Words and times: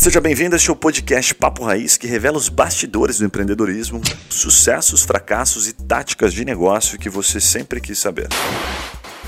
Seja 0.00 0.18
bem-vindo 0.18 0.54
a 0.54 0.56
este 0.56 0.74
podcast 0.74 1.34
Papo 1.34 1.62
Raiz, 1.62 1.98
que 1.98 2.06
revela 2.06 2.38
os 2.38 2.48
bastidores 2.48 3.18
do 3.18 3.26
empreendedorismo, 3.26 4.00
sucessos, 4.30 5.02
fracassos 5.02 5.68
e 5.68 5.74
táticas 5.74 6.32
de 6.32 6.42
negócio 6.42 6.98
que 6.98 7.10
você 7.10 7.38
sempre 7.38 7.82
quis 7.82 7.98
saber. 7.98 8.28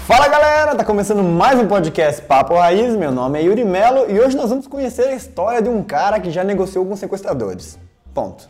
Fala 0.06 0.28
galera, 0.28 0.74
tá 0.74 0.82
começando 0.82 1.22
mais 1.22 1.60
um 1.60 1.66
podcast 1.66 2.22
Papo 2.22 2.54
Raiz. 2.54 2.96
Meu 2.96 3.12
nome 3.12 3.38
é 3.38 3.42
Yuri 3.42 3.64
Melo 3.64 4.10
e 4.10 4.18
hoje 4.18 4.34
nós 4.34 4.48
vamos 4.48 4.66
conhecer 4.66 5.08
a 5.08 5.14
história 5.14 5.60
de 5.60 5.68
um 5.68 5.82
cara 5.82 6.18
que 6.18 6.30
já 6.30 6.42
negociou 6.42 6.86
com 6.86 6.96
sequestradores. 6.96 7.78
Ponto. 8.14 8.48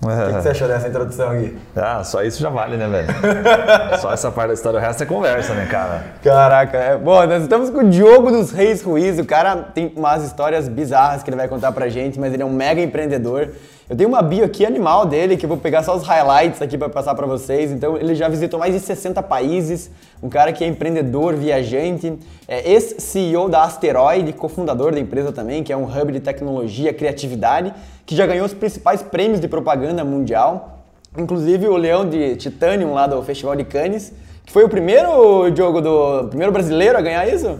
O 0.00 0.06
que, 0.06 0.34
que 0.36 0.42
você 0.42 0.50
achou 0.50 0.68
dessa 0.68 0.86
introdução 0.86 1.30
aqui? 1.30 1.58
Ah, 1.74 2.04
só 2.04 2.22
isso 2.22 2.40
já 2.40 2.48
vale, 2.48 2.76
né, 2.76 2.86
velho? 2.86 3.08
só 3.98 4.12
essa 4.12 4.30
parte 4.30 4.48
da 4.48 4.54
história, 4.54 4.78
o 4.78 4.80
resto 4.80 5.02
é 5.02 5.06
conversa, 5.06 5.54
né, 5.54 5.66
cara? 5.66 6.04
Caraca, 6.22 6.78
é. 6.78 6.96
Bom, 6.96 7.26
nós 7.26 7.42
estamos 7.42 7.68
com 7.68 7.78
o 7.78 7.90
Diogo 7.90 8.30
dos 8.30 8.52
Reis 8.52 8.80
Ruiz. 8.80 9.18
O 9.18 9.24
cara 9.24 9.56
tem 9.56 9.92
umas 9.96 10.22
histórias 10.22 10.68
bizarras 10.68 11.24
que 11.24 11.30
ele 11.30 11.36
vai 11.36 11.48
contar 11.48 11.72
pra 11.72 11.88
gente, 11.88 12.18
mas 12.18 12.32
ele 12.32 12.44
é 12.44 12.46
um 12.46 12.52
mega 12.52 12.80
empreendedor. 12.80 13.50
Eu 13.90 13.96
tenho 13.96 14.10
uma 14.10 14.20
bio 14.20 14.44
aqui 14.44 14.66
animal 14.66 15.06
dele, 15.06 15.34
que 15.34 15.46
eu 15.46 15.48
vou 15.48 15.56
pegar 15.56 15.82
só 15.82 15.96
os 15.96 16.02
highlights 16.02 16.60
aqui 16.60 16.76
para 16.76 16.90
passar 16.90 17.14
para 17.14 17.26
vocês. 17.26 17.72
Então, 17.72 17.96
ele 17.96 18.14
já 18.14 18.28
visitou 18.28 18.60
mais 18.60 18.74
de 18.74 18.80
60 18.80 19.22
países, 19.22 19.90
um 20.22 20.28
cara 20.28 20.52
que 20.52 20.62
é 20.62 20.66
empreendedor, 20.66 21.34
viajante, 21.34 22.18
é 22.46 22.70
ex-CEO 22.70 23.48
da 23.48 23.62
Asteroid, 23.62 24.30
cofundador 24.34 24.92
da 24.92 25.00
empresa 25.00 25.32
também, 25.32 25.62
que 25.62 25.72
é 25.72 25.76
um 25.76 25.84
hub 25.84 26.12
de 26.12 26.20
tecnologia, 26.20 26.92
criatividade, 26.92 27.72
que 28.04 28.14
já 28.14 28.26
ganhou 28.26 28.44
os 28.44 28.52
principais 28.52 29.02
prêmios 29.02 29.40
de 29.40 29.48
propaganda 29.48 30.04
mundial, 30.04 30.84
inclusive 31.16 31.66
o 31.66 31.76
Leão 31.78 32.06
de 32.06 32.36
Titanium 32.36 32.92
lá 32.92 33.06
do 33.06 33.22
Festival 33.22 33.56
de 33.56 33.64
Cannes, 33.64 34.12
que 34.44 34.52
foi 34.52 34.64
o 34.64 34.68
primeiro 34.68 35.54
jogo 35.56 35.80
do 35.80 36.28
primeiro 36.28 36.52
brasileiro 36.52 36.98
a 36.98 37.00
ganhar 37.00 37.26
isso? 37.26 37.58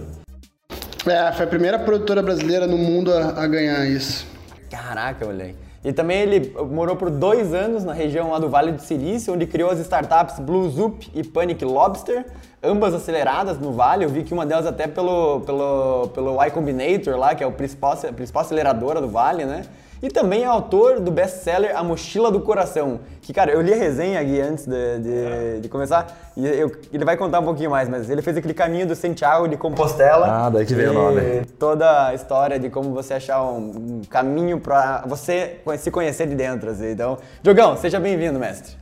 É, 1.07 1.31
foi 1.31 1.45
a 1.45 1.49
primeira 1.49 1.79
produtora 1.79 2.21
brasileira 2.21 2.67
no 2.67 2.77
mundo 2.77 3.11
a, 3.11 3.29
a 3.29 3.47
ganhar 3.47 3.83
isso. 3.87 4.27
Caraca, 4.69 5.25
moleque. 5.25 5.68
E 5.83 5.93
também 5.93 6.19
ele 6.19 6.53
morou 6.71 6.95
por 6.95 7.09
dois 7.09 7.53
anos 7.53 7.85
na 7.85 7.93
região 7.93 8.31
lá 8.31 8.39
do 8.39 8.49
Vale 8.49 8.73
do 8.73 8.81
Silício, 8.81 9.33
onde 9.33 9.45
criou 9.45 9.71
as 9.71 9.79
startups 9.79 10.37
Bluezup 10.39 11.09
e 11.13 11.23
Panic 11.23 11.63
Lobster, 11.63 12.25
ambas 12.61 12.93
aceleradas 12.93 13.57
no 13.57 13.71
Vale. 13.71 14.03
Eu 14.03 14.09
vi 14.09 14.23
que 14.23 14.33
uma 14.33 14.45
delas 14.45 14.65
até 14.65 14.87
pelo, 14.87 15.39
pelo, 15.41 16.09
pelo 16.09 16.43
Y 16.43 16.51
Combinator 16.51 17.17
lá, 17.17 17.33
que 17.33 17.43
é 17.43 17.47
o 17.47 17.51
principal, 17.51 17.93
a 17.93 18.13
principal 18.13 18.41
aceleradora 18.41 18.99
do 18.99 19.07
Vale, 19.07 19.45
né? 19.45 19.63
E 20.01 20.09
também 20.09 20.43
é 20.43 20.45
autor 20.45 20.99
do 20.99 21.11
best-seller 21.11 21.75
A 21.75 21.83
Mochila 21.83 22.31
do 22.31 22.39
Coração. 22.39 22.99
Que, 23.21 23.33
cara, 23.33 23.51
eu 23.51 23.61
li 23.61 23.73
a 23.73 23.75
resenha 23.75 24.19
aqui 24.19 24.39
antes 24.39 24.65
de, 24.65 24.99
de, 24.99 25.59
de 25.61 25.69
começar 25.69 26.31
e 26.37 26.47
eu, 26.47 26.71
ele 26.91 27.03
vai 27.03 27.17
contar 27.17 27.39
um 27.39 27.43
pouquinho 27.43 27.69
mais, 27.69 27.89
mas 27.89 28.09
ele 28.09 28.21
fez 28.21 28.37
aquele 28.37 28.53
caminho 28.53 28.87
do 28.87 28.95
Santiago 28.95 29.47
de 29.47 29.57
Compostela. 29.57 30.27
Ah, 30.27 30.49
daí 30.49 30.65
que 30.65 30.73
veio 30.73 30.91
o 30.91 30.93
nome. 30.93 31.45
Toda 31.59 32.07
a 32.07 32.13
história 32.13 32.57
de 32.57 32.69
como 32.69 32.93
você 32.93 33.15
achar 33.15 33.43
um, 33.43 33.99
um 33.99 34.01
caminho 34.09 34.59
para 34.59 35.03
você 35.05 35.57
se 35.77 35.91
conhecer 35.91 36.27
de 36.27 36.35
dentro. 36.35 36.69
Assim. 36.69 36.91
Então, 36.91 37.17
Diogão, 37.43 37.75
seja 37.75 37.99
bem-vindo, 37.99 38.39
mestre. 38.39 38.77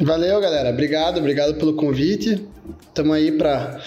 Valeu, 0.00 0.40
galera. 0.40 0.70
Obrigado, 0.70 1.18
obrigado 1.18 1.54
pelo 1.54 1.74
convite. 1.74 2.48
Estamos 2.86 3.16
aí 3.16 3.32
para 3.32 3.80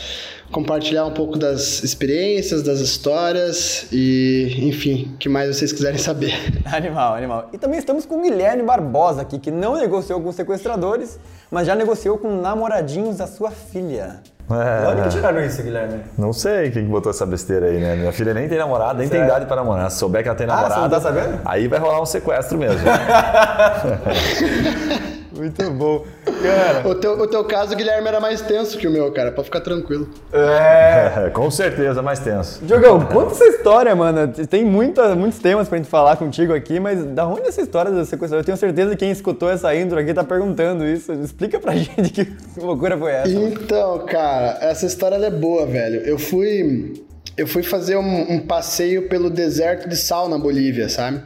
compartilhar 0.52 1.06
um 1.06 1.12
pouco 1.12 1.38
das 1.38 1.84
experiências, 1.84 2.62
das 2.62 2.80
histórias 2.80 3.88
e, 3.92 4.68
enfim, 4.68 5.12
o 5.14 5.18
que 5.18 5.30
mais 5.30 5.56
vocês 5.56 5.72
quiserem 5.72 5.98
saber. 5.98 6.34
Animal, 6.72 7.16
animal. 7.16 7.50
E 7.54 7.58
também 7.58 7.80
estamos 7.80 8.06
com 8.06 8.20
o 8.20 8.22
Guilherme 8.22 8.64
Barbosa 8.64 9.22
aqui, 9.22 9.40
que 9.40 9.52
não 9.52 9.76
negociou 9.76 10.22
com 10.22 10.32
sequestradores, 10.32 11.20
mas 11.50 11.68
já 11.68 11.76
negociou 11.76 12.18
com 12.18 12.42
namoradinhos 12.42 13.18
da 13.18 13.28
sua 13.28 13.52
filha. 13.52 14.22
É. 14.50 14.88
Onde 14.88 15.04
que 15.04 15.10
tiraram 15.10 15.44
isso, 15.44 15.62
Guilherme? 15.64 16.02
Não 16.18 16.34
sei 16.34 16.72
quem 16.72 16.86
botou 16.86 17.10
essa 17.10 17.26
besteira 17.26 17.68
aí, 17.68 17.80
né? 17.80 17.96
Minha 17.96 18.12
filha 18.12 18.34
nem 18.34 18.50
tem 18.50 18.58
namorado, 18.58 19.00
nem 19.00 19.08
tem 19.08 19.24
idade 19.24 19.46
pra 19.46 19.56
namorar. 19.56 19.90
Se 19.90 20.00
souber 20.00 20.24
que 20.24 20.30
ela 20.30 20.38
tem 20.38 20.48
namorado, 20.48 20.74
ah, 20.74 20.76
você 20.76 20.82
não 20.82 20.90
tá 20.90 21.00
sabendo? 21.00 21.40
aí 21.46 21.68
vai 21.68 21.80
rolar 21.80 22.02
um 22.02 22.06
sequestro 22.06 22.58
mesmo. 22.58 22.82
Muito 25.42 25.72
bom. 25.72 26.06
Cara. 26.24 26.88
O 26.88 26.94
teu, 26.94 27.14
o 27.14 27.26
teu 27.26 27.44
caso, 27.46 27.76
Guilherme, 27.76 28.08
era 28.08 28.20
mais 28.20 28.42
tenso 28.42 28.78
que 28.78 28.88
o 28.88 28.92
meu, 28.92 29.12
cara, 29.12 29.32
pra 29.32 29.44
ficar 29.44 29.60
tranquilo. 29.62 30.08
É. 30.32 31.30
Com 31.34 31.50
certeza, 31.50 32.00
mais 32.04 32.20
tenso. 32.20 32.64
Diogão, 32.64 33.04
conta 33.08 33.32
essa 33.32 33.46
história, 33.48 33.96
mano. 33.96 34.32
Tem 34.48 34.64
muita, 34.64 35.16
muitos 35.16 35.40
temas 35.40 35.68
pra 35.68 35.80
gente 35.80 35.90
falar 35.90 36.16
contigo 36.16 36.54
aqui, 36.54 36.80
mas 36.80 37.04
da 37.04 37.26
onde 37.26 37.48
essa 37.48 37.60
história 37.60 37.90
do 37.90 38.06
sequestro? 38.06 38.38
Eu 38.38 38.44
tenho 38.44 38.56
certeza 38.56 38.92
que 38.92 38.98
quem 38.98 39.10
escutou 39.10 39.50
essa 39.50 39.76
intro 39.76 39.98
aqui 39.98 40.14
tá 40.14 40.24
perguntando 40.24 40.86
isso. 40.86 41.12
Explica 41.14 41.60
pra 41.60 41.74
gente 41.76 42.12
que 42.12 42.32
loucura 42.58 42.96
foi 42.96 43.12
essa. 43.12 43.32
Então, 43.32 44.06
cara, 44.06 44.60
essa 44.62 44.86
história 44.86 45.16
é 45.16 45.32
boa, 45.32 45.66
velho. 45.66 46.02
Eu 46.02 46.20
fui. 46.20 47.04
Eu 47.36 47.48
fui 47.48 47.64
fazer 47.64 47.98
um, 47.98 48.34
um 48.34 48.40
passeio 48.46 49.10
pelo 49.10 49.28
deserto 49.28 49.90
de 49.90 49.96
sal 49.96 50.30
na 50.30 50.38
Bolívia, 50.38 50.88
sabe? 50.88 51.24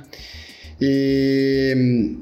E 0.79 2.17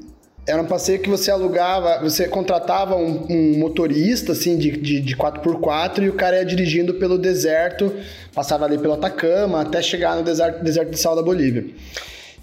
era 0.46 0.60
um 0.60 0.66
passeio 0.66 0.98
que 1.00 1.08
você 1.08 1.30
alugava, 1.30 2.00
você 2.02 2.28
contratava 2.28 2.96
um, 2.96 3.26
um 3.30 3.58
motorista, 3.58 4.32
assim, 4.32 4.58
de, 4.58 4.72
de, 4.72 5.00
de 5.00 5.16
4x4 5.16 6.02
e 6.02 6.08
o 6.08 6.12
cara 6.12 6.36
ia 6.36 6.44
dirigindo 6.44 6.94
pelo 6.94 7.16
deserto, 7.16 7.92
passava 8.34 8.66
ali 8.66 8.76
pelo 8.76 8.92
Atacama 8.92 9.62
até 9.62 9.80
chegar 9.80 10.16
no 10.16 10.22
deserto, 10.22 10.62
deserto 10.62 10.90
de 10.90 10.98
sal 10.98 11.16
da 11.16 11.22
Bolívia. 11.22 11.64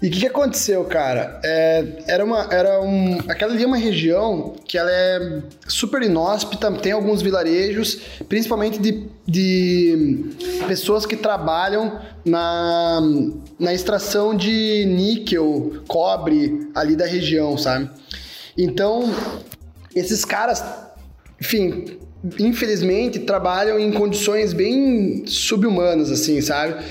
E 0.02 0.08
o 0.08 0.10
que, 0.10 0.18
que, 0.18 0.26
aconteceu, 0.26 0.84
cara? 0.84 1.40
É, 1.44 1.86
era 2.08 2.24
uma, 2.24 2.48
era 2.52 2.82
um, 2.82 3.20
aquela 3.28 3.52
ali 3.52 3.62
é 3.62 3.66
uma 3.66 3.76
região 3.76 4.56
que 4.66 4.76
ela 4.76 4.90
é 4.90 5.42
super 5.68 6.02
inóspita, 6.02 6.72
tem 6.72 6.90
alguns 6.90 7.22
vilarejos, 7.22 8.00
principalmente 8.28 8.80
de, 8.80 9.06
de 9.24 10.26
pessoas 10.66 11.06
que 11.06 11.16
trabalham 11.16 12.00
na, 12.24 13.00
na 13.60 13.72
extração 13.72 14.34
de 14.34 14.84
níquel, 14.86 15.84
cobre 15.86 16.68
ali 16.74 16.96
da 16.96 17.06
região, 17.06 17.56
sabe? 17.56 17.88
Então, 18.58 19.08
esses 19.94 20.24
caras, 20.24 20.64
enfim, 21.40 21.96
infelizmente 22.40 23.20
trabalham 23.20 23.78
em 23.78 23.92
condições 23.92 24.52
bem 24.52 25.24
subhumanas, 25.28 26.10
assim, 26.10 26.40
sabe? 26.40 26.82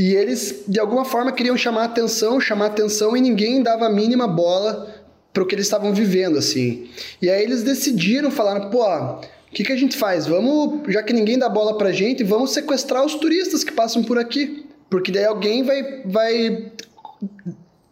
E 0.00 0.14
eles, 0.14 0.64
de 0.66 0.80
alguma 0.80 1.04
forma, 1.04 1.30
queriam 1.30 1.58
chamar 1.58 1.84
atenção, 1.84 2.40
chamar 2.40 2.68
atenção 2.68 3.14
e 3.14 3.20
ninguém 3.20 3.62
dava 3.62 3.84
a 3.84 3.90
mínima 3.90 4.26
bola 4.26 4.88
para 5.30 5.42
o 5.42 5.46
que 5.46 5.54
eles 5.54 5.66
estavam 5.66 5.92
vivendo, 5.92 6.38
assim. 6.38 6.88
E 7.20 7.28
aí 7.28 7.42
eles 7.42 7.62
decidiram, 7.62 8.30
falaram, 8.30 8.70
pô, 8.70 8.82
o 8.82 9.20
que, 9.52 9.62
que 9.62 9.70
a 9.70 9.76
gente 9.76 9.98
faz? 9.98 10.26
Vamos, 10.26 10.90
já 10.90 11.02
que 11.02 11.12
ninguém 11.12 11.38
dá 11.38 11.50
bola 11.50 11.76
pra 11.76 11.92
gente, 11.92 12.24
vamos 12.24 12.54
sequestrar 12.54 13.04
os 13.04 13.14
turistas 13.16 13.62
que 13.62 13.72
passam 13.72 14.02
por 14.02 14.18
aqui. 14.18 14.64
Porque 14.88 15.12
daí 15.12 15.26
alguém 15.26 15.64
vai, 15.64 16.00
vai 16.06 16.72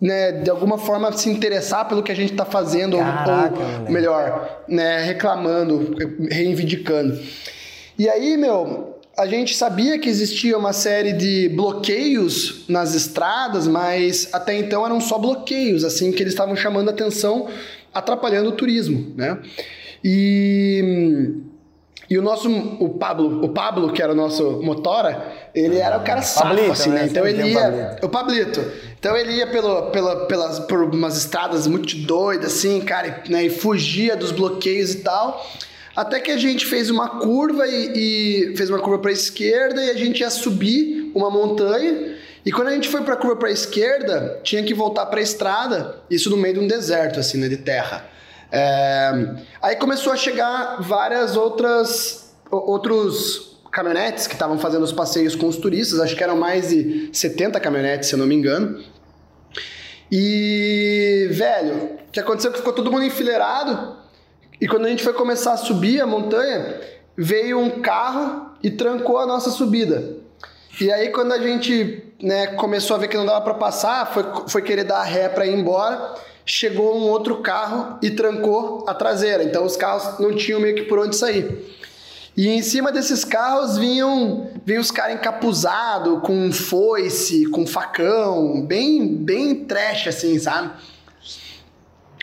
né, 0.00 0.32
de 0.32 0.48
alguma 0.48 0.78
forma 0.78 1.12
se 1.12 1.28
interessar 1.28 1.86
pelo 1.90 2.02
que 2.02 2.10
a 2.10 2.16
gente 2.16 2.32
está 2.32 2.46
fazendo, 2.46 2.96
Caraca, 2.96 3.54
ou, 3.84 3.92
melhor, 3.92 4.64
né, 4.66 5.02
reclamando, 5.02 5.94
reivindicando. 6.30 7.20
E 7.98 8.08
aí, 8.08 8.38
meu, 8.38 8.97
a 9.18 9.26
gente 9.26 9.56
sabia 9.56 9.98
que 9.98 10.08
existia 10.08 10.56
uma 10.56 10.72
série 10.72 11.12
de 11.12 11.48
bloqueios 11.48 12.64
nas 12.68 12.94
estradas, 12.94 13.66
mas 13.66 14.28
até 14.32 14.56
então 14.56 14.86
eram 14.86 15.00
só 15.00 15.18
bloqueios, 15.18 15.82
assim, 15.82 16.12
que 16.12 16.22
eles 16.22 16.32
estavam 16.32 16.54
chamando 16.54 16.88
atenção, 16.88 17.48
atrapalhando 17.92 18.50
o 18.50 18.52
turismo, 18.52 19.12
né? 19.16 19.40
E, 20.04 21.34
e 22.08 22.16
o 22.16 22.22
nosso, 22.22 22.48
o 22.48 22.90
Pablo, 22.90 23.44
o 23.44 23.48
Pablo, 23.48 23.92
que 23.92 24.00
era 24.00 24.12
o 24.12 24.14
nosso 24.14 24.62
motora, 24.62 25.50
ele 25.52 25.78
era 25.78 25.98
o 25.98 26.04
cara 26.04 26.22
safo, 26.22 26.46
Pablito, 26.46 26.70
assim, 26.70 26.90
né? 26.90 27.00
né? 27.00 27.06
Então 27.06 27.26
ele 27.26 27.42
ia... 27.42 27.96
O 28.00 28.08
Pablito. 28.08 28.64
Então 29.00 29.16
ele 29.16 29.32
ia 29.32 29.48
pelo, 29.48 29.90
pela, 29.90 30.26
pelas, 30.26 30.60
por 30.60 30.84
umas 30.84 31.16
estradas 31.18 31.66
muito 31.66 31.96
doidas, 31.96 32.52
assim, 32.52 32.80
cara, 32.82 33.24
né? 33.28 33.46
E 33.46 33.50
fugia 33.50 34.16
dos 34.16 34.30
bloqueios 34.30 34.94
e 34.94 34.98
tal... 35.00 35.44
Até 35.94 36.20
que 36.20 36.30
a 36.30 36.36
gente 36.36 36.66
fez 36.66 36.90
uma 36.90 37.08
curva 37.20 37.66
e, 37.66 38.50
e 38.52 38.56
fez 38.56 38.70
uma 38.70 38.78
curva 38.78 38.98
para 38.98 39.10
a 39.10 39.12
esquerda 39.12 39.84
e 39.84 39.90
a 39.90 39.94
gente 39.94 40.20
ia 40.20 40.30
subir 40.30 41.10
uma 41.14 41.30
montanha. 41.30 42.16
E 42.44 42.52
quando 42.52 42.68
a 42.68 42.72
gente 42.72 42.88
foi 42.88 43.02
para 43.02 43.14
a 43.14 43.16
curva 43.16 43.36
para 43.36 43.48
a 43.48 43.52
esquerda, 43.52 44.40
tinha 44.42 44.62
que 44.62 44.72
voltar 44.72 45.06
para 45.06 45.18
a 45.18 45.22
estrada, 45.22 46.02
isso 46.08 46.30
no 46.30 46.36
meio 46.36 46.54
de 46.54 46.60
um 46.60 46.66
deserto, 46.66 47.20
assim, 47.20 47.38
né, 47.38 47.48
de 47.48 47.58
terra. 47.58 48.06
É... 48.50 49.34
Aí 49.60 49.76
começou 49.76 50.12
a 50.12 50.16
chegar 50.16 50.80
várias 50.80 51.36
outras 51.36 52.32
outros 52.50 53.58
caminhonetes 53.70 54.26
que 54.26 54.32
estavam 54.32 54.58
fazendo 54.58 54.82
os 54.82 54.92
passeios 54.92 55.36
com 55.36 55.46
os 55.46 55.58
turistas, 55.58 56.00
acho 56.00 56.16
que 56.16 56.24
eram 56.24 56.36
mais 56.36 56.70
de 56.70 57.10
70 57.12 57.60
caminhonetes, 57.60 58.08
se 58.08 58.14
eu 58.14 58.18
não 58.18 58.26
me 58.26 58.34
engano. 58.34 58.82
E, 60.10 61.28
velho, 61.30 61.74
o 62.08 62.10
que 62.10 62.18
aconteceu 62.18 62.50
é 62.50 62.52
que 62.52 62.58
ficou 62.58 62.72
todo 62.72 62.90
mundo 62.90 63.04
enfileirado 63.04 63.97
e 64.60 64.66
quando 64.66 64.86
a 64.86 64.88
gente 64.88 65.04
foi 65.04 65.12
começar 65.12 65.52
a 65.52 65.56
subir 65.56 66.00
a 66.00 66.06
montanha, 66.06 66.80
veio 67.16 67.58
um 67.58 67.80
carro 67.80 68.50
e 68.62 68.70
trancou 68.70 69.18
a 69.18 69.26
nossa 69.26 69.50
subida. 69.50 70.16
E 70.80 70.90
aí 70.90 71.10
quando 71.10 71.32
a 71.32 71.38
gente 71.38 72.04
né, 72.22 72.48
começou 72.48 72.96
a 72.96 72.98
ver 72.98 73.08
que 73.08 73.16
não 73.16 73.26
dava 73.26 73.40
para 73.40 73.54
passar, 73.54 74.12
foi, 74.12 74.24
foi 74.48 74.62
querer 74.62 74.84
dar 74.84 75.02
ré 75.02 75.28
para 75.28 75.46
ir 75.46 75.58
embora, 75.58 76.14
chegou 76.44 76.96
um 76.96 77.08
outro 77.08 77.40
carro 77.40 77.98
e 78.02 78.10
trancou 78.10 78.84
a 78.88 78.94
traseira. 78.94 79.44
Então 79.44 79.64
os 79.64 79.76
carros 79.76 80.18
não 80.18 80.34
tinham 80.34 80.60
meio 80.60 80.74
que 80.74 80.82
por 80.82 80.98
onde 80.98 81.16
sair. 81.16 81.76
E 82.36 82.48
em 82.48 82.62
cima 82.62 82.92
desses 82.92 83.24
carros 83.24 83.76
vinham, 83.76 84.48
vinham 84.64 84.80
os 84.80 84.92
caras 84.92 85.16
encapuzados, 85.16 86.20
com 86.22 86.52
foice, 86.52 87.46
com 87.46 87.66
facão, 87.66 88.64
bem, 88.64 89.08
bem 89.08 89.64
trash 89.64 90.06
assim, 90.06 90.38
sabe? 90.38 90.70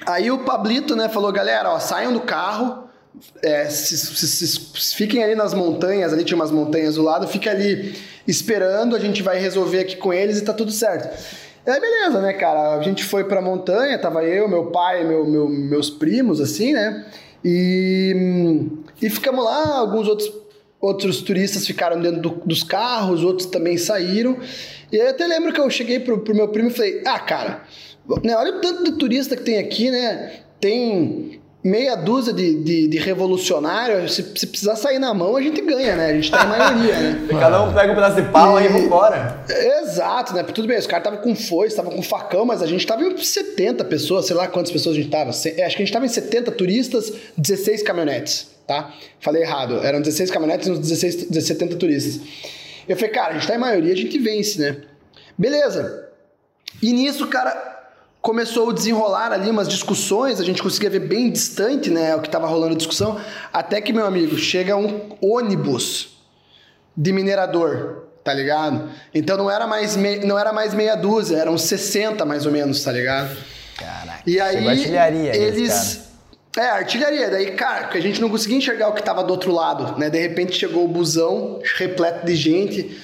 Aí 0.05 0.31
o 0.31 0.39
Pablito, 0.39 0.95
né, 0.95 1.07
falou, 1.09 1.31
galera, 1.31 1.71
ó, 1.71 1.79
saiam 1.79 2.11
do 2.11 2.21
carro, 2.21 2.85
é, 3.41 3.65
se, 3.65 3.97
se, 3.97 4.47
se, 4.47 4.95
fiquem 4.95 5.23
ali 5.23 5.35
nas 5.35 5.53
montanhas, 5.53 6.11
ali 6.11 6.23
tinha 6.23 6.35
umas 6.35 6.51
montanhas 6.51 6.95
do 6.95 7.03
lado, 7.03 7.27
fica 7.27 7.51
ali 7.51 7.95
esperando, 8.27 8.95
a 8.95 8.99
gente 8.99 9.23
vai 9.23 9.39
resolver 9.39 9.79
aqui 9.79 9.95
com 9.95 10.13
eles 10.13 10.39
e 10.39 10.43
tá 10.43 10.53
tudo 10.53 10.71
certo. 10.71 11.17
É 11.65 11.79
beleza, 11.79 12.21
né, 12.21 12.33
cara? 12.33 12.75
A 12.75 12.81
gente 12.81 13.03
foi 13.03 13.23
pra 13.23 13.41
montanha, 13.41 13.97
tava 13.97 14.23
eu, 14.23 14.47
meu 14.47 14.67
pai, 14.67 15.03
meu, 15.03 15.25
meu, 15.25 15.49
meus 15.49 15.89
primos, 15.89 16.39
assim, 16.39 16.73
né? 16.73 17.05
E, 17.43 18.67
e 19.01 19.09
ficamos 19.09 19.43
lá, 19.43 19.77
alguns 19.77 20.07
outros, 20.07 20.31
outros 20.79 21.21
turistas 21.21 21.65
ficaram 21.65 21.99
dentro 21.99 22.21
do, 22.21 22.29
dos 22.45 22.63
carros, 22.63 23.23
outros 23.23 23.47
também 23.47 23.77
saíram. 23.77 24.37
E 24.91 24.97
eu 24.97 25.09
até 25.09 25.25
lembro 25.25 25.51
que 25.51 25.59
eu 25.59 25.69
cheguei 25.69 25.99
pro, 25.99 26.19
pro 26.19 26.35
meu 26.35 26.49
primo 26.49 26.69
e 26.69 26.73
falei, 26.73 27.01
ah, 27.05 27.19
cara, 27.19 27.63
né, 28.23 28.35
olha 28.35 28.57
o 28.57 28.61
tanto 28.61 28.83
de 28.83 28.91
turista 28.93 29.35
que 29.35 29.43
tem 29.43 29.57
aqui, 29.57 29.89
né? 29.89 30.33
Tem 30.59 31.41
meia 31.65 31.95
dúzia 31.95 32.31
de, 32.31 32.63
de, 32.63 32.87
de 32.87 32.97
revolucionários, 32.99 34.13
se, 34.13 34.23
se, 34.35 34.45
precisar 34.45 34.75
sair 34.75 34.99
na 34.99 35.15
mão, 35.15 35.35
a 35.35 35.41
gente 35.41 35.59
ganha, 35.61 35.95
né? 35.95 36.11
A 36.11 36.13
gente 36.13 36.29
tá 36.29 36.45
em 36.45 36.47
maioria, 36.47 36.99
né? 36.99 37.27
Cada 37.39 37.63
um 37.63 37.73
pega 37.73 37.91
um 37.91 37.95
pedaço 37.95 38.21
de 38.21 38.29
pau 38.29 38.61
e, 38.61 38.65
e 38.65 38.67
vambora. 38.67 39.43
Exato, 39.81 40.35
né? 40.35 40.43
Tudo 40.43 40.67
bem, 40.67 40.77
os 40.77 40.85
caras 40.85 41.07
estavam 41.07 41.23
com 41.23 41.35
foice, 41.35 41.69
estavam 41.69 41.91
com 41.91 42.03
facão, 42.03 42.45
mas 42.45 42.61
a 42.61 42.67
gente 42.67 42.85
tava 42.85 43.03
em 43.03 43.17
70 43.17 43.83
pessoas, 43.85 44.27
sei 44.27 44.35
lá 44.35 44.47
quantas 44.47 44.71
pessoas 44.71 44.95
a 44.95 44.99
gente 44.99 45.09
tava. 45.09 45.31
É, 45.57 45.65
acho 45.65 45.75
que 45.75 45.81
a 45.81 45.85
gente 45.85 45.91
tava 45.91 46.05
em 46.05 46.09
70 46.09 46.51
turistas, 46.51 47.11
16 47.35 47.81
caminhonetes, 47.81 48.51
tá? 48.67 48.93
Falei 49.19 49.41
errado, 49.41 49.83
eram 49.83 50.01
16 50.01 50.29
caminhonetes 50.29 50.67
e 50.67 50.71
uns 50.71 50.79
16, 50.79 51.45
70 51.47 51.77
turistas. 51.77 52.21
Eu 52.87 52.95
falei, 52.95 53.09
cara, 53.09 53.29
a 53.31 53.33
gente 53.33 53.47
tá 53.47 53.55
em 53.55 53.59
maioria, 53.59 53.91
a 53.91 53.97
gente 53.97 54.19
vence, 54.19 54.61
né? 54.61 54.77
Beleza. 55.35 56.09
E 56.79 56.93
nisso, 56.93 57.25
cara, 57.25 57.74
começou 58.25 58.71
a 58.71 58.73
desenrolar 58.73 59.31
ali 59.31 59.51
umas 59.51 59.67
discussões, 59.67 60.41
a 60.41 60.43
gente 60.43 60.59
conseguia 60.59 60.89
ver 60.89 61.01
bem 61.01 61.29
distante, 61.29 61.91
né, 61.91 62.15
o 62.15 62.21
que 62.21 62.27
estava 62.27 62.47
rolando 62.47 62.73
a 62.73 62.75
discussão, 62.75 63.21
até 63.53 63.79
que, 63.79 63.93
meu 63.93 64.03
amigo, 64.03 64.35
chega 64.35 64.75
um 64.75 65.15
ônibus 65.21 66.17
de 66.97 67.13
minerador, 67.13 68.07
tá 68.23 68.33
ligado? 68.33 68.89
Então 69.13 69.37
não 69.37 69.51
era 69.51 69.67
mais, 69.67 69.95
me... 69.95 70.25
não 70.25 70.39
era 70.39 70.51
mais 70.51 70.73
meia 70.73 70.95
dúzia, 70.95 71.37
eram 71.37 71.55
60 71.55 72.25
mais 72.25 72.47
ou 72.47 72.51
menos, 72.51 72.83
tá 72.83 72.91
ligado? 72.91 73.37
Caraca, 73.77 74.23
e 74.25 74.39
aí 74.39 74.69
artilharia 74.69 75.35
eles... 75.35 76.09
É, 76.57 76.69
artilharia. 76.69 77.29
Daí, 77.29 77.51
cara, 77.51 77.83
porque 77.83 77.99
a 77.99 78.01
gente 78.01 78.19
não 78.19 78.29
conseguia 78.29 78.57
enxergar 78.57 78.87
o 78.87 78.93
que 78.93 79.01
estava 79.01 79.23
do 79.23 79.29
outro 79.29 79.51
lado, 79.51 79.99
né? 79.99 80.09
De 80.09 80.17
repente 80.17 80.57
chegou 80.57 80.85
o 80.85 80.87
busão 80.87 81.59
repleto 81.75 82.25
de 82.25 82.33
gente. 82.33 82.97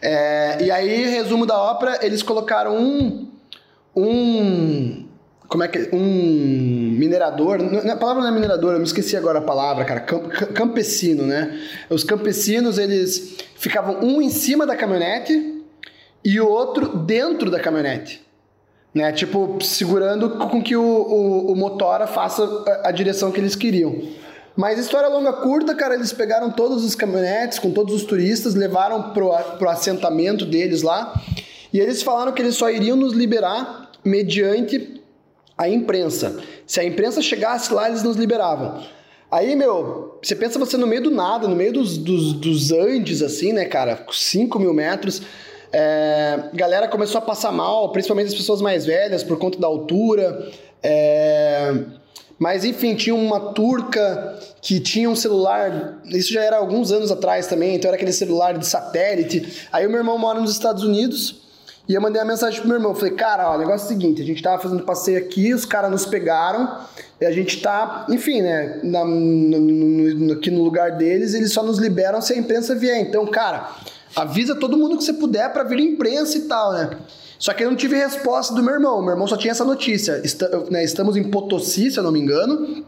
É... 0.00 0.58
E 0.60 0.70
aí, 0.70 1.06
resumo 1.06 1.46
da 1.46 1.58
ópera, 1.58 1.98
eles 2.02 2.22
colocaram 2.22 2.76
um 2.76 3.37
um 3.98 5.08
como 5.48 5.62
é 5.62 5.68
que 5.68 5.88
um 5.94 6.94
minerador, 6.98 7.58
a 7.90 7.96
palavra 7.96 8.22
não 8.22 8.28
é 8.28 8.32
minerador, 8.32 8.74
eu 8.74 8.78
me 8.78 8.84
esqueci 8.84 9.16
agora 9.16 9.38
a 9.38 9.42
palavra, 9.42 9.82
cara, 9.84 10.00
campesino, 10.00 11.26
né? 11.26 11.58
Os 11.88 12.04
campesinos, 12.04 12.76
eles 12.76 13.38
ficavam 13.56 14.00
um 14.02 14.20
em 14.20 14.28
cima 14.28 14.66
da 14.66 14.76
caminhonete 14.76 15.64
e 16.22 16.38
o 16.38 16.46
outro 16.46 16.98
dentro 16.98 17.50
da 17.50 17.58
caminhonete, 17.58 18.22
né? 18.92 19.10
Tipo, 19.10 19.58
segurando 19.62 20.28
com 20.50 20.62
que 20.62 20.76
o, 20.76 20.82
o, 20.82 21.52
o 21.52 21.56
motora 21.56 22.06
faça 22.06 22.44
a, 22.44 22.88
a 22.88 22.92
direção 22.92 23.32
que 23.32 23.40
eles 23.40 23.56
queriam. 23.56 24.02
Mas 24.54 24.78
história 24.78 25.08
longa 25.08 25.32
curta, 25.32 25.74
cara, 25.74 25.94
eles 25.94 26.12
pegaram 26.12 26.50
todos 26.50 26.84
os 26.84 26.94
caminhonetes 26.94 27.58
com 27.58 27.70
todos 27.70 27.94
os 27.94 28.02
turistas, 28.02 28.54
levaram 28.54 29.14
pro, 29.14 29.30
pro 29.58 29.70
assentamento 29.70 30.44
deles 30.44 30.82
lá, 30.82 31.14
e 31.72 31.80
eles 31.80 32.02
falaram 32.02 32.32
que 32.32 32.42
eles 32.42 32.56
só 32.56 32.68
iriam 32.68 32.96
nos 32.96 33.14
liberar 33.14 33.77
mediante 34.04 35.00
a 35.56 35.68
imprensa. 35.68 36.40
Se 36.66 36.80
a 36.80 36.84
imprensa 36.84 37.20
chegasse 37.20 37.72
lá, 37.72 37.88
eles 37.88 38.02
nos 38.02 38.16
liberavam. 38.16 38.82
Aí, 39.30 39.54
meu, 39.54 40.18
você 40.22 40.34
pensa 40.34 40.58
você 40.58 40.76
no 40.76 40.86
meio 40.86 41.02
do 41.02 41.10
nada, 41.10 41.46
no 41.46 41.56
meio 41.56 41.72
dos, 41.72 41.98
dos, 41.98 42.32
dos 42.32 42.72
Andes, 42.72 43.20
assim, 43.22 43.52
né, 43.52 43.66
cara? 43.66 44.06
5 44.10 44.58
mil 44.58 44.72
metros. 44.72 45.20
É, 45.70 46.44
galera 46.54 46.88
começou 46.88 47.18
a 47.18 47.22
passar 47.22 47.52
mal, 47.52 47.92
principalmente 47.92 48.28
as 48.28 48.34
pessoas 48.34 48.62
mais 48.62 48.86
velhas, 48.86 49.22
por 49.22 49.38
conta 49.38 49.58
da 49.58 49.66
altura. 49.66 50.50
É, 50.82 51.74
mas, 52.38 52.64
enfim, 52.64 52.94
tinha 52.94 53.14
uma 53.14 53.52
turca 53.52 54.38
que 54.62 54.80
tinha 54.80 55.10
um 55.10 55.16
celular. 55.16 56.00
Isso 56.06 56.32
já 56.32 56.42
era 56.42 56.56
alguns 56.56 56.90
anos 56.90 57.10
atrás 57.10 57.46
também, 57.48 57.74
então 57.74 57.88
era 57.88 57.96
aquele 57.96 58.12
celular 58.12 58.56
de 58.56 58.66
satélite. 58.66 59.66
Aí, 59.70 59.86
o 59.86 59.90
meu 59.90 59.98
irmão 59.98 60.16
mora 60.16 60.40
nos 60.40 60.52
Estados 60.52 60.84
Unidos. 60.84 61.47
E 61.88 61.94
eu 61.94 62.00
mandei 62.02 62.20
uma 62.20 62.28
mensagem 62.28 62.60
pro 62.60 62.68
meu 62.68 62.76
irmão. 62.76 62.94
Falei, 62.94 63.14
cara, 63.14 63.50
ó, 63.50 63.54
o 63.54 63.58
negócio 63.58 63.84
é 63.84 63.86
o 63.86 63.88
seguinte: 63.88 64.20
a 64.20 64.24
gente 64.24 64.42
tava 64.42 64.60
fazendo 64.60 64.82
passeio 64.82 65.18
aqui, 65.18 65.54
os 65.54 65.64
caras 65.64 65.90
nos 65.90 66.04
pegaram, 66.04 66.78
e 67.18 67.24
a 67.24 67.32
gente 67.32 67.62
tá, 67.62 68.04
enfim, 68.10 68.42
né, 68.42 68.80
na, 68.84 69.04
no, 69.04 69.58
no, 69.58 70.32
aqui 70.34 70.50
no 70.50 70.62
lugar 70.62 70.92
deles, 70.92 71.32
eles 71.32 71.52
só 71.52 71.62
nos 71.62 71.78
liberam 71.78 72.20
se 72.20 72.34
a 72.34 72.36
imprensa 72.36 72.74
vier. 72.74 73.00
Então, 73.00 73.26
cara, 73.26 73.70
avisa 74.14 74.54
todo 74.54 74.76
mundo 74.76 74.98
que 74.98 75.04
você 75.04 75.14
puder 75.14 75.50
para 75.52 75.64
vir 75.64 75.80
imprensa 75.80 76.36
e 76.36 76.42
tal, 76.42 76.72
né? 76.72 76.90
Só 77.38 77.54
que 77.54 77.64
eu 77.64 77.70
não 77.70 77.76
tive 77.76 77.96
resposta 77.96 78.52
do 78.52 78.62
meu 78.62 78.74
irmão. 78.74 79.00
Meu 79.00 79.12
irmão 79.12 79.26
só 79.26 79.36
tinha 79.36 79.52
essa 79.52 79.64
notícia. 79.64 80.20
Né, 80.70 80.84
estamos 80.84 81.16
em 81.16 81.24
Potosí, 81.24 81.90
se 81.90 81.98
eu 81.98 82.02
não 82.02 82.10
me 82.10 82.20
engano. 82.20 82.84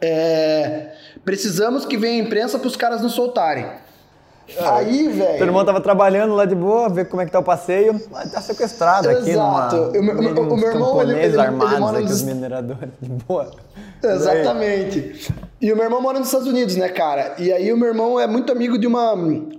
É, 0.00 0.92
precisamos 1.22 1.84
que 1.84 1.98
venha 1.98 2.22
a 2.22 2.26
imprensa 2.26 2.58
para 2.58 2.66
os 2.66 2.76
caras 2.76 3.02
nos 3.02 3.12
soltarem. 3.12 3.66
Aí, 4.58 5.08
velho. 5.08 5.38
Teu 5.38 5.46
irmão 5.46 5.64
tava 5.64 5.80
trabalhando 5.80 6.34
lá 6.34 6.44
de 6.44 6.54
boa, 6.54 6.88
ver 6.88 7.06
como 7.08 7.22
é 7.22 7.26
que 7.26 7.32
tá 7.32 7.38
o 7.38 7.42
passeio. 7.42 7.98
Tá 8.32 8.40
sequestrado 8.40 9.08
aqui 9.08 9.30
Exato. 9.30 9.76
O, 9.76 10.02
meu, 10.02 10.16
o 10.16 10.56
meu 10.56 10.68
irmão, 10.68 11.02
ele, 11.02 11.18
ele, 11.18 11.40
armados 11.40 11.72
ele 11.72 11.80
mora 11.80 11.98
aqui, 11.98 12.08
nos... 12.08 12.16
os 12.16 12.22
mineradores, 12.22 12.90
de 13.00 13.08
boa. 13.08 13.50
Exatamente. 14.02 15.32
E 15.60 15.72
o 15.72 15.76
meu 15.76 15.84
irmão 15.84 16.00
mora 16.00 16.18
nos 16.18 16.28
Estados 16.28 16.48
Unidos, 16.48 16.76
né, 16.76 16.88
cara? 16.88 17.34
E 17.38 17.52
aí 17.52 17.72
o 17.72 17.76
meu 17.76 17.88
irmão 17.88 18.18
é 18.18 18.26
muito 18.26 18.50
amigo 18.50 18.78
de 18.78 18.86
uma. 18.86 19.14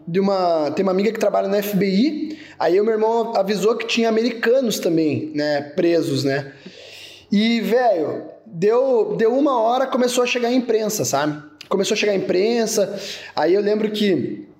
de 0.07 0.19
uma. 0.19 0.71
Tem 0.71 0.83
uma 0.83 0.91
amiga 0.91 1.11
que 1.11 1.19
trabalha 1.19 1.47
na 1.47 1.61
FBI. 1.61 2.39
Aí 2.59 2.79
o 2.79 2.83
meu 2.83 2.93
irmão 2.93 3.33
avisou 3.35 3.75
que 3.75 3.85
tinha 3.85 4.09
americanos 4.09 4.79
também, 4.79 5.31
né? 5.33 5.61
Presos, 5.75 6.23
né? 6.23 6.51
E, 7.31 7.61
velho, 7.61 8.23
deu, 8.45 9.15
deu 9.17 9.33
uma 9.33 9.59
hora, 9.59 9.87
começou 9.87 10.23
a 10.23 10.27
chegar 10.27 10.49
a 10.49 10.51
imprensa, 10.51 11.05
sabe? 11.05 11.41
Começou 11.69 11.95
a 11.95 11.97
chegar 11.97 12.11
a 12.11 12.15
imprensa. 12.15 12.99
Aí 13.35 13.53
eu 13.53 13.61
lembro 13.61 13.89
que 13.89 14.50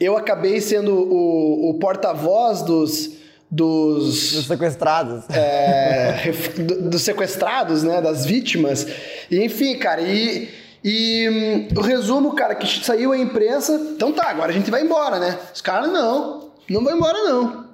eu 0.00 0.16
acabei 0.16 0.60
sendo 0.60 0.94
o, 0.94 1.70
o 1.70 1.74
porta-voz 1.74 2.62
dos, 2.62 3.10
dos, 3.50 4.32
dos 4.32 4.46
sequestrados. 4.46 5.24
É, 5.28 6.32
dos 6.80 7.02
sequestrados, 7.02 7.82
né? 7.82 8.00
Das 8.00 8.24
vítimas. 8.24 8.86
E, 9.30 9.44
enfim, 9.44 9.76
cara, 9.76 10.00
e, 10.00 10.48
e 10.82 11.28
hum, 11.28 11.78
o 11.78 11.82
resumo, 11.82 12.34
cara, 12.34 12.54
que 12.54 12.82
saiu 12.82 13.12
a 13.12 13.18
imprensa. 13.18 13.74
Então 13.94 14.10
tá, 14.10 14.30
agora 14.30 14.50
a 14.50 14.54
gente 14.54 14.70
vai 14.70 14.82
embora, 14.82 15.18
né? 15.18 15.38
Os 15.54 15.60
caras, 15.60 15.92
não, 15.92 16.50
não 16.68 16.82
vão 16.82 16.96
embora, 16.96 17.18
não. 17.22 17.66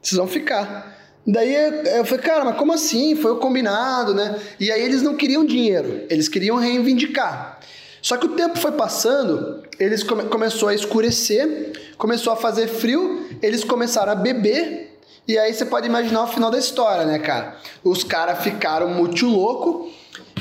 Vocês 0.00 0.16
vão 0.16 0.28
ficar. 0.28 0.92
Daí 1.26 1.54
eu 1.96 2.04
falei, 2.04 2.24
cara, 2.24 2.44
mas 2.44 2.56
como 2.56 2.72
assim? 2.72 3.14
Foi 3.14 3.32
o 3.32 3.36
combinado, 3.36 4.14
né? 4.14 4.36
E 4.58 4.70
aí 4.70 4.82
eles 4.82 5.02
não 5.02 5.16
queriam 5.16 5.44
dinheiro, 5.44 6.04
eles 6.10 6.28
queriam 6.28 6.56
reivindicar. 6.56 7.60
Só 8.02 8.16
que 8.16 8.26
o 8.26 8.30
tempo 8.30 8.58
foi 8.58 8.72
passando, 8.72 9.62
eles 9.78 10.02
come 10.02 10.24
começou 10.24 10.68
a 10.68 10.74
escurecer, 10.74 11.94
começou 11.96 12.32
a 12.32 12.36
fazer 12.36 12.66
frio, 12.66 13.28
eles 13.40 13.62
começaram 13.62 14.10
a 14.10 14.16
beber, 14.16 14.98
e 15.26 15.38
aí 15.38 15.54
você 15.54 15.64
pode 15.64 15.86
imaginar 15.86 16.24
o 16.24 16.26
final 16.26 16.50
da 16.50 16.58
história, 16.58 17.04
né, 17.04 17.20
cara? 17.20 17.56
Os 17.84 18.02
caras 18.02 18.42
ficaram 18.42 18.88
muito 18.88 19.24
louco 19.24 19.88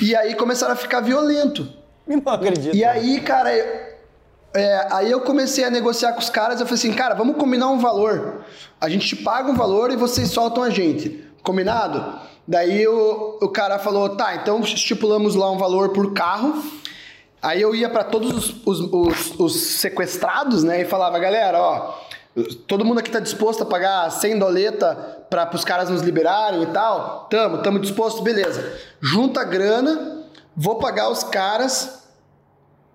e 0.02 0.16
aí 0.16 0.34
começaram 0.34 0.74
a 0.74 0.76
ficar 0.76 1.02
violento. 1.02 1.72
Não 2.08 2.34
acredito. 2.34 2.76
E 2.76 2.84
aí, 2.84 3.22
cara, 3.22 3.52
é, 3.54 4.88
aí 4.90 5.12
eu 5.12 5.22
comecei 5.22 5.64
a 5.64 5.70
negociar 5.70 6.14
com 6.14 6.20
os 6.20 6.32
caras, 6.32 6.60
eu 6.60 6.66
falei 6.66 6.80
assim, 6.80 6.94
cara, 6.94 7.14
vamos 7.14 7.38
combinar 7.38 7.70
um 7.70 7.78
valor. 7.78 8.44
A 8.82 8.90
gente 8.90 9.08
te 9.08 9.16
paga 9.16 9.52
um 9.52 9.56
valor 9.56 9.92
e 9.92 9.96
vocês 9.96 10.32
soltam 10.32 10.64
a 10.64 10.72
gente. 10.72 11.24
Combinado? 11.44 12.20
Daí 12.48 12.88
o, 12.88 13.38
o 13.40 13.50
cara 13.50 13.78
falou, 13.78 14.10
tá, 14.10 14.36
então 14.36 14.62
estipulamos 14.62 15.36
lá 15.36 15.52
um 15.52 15.60
valor 15.60 15.90
por 15.90 16.12
carro 16.12 16.81
Aí 17.42 17.62
eu 17.62 17.74
ia 17.74 17.90
para 17.90 18.04
todos 18.04 18.32
os, 18.32 18.56
os, 18.66 18.80
os, 18.80 19.40
os, 19.40 19.56
sequestrados, 19.56 20.64
né, 20.64 20.82
e 20.82 20.86
falava, 20.86 21.18
galera, 21.18 21.60
ó, 21.60 22.00
todo 22.68 22.86
mundo 22.86 23.00
aqui 23.00 23.10
tá 23.10 23.20
disposto 23.20 23.64
a 23.64 23.66
pagar 23.66 24.10
100 24.12 24.38
doleta 24.38 25.26
para 25.30 25.50
os 25.56 25.66
caras 25.66 25.90
nos 25.90 26.02
liberarem 26.02 26.62
e 26.62 26.68
tal? 26.68 27.28
Tamo, 27.30 27.58
tamo 27.60 27.80
disposto, 27.80 28.22
beleza. 28.22 28.78
Junta 29.02 29.42
a 29.42 29.44
grana, 29.44 30.24
vou 30.56 30.76
pagar 30.76 31.10
os 31.10 31.24
caras. 31.24 32.02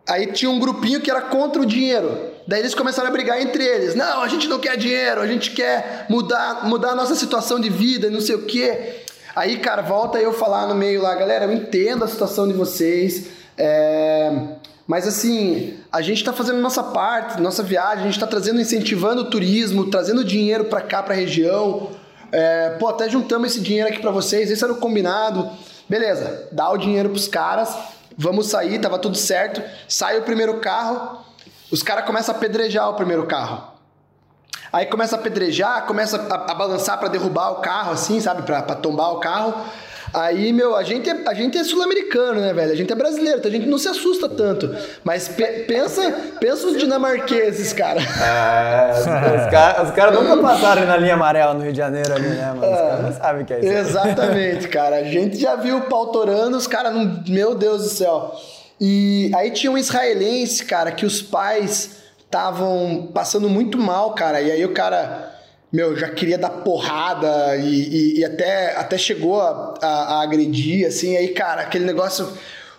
Aí 0.09 0.29
tinha 0.29 0.51
um 0.51 0.61
grupinho 0.61 1.01
que 1.01 1.11
era 1.11 1.23
contra 1.23 1.61
o 1.61 1.67
dinheiro. 1.67 2.31
Daí 2.47 2.61
eles 2.61 2.75
começaram 2.75 3.09
a 3.09 3.13
brigar 3.13 3.41
entre 3.41 3.65
eles. 3.65 3.97
Não, 3.97 4.23
a 4.23 4.29
gente 4.29 4.47
não 4.47 4.61
quer 4.61 4.77
dinheiro, 4.77 5.21
a 5.21 5.27
gente 5.27 5.51
quer 5.51 6.07
mudar, 6.09 6.65
mudar 6.65 6.91
a 6.91 6.95
nossa 6.95 7.17
situação 7.17 7.59
de 7.59 7.69
vida, 7.69 8.09
não 8.09 8.21
sei 8.21 8.37
o 8.37 8.45
quê. 8.47 9.03
Aí, 9.35 9.59
cara, 9.59 9.83
volta 9.83 10.19
eu 10.19 10.33
falar 10.33 10.67
no 10.69 10.75
meio 10.75 11.03
lá, 11.03 11.15
galera, 11.15 11.45
eu 11.47 11.53
entendo 11.53 12.05
a 12.05 12.09
situação 12.09 12.47
de 12.47 12.55
vocês. 12.55 13.27
É, 13.59 14.33
Mas 14.87 15.07
assim, 15.07 15.79
a 15.91 16.01
gente 16.01 16.19
está 16.19 16.33
fazendo 16.33 16.61
nossa 16.61 16.83
parte, 16.83 17.41
nossa 17.41 17.63
viagem, 17.63 18.01
a 18.01 18.05
gente 18.05 18.15
está 18.15 18.27
trazendo, 18.27 18.61
incentivando 18.61 19.23
o 19.23 19.31
turismo, 19.31 19.91
trazendo 19.91 20.25
dinheiro 20.25 20.67
para 20.67 20.81
cá, 20.81 21.03
para 21.03 21.15
a 21.15 21.17
região. 21.17 21.91
É, 22.31 22.71
pô, 22.79 22.89
até 22.89 23.09
juntamos 23.09 23.53
esse 23.53 23.61
dinheiro 23.61 23.89
aqui 23.89 24.01
para 24.01 24.11
vocês, 24.11 24.51
esse 24.51 24.63
era 24.63 24.73
o 24.73 24.77
combinado. 24.77 25.51
Beleza, 25.89 26.49
dá 26.53 26.71
o 26.71 26.77
dinheiro 26.77 27.11
pros 27.11 27.29
caras, 27.29 27.75
vamos 28.17 28.49
sair, 28.49 28.79
tava 28.81 28.99
tudo 28.99 29.17
certo. 29.17 29.63
Sai 29.89 30.19
o 30.19 30.23
primeiro 30.23 30.59
carro, 30.59 31.25
os 31.71 31.83
caras 31.83 32.05
começam 32.05 32.35
a 32.35 32.39
apedrejar 32.39 32.89
o 32.89 32.95
primeiro 32.95 33.27
carro. 33.27 33.75
Aí 34.73 34.87
começa 34.87 35.17
a 35.17 35.19
apedrejar, 35.19 35.87
começa 35.87 36.17
a, 36.29 36.53
a 36.53 36.55
balançar 36.55 36.99
para 36.99 37.09
derrubar 37.09 37.51
o 37.53 37.57
carro, 37.57 37.93
assim, 37.93 38.21
sabe? 38.21 38.43
Pra 38.43 38.61
tombar 38.63 39.13
o 39.13 39.21
carro. 39.21 39.55
Aí, 40.17 40.51
meu, 40.51 40.75
a 40.75 40.83
gente 40.83 41.11
é, 41.11 41.15
a 41.27 41.35
gente 41.35 41.59
é 41.59 41.63
sul-americano, 41.63 42.41
né, 42.41 42.51
velho? 42.55 42.73
A 42.73 42.75
gente 42.75 42.91
é 42.91 42.97
brasileiro, 42.97 43.39
então 43.39 43.51
a 43.51 43.55
gente 43.55 43.67
não 43.67 43.77
se 43.77 43.87
assusta 43.87 44.27
tanto. 44.27 44.75
Mas 45.05 45.29
pe 45.29 45.45
pensa, 45.69 46.11
pensa 46.41 46.67
os 46.69 46.79
dinamarqueses, 46.79 47.75
cara. 47.75 48.01
É, 48.01 48.93
os, 48.93 49.01
os 49.01 49.51
caras 49.51 49.91
cara 49.91 50.11
nunca 50.13 50.39
passaram 50.39 50.87
na 50.87 50.97
linha 50.97 51.13
amarela 51.13 51.53
no 51.53 51.61
Rio 51.61 51.73
de 51.73 51.77
Janeiro 51.77 52.15
ali, 52.15 52.29
né, 52.29 52.47
mano? 52.47 52.63
Os 52.63 52.81
caras 52.81 53.03
não 53.03 53.13
sabem 53.13 53.43
o 53.43 53.45
que 53.45 53.53
é 53.53 53.59
isso. 53.59 53.69
Exatamente, 53.69 54.69
cara. 54.69 54.97
A 54.97 55.05
gente 55.05 55.39
já 55.39 55.55
viu 55.55 55.77
o 55.77 55.83
pau 55.83 56.07
torando, 56.07 56.57
os 56.57 56.67
caras 56.67 56.95
não. 56.95 57.23
Meu 57.29 57.55
Deus 57.55 57.83
do 57.83 57.89
céu. 57.91 58.35
E 58.81 59.31
aí 59.35 59.51
tinha 59.51 59.71
um 59.71 59.77
israelense, 59.77 60.65
cara, 60.65 60.93
que 60.93 61.05
os 61.05 61.21
pais 61.21 61.97
estavam 62.25 63.11
passando 63.13 63.51
muito 63.51 63.77
mal, 63.77 64.15
cara. 64.15 64.41
E 64.41 64.51
aí 64.51 64.65
o 64.65 64.73
cara 64.73 65.36
meu, 65.77 65.95
já 65.95 66.09
queria 66.09 66.39
dar 66.39 66.49
porrada 66.49 67.55
e, 67.57 67.69
e, 67.69 68.21
e 68.21 68.25
até, 68.25 68.75
até 68.79 68.97
chegou 68.97 69.43
a, 69.43 69.75
a, 69.83 69.89
a, 69.89 70.23
agredir, 70.23 70.87
assim, 70.87 71.15
aí, 71.19 71.29
cara, 71.29 71.61
aquele 71.61 71.85
negócio, 71.85 72.27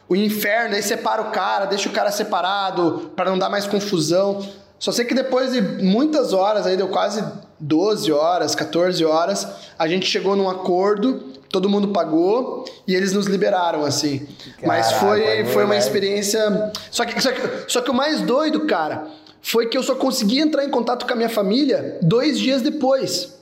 o 0.09 0.15
inferno, 0.15 0.73
aí 0.73 0.81
separa 0.81 1.21
o 1.21 1.29
cara, 1.29 1.65
deixa 1.65 1.87
o 1.87 1.91
cara 1.91 2.09
separado 2.11 3.11
para 3.15 3.29
não 3.29 3.37
dar 3.37 3.49
mais 3.49 3.67
confusão. 3.67 4.43
Só 4.79 4.91
sei 4.91 5.05
que 5.05 5.13
depois 5.13 5.51
de 5.51 5.61
muitas 5.61 6.33
horas, 6.33 6.65
aí 6.65 6.75
deu 6.75 6.87
quase 6.87 7.23
12 7.59 8.11
horas, 8.11 8.55
14 8.55 9.05
horas, 9.05 9.47
a 9.77 9.87
gente 9.87 10.07
chegou 10.07 10.35
num 10.35 10.49
acordo, 10.49 11.19
todo 11.51 11.69
mundo 11.69 11.89
pagou 11.89 12.65
e 12.87 12.95
eles 12.95 13.13
nos 13.13 13.27
liberaram, 13.27 13.85
assim. 13.85 14.25
Caraca, 14.59 14.65
Mas 14.65 14.91
foi, 14.93 15.45
foi 15.45 15.65
uma 15.65 15.77
experiência. 15.77 16.71
Só 16.89 17.05
que, 17.05 17.21
só, 17.21 17.31
que, 17.31 17.71
só 17.71 17.79
que 17.79 17.91
o 17.91 17.93
mais 17.93 18.21
doido, 18.21 18.65
cara 18.65 19.05
foi 19.47 19.67
que 19.67 19.77
eu 19.77 19.83
só 19.83 19.95
consegui 19.95 20.39
entrar 20.39 20.65
em 20.65 20.69
contato 20.69 21.05
com 21.05 21.13
a 21.13 21.15
minha 21.15 21.29
família 21.29 21.97
dois 22.01 22.37
dias 22.37 22.61
depois. 22.61 23.33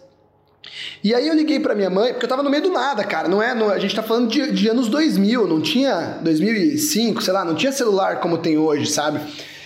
E 1.03 1.15
aí 1.15 1.27
eu 1.27 1.33
liguei 1.33 1.59
para 1.59 1.73
minha 1.73 1.89
mãe, 1.89 2.13
porque 2.13 2.25
eu 2.25 2.29
tava 2.29 2.43
no 2.43 2.49
meio 2.49 2.61
do 2.61 2.69
nada, 2.69 3.03
cara. 3.03 3.27
Não 3.27 3.41
é, 3.41 3.55
não, 3.55 3.71
a 3.71 3.79
gente 3.79 3.95
tá 3.95 4.03
falando 4.03 4.29
de, 4.29 4.51
de, 4.51 4.69
anos 4.69 4.87
2000, 4.87 5.47
não 5.47 5.59
tinha 5.61 6.19
2005, 6.21 7.23
sei 7.23 7.33
lá, 7.33 7.43
não 7.43 7.55
tinha 7.55 7.71
celular 7.71 8.19
como 8.19 8.37
tem 8.37 8.55
hoje, 8.55 8.85
sabe? 8.85 9.19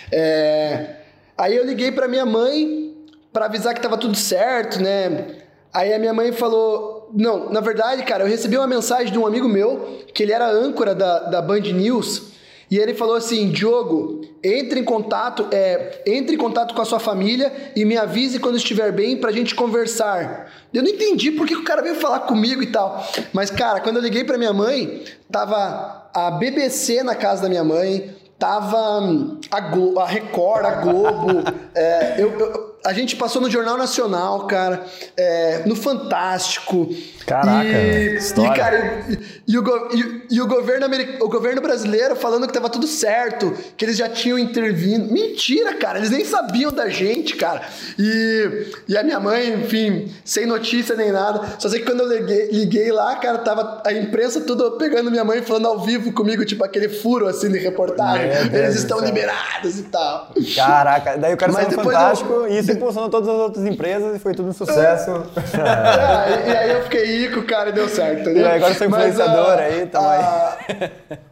É, 0.10 0.96
aí 1.38 1.58
eu 1.58 1.66
liguei 1.66 1.92
para 1.92 2.08
minha 2.08 2.26
mãe 2.26 2.96
para 3.34 3.46
avisar 3.46 3.74
que 3.74 3.82
tava 3.82 3.98
tudo 3.98 4.16
certo, 4.16 4.82
né? 4.82 5.28
Aí 5.74 5.94
a 5.94 6.00
minha 6.00 6.14
mãe 6.14 6.32
falou: 6.32 7.10
Não, 7.14 7.50
na 7.50 7.60
verdade, 7.60 8.02
cara, 8.04 8.24
eu 8.24 8.28
recebi 8.30 8.58
uma 8.58 8.68
mensagem 8.68 9.12
de 9.12 9.20
um 9.20 9.28
amigo 9.28 9.50
meu, 9.50 10.06
que 10.14 10.24
ele 10.24 10.32
era 10.32 10.50
âncora 10.50 10.96
da, 10.96 11.20
da 11.20 11.42
Band 11.42 11.60
News, 11.60 12.30
e 12.70 12.78
ele 12.78 12.94
falou 12.94 13.16
assim: 13.16 13.50
Diogo, 13.50 14.22
entre 14.44 14.80
em 14.80 14.84
contato, 14.84 15.48
é, 15.52 16.02
entre 16.06 16.36
em 16.36 16.38
contato 16.38 16.74
com 16.74 16.82
a 16.82 16.86
sua 16.86 17.00
família 17.00 17.52
e 17.76 17.84
me 17.84 17.98
avise 17.98 18.40
quando 18.40 18.58
estiver 18.58 18.92
bem 18.92 19.18
pra 19.18 19.32
gente 19.32 19.56
conversar. 19.56 20.52
Eu 20.74 20.84
não 20.84 20.90
entendi 20.90 21.32
por 21.32 21.48
que 21.48 21.56
o 21.56 21.64
cara 21.64 21.82
veio 21.82 21.96
falar 21.96 22.22
comigo 22.22 22.62
e 22.62 22.68
tal. 22.68 23.06
Mas, 23.34 23.50
cara, 23.50 23.80
quando 23.80 23.98
eu 23.98 24.04
liguei 24.04 24.24
pra 24.24 24.38
minha 24.38 24.54
mãe, 24.54 25.04
tava 25.32 26.10
a 26.14 26.32
BBC 26.32 27.04
na 27.04 27.16
casa 27.16 27.44
da 27.44 27.50
minha 27.50 27.64
mãe, 27.64 28.16
tava 28.38 29.02
hum, 29.02 29.40
a, 29.50 29.60
Glo 29.60 30.00
a 30.00 30.06
Record, 30.06 30.66
a 30.66 30.72
Globo. 30.76 31.44
é, 31.74 32.16
eu, 32.22 32.32
eu, 32.40 32.69
a 32.90 32.94
gente 32.94 33.16
passou 33.16 33.40
no 33.40 33.52
Jornal 33.52 33.78
Nacional, 33.78 34.48
cara, 34.48 34.84
é, 35.16 35.62
no 35.64 35.76
Fantástico. 35.76 36.90
Caraca, 37.24 37.68
e, 37.68 38.16
história. 38.16 38.52
E, 38.52 38.58
cara, 38.58 39.06
e, 39.08 39.20
e, 39.48 39.58
o, 39.60 39.90
e, 39.94 40.24
e, 40.32 40.42
o, 40.42 40.48
governo 40.48 40.88
o 41.22 41.30
governo 41.30 41.62
brasileiro 41.62 42.16
falando 42.16 42.48
que 42.48 42.54
tava 42.54 42.68
tudo 42.68 42.88
certo, 42.88 43.54
que 43.78 43.86
eles 43.86 43.96
já 43.96 44.10
tinham 44.10 44.40
intervindo. 44.40 45.14
Mentira, 45.14 45.76
cara, 45.76 46.00
eles 46.00 46.10
nem 46.10 46.26
sabiam 46.26 46.72
da 46.72 46.90
gente, 46.90 47.36
cara. 47.36 47.62
E, 48.00 48.72
e 48.88 48.98
a 48.98 49.04
minha 49.04 49.20
mãe, 49.20 49.54
enfim, 49.54 50.12
sem 50.26 50.48
notícia 50.48 50.96
nem 50.96 51.12
nada. 51.12 51.60
Só 51.60 51.70
sei 51.70 51.82
que 51.82 51.86
quando 51.86 52.02
eu 52.02 52.08
liguei, 52.08 52.50
liguei 52.52 52.92
lá, 52.92 53.18
cara, 53.18 53.38
tava 53.38 53.84
a 53.86 53.94
imprensa 53.94 54.42
tudo 54.42 54.72
pegando 54.80 55.12
minha 55.12 55.24
mãe 55.24 55.44
falando 55.44 55.68
ao 55.68 55.82
vivo 55.82 56.12
comigo, 56.12 56.44
tipo 56.44 56.66
aquele 56.66 56.90
furo 56.90 57.28
assim 57.28 57.52
de 57.52 57.60
reportagem. 57.60 58.28
Eles 58.52 58.78
estão 58.78 59.00
liberados 59.00 59.78
e 59.78 59.84
tal. 59.84 60.34
Caraca, 60.56 61.16
daí 61.18 61.36
o 61.36 61.38
cara 61.38 61.52
saiu 61.52 61.70
fantástico 61.70 62.34
eu... 62.34 62.48
e 62.48 62.58
isso 62.58 62.79
impulsionou 62.80 63.10
todas 63.10 63.30
as 63.30 63.36
outras 63.36 63.66
empresas 63.66 64.16
e 64.16 64.20
foi 64.20 64.34
tudo 64.34 64.50
um 64.50 64.54
sucesso. 64.54 65.12
É, 65.12 66.48
e, 66.48 66.52
e 66.52 66.58
aí 66.58 66.72
eu 66.72 66.84
fiquei 66.84 67.06
rico, 67.06 67.44
cara, 67.44 67.70
e 67.70 67.74
deu 67.74 67.88
certo, 67.88 68.22
entendeu? 68.22 68.44
E 68.44 68.48
agora 68.48 68.74
sou 68.74 68.88
influenciador 68.88 69.56
Mas, 69.56 69.60
aí, 69.60 69.86
tamo 69.86 70.08
aí. 70.08 71.20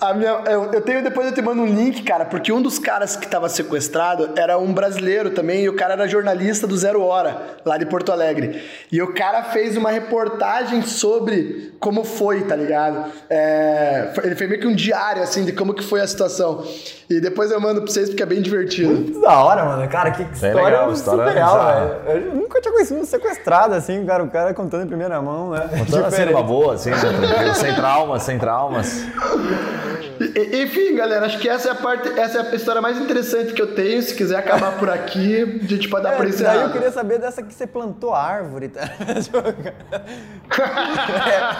A 0.00 0.14
minha, 0.14 0.30
eu, 0.46 0.72
eu, 0.72 0.80
tenho, 0.80 1.02
depois 1.02 1.26
eu 1.26 1.34
te 1.34 1.42
mando 1.42 1.62
um 1.62 1.66
link, 1.66 2.02
cara, 2.02 2.24
porque 2.24 2.52
um 2.52 2.62
dos 2.62 2.78
caras 2.78 3.16
que 3.16 3.24
estava 3.24 3.48
sequestrado 3.48 4.30
era 4.36 4.58
um 4.58 4.72
brasileiro 4.72 5.30
também, 5.30 5.64
e 5.64 5.68
o 5.68 5.74
cara 5.74 5.94
era 5.94 6.06
jornalista 6.06 6.66
do 6.66 6.76
Zero 6.76 7.02
Hora, 7.02 7.58
lá 7.64 7.76
de 7.76 7.86
Porto 7.86 8.12
Alegre. 8.12 8.62
E 8.92 9.02
o 9.02 9.14
cara 9.14 9.42
fez 9.44 9.76
uma 9.76 9.90
reportagem 9.90 10.82
sobre 10.82 11.74
como 11.80 12.04
foi, 12.04 12.42
tá 12.42 12.54
ligado? 12.54 13.10
É, 13.28 14.12
ele 14.22 14.34
fez 14.34 14.48
meio 14.48 14.60
que 14.60 14.68
um 14.68 14.74
diário, 14.74 15.22
assim, 15.22 15.44
de 15.44 15.52
como 15.52 15.74
que 15.74 15.82
foi 15.82 16.00
a 16.00 16.06
situação. 16.06 16.64
E 17.08 17.20
depois 17.20 17.50
eu 17.50 17.60
mando 17.60 17.82
pra 17.82 17.90
vocês 17.90 18.08
porque 18.08 18.22
é 18.22 18.26
bem 18.26 18.42
divertido. 18.42 18.92
Muito 18.92 19.20
da 19.20 19.38
hora, 19.38 19.64
mano. 19.64 19.88
Cara, 19.88 20.10
que 20.10 20.22
história, 20.22 20.62
legal, 20.62 20.92
história 20.92 21.24
surreal, 21.24 22.00
velho. 22.04 22.26
Eu 22.26 22.34
nunca 22.34 22.60
tinha 22.60 22.72
conhecido 22.72 23.00
um 23.00 23.04
sequestrado, 23.04 23.74
assim, 23.74 24.04
cara. 24.04 24.24
O 24.24 24.28
cara 24.28 24.52
contando 24.52 24.84
em 24.84 24.88
primeira 24.88 25.22
mão, 25.22 25.50
né? 25.50 25.70
Contando 25.78 26.06
assim, 26.06 26.24
uma 26.24 26.42
boa, 26.42 26.74
assim, 26.74 26.90
né? 26.90 27.54
sem 27.54 27.74
traumas, 27.74 28.22
sem 28.24 28.38
traumas. 28.38 29.06
Enfim, 30.62 30.94
galera, 30.94 31.26
acho 31.26 31.38
que 31.38 31.48
essa 31.48 31.68
é 31.68 31.72
a 31.72 31.74
parte, 31.74 32.08
essa 32.18 32.38
é 32.38 32.50
a 32.50 32.54
história 32.54 32.80
mais 32.80 32.98
interessante 32.98 33.52
que 33.52 33.60
eu 33.60 33.74
tenho. 33.74 34.02
Se 34.02 34.14
quiser 34.14 34.36
acabar 34.36 34.78
por 34.78 34.88
aqui, 34.88 35.60
a 35.62 35.66
gente 35.66 35.88
pode 35.88 36.04
dar 36.04 36.14
é, 36.14 36.16
por 36.16 36.26
isso. 36.26 36.42
Daí 36.42 36.62
eu 36.62 36.70
queria 36.70 36.90
saber 36.90 37.18
dessa 37.18 37.42
que 37.42 37.52
você 37.52 37.66
plantou 37.66 38.14
árvore, 38.14 38.68
tá? 38.68 38.82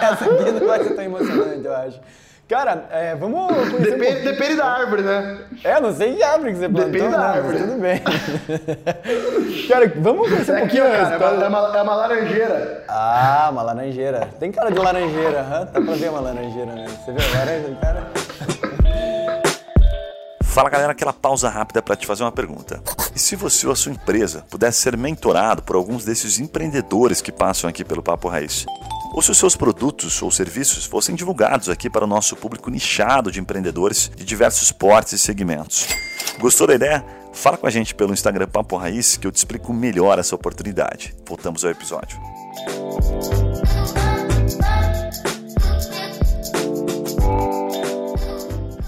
essa 0.02 0.24
aqui 0.24 0.52
não 0.52 0.66
vai 0.66 0.82
ser 0.82 0.94
tão 0.94 1.04
emocionante, 1.04 1.64
eu 1.64 1.74
acho. 1.74 2.00
Cara, 2.48 2.86
é, 2.92 3.16
vamos 3.16 3.52
depende, 3.80 4.20
um 4.20 4.24
depende 4.24 4.54
da 4.54 4.66
árvore, 4.66 5.02
né? 5.02 5.38
É, 5.64 5.80
não 5.80 5.92
sei 5.92 6.14
que 6.14 6.22
árvore 6.22 6.52
que 6.52 6.58
você 6.58 6.68
plantou. 6.68 6.92
Depende 6.92 7.10
da 7.10 7.18
não, 7.18 7.24
árvore. 7.24 7.58
Tudo 7.58 7.80
bem. 7.80 8.00
cara, 9.66 9.92
vamos 9.96 10.28
conhecer 10.28 10.54
um 10.54 10.58
pouquinho. 10.60 10.84
Aqui, 10.84 11.18
cara, 11.18 11.44
é, 11.44 11.48
uma, 11.48 11.76
é 11.76 11.82
uma 11.82 11.94
laranjeira. 11.96 12.84
Ah, 12.86 13.48
uma 13.50 13.62
laranjeira. 13.62 14.28
Tem 14.38 14.52
cara 14.52 14.70
de 14.70 14.78
laranjeira, 14.78 15.42
huh? 15.42 15.64
dá 15.72 15.80
pra 15.80 15.94
ver 15.94 16.08
uma 16.08 16.20
laranjeira, 16.20 16.72
né? 16.72 16.86
Você 16.86 17.10
vê 17.10 17.20
a 17.20 17.38
laranja, 17.38 17.76
cara? 17.80 18.10
Fala 20.44 20.70
galera, 20.70 20.92
aquela 20.92 21.12
pausa 21.12 21.48
rápida 21.48 21.82
para 21.82 21.96
te 21.96 22.06
fazer 22.06 22.22
uma 22.22 22.32
pergunta. 22.32 22.80
E 23.12 23.18
se 23.18 23.34
você 23.34 23.66
ou 23.66 23.72
a 23.72 23.76
sua 23.76 23.90
empresa 23.90 24.44
pudesse 24.48 24.78
ser 24.78 24.96
mentorado 24.96 25.62
por 25.64 25.74
alguns 25.74 26.04
desses 26.04 26.38
empreendedores 26.38 27.20
que 27.20 27.32
passam 27.32 27.68
aqui 27.68 27.84
pelo 27.84 28.04
Papo 28.04 28.28
Raiz? 28.28 28.64
Ou 29.12 29.22
se 29.22 29.30
os 29.30 29.38
seus 29.38 29.56
produtos 29.56 30.20
ou 30.22 30.30
serviços 30.30 30.84
fossem 30.84 31.14
divulgados 31.14 31.68
aqui 31.68 31.88
para 31.88 32.04
o 32.04 32.08
nosso 32.08 32.36
público 32.36 32.70
nichado 32.70 33.30
de 33.30 33.40
empreendedores 33.40 34.10
de 34.14 34.24
diversos 34.24 34.72
portes 34.72 35.14
e 35.14 35.18
segmentos? 35.18 35.86
Gostou 36.38 36.66
da 36.66 36.74
ideia? 36.74 37.04
Fala 37.32 37.56
com 37.56 37.66
a 37.66 37.70
gente 37.70 37.94
pelo 37.94 38.12
Instagram 38.12 38.48
Papo 38.48 38.76
Raiz 38.76 39.16
que 39.16 39.26
eu 39.26 39.32
te 39.32 39.36
explico 39.36 39.72
melhor 39.72 40.18
essa 40.18 40.34
oportunidade. 40.34 41.14
Voltamos 41.26 41.64
ao 41.64 41.70
episódio. 41.70 42.18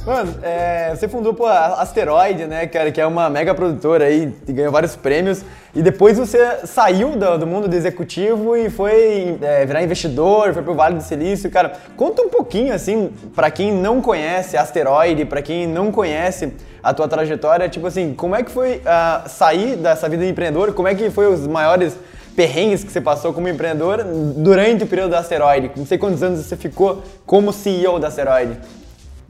Mano, 0.08 0.36
é, 0.42 0.94
você 0.96 1.06
fundou 1.06 1.34
pô, 1.34 1.44
a 1.44 1.82
Asteroid, 1.82 2.46
né, 2.46 2.66
cara, 2.66 2.90
que 2.90 2.98
é 2.98 3.06
uma 3.06 3.28
mega 3.28 3.54
produtora 3.54 4.06
aí, 4.06 4.32
ganhou 4.48 4.72
vários 4.72 4.96
prêmios. 4.96 5.44
E 5.74 5.82
depois 5.82 6.16
você 6.16 6.60
saiu 6.64 7.10
do, 7.10 7.36
do 7.36 7.46
mundo 7.46 7.68
do 7.68 7.76
executivo 7.76 8.56
e 8.56 8.70
foi 8.70 9.36
é, 9.42 9.66
virar 9.66 9.82
investidor, 9.82 10.54
foi 10.54 10.62
pro 10.62 10.72
Vale 10.72 10.94
do 10.94 11.02
Silício. 11.02 11.50
Cara, 11.50 11.74
conta 11.94 12.22
um 12.22 12.30
pouquinho, 12.30 12.72
assim, 12.72 13.12
para 13.36 13.50
quem 13.50 13.70
não 13.70 14.00
conhece 14.00 14.56
Asteroid, 14.56 15.26
para 15.26 15.42
quem 15.42 15.66
não 15.66 15.92
conhece 15.92 16.54
a 16.82 16.94
tua 16.94 17.06
trajetória, 17.06 17.68
tipo 17.68 17.86
assim, 17.86 18.14
como 18.14 18.34
é 18.34 18.42
que 18.42 18.50
foi 18.50 18.76
uh, 18.76 19.28
sair 19.28 19.76
dessa 19.76 20.08
vida 20.08 20.24
de 20.24 20.30
empreendedor? 20.30 20.72
Como 20.72 20.88
é 20.88 20.94
que 20.94 21.10
foi 21.10 21.30
os 21.30 21.46
maiores 21.46 21.94
perrengues 22.34 22.82
que 22.82 22.90
você 22.90 23.00
passou 23.00 23.34
como 23.34 23.46
empreendedor 23.46 24.02
durante 24.36 24.84
o 24.84 24.86
período 24.86 25.10
da 25.10 25.18
Asteroid? 25.18 25.70
Não 25.76 25.84
sei 25.84 25.98
quantos 25.98 26.22
anos 26.22 26.46
você 26.46 26.56
ficou 26.56 27.02
como 27.26 27.52
CEO 27.52 27.98
da 27.98 28.08
Asteroid. 28.08 28.56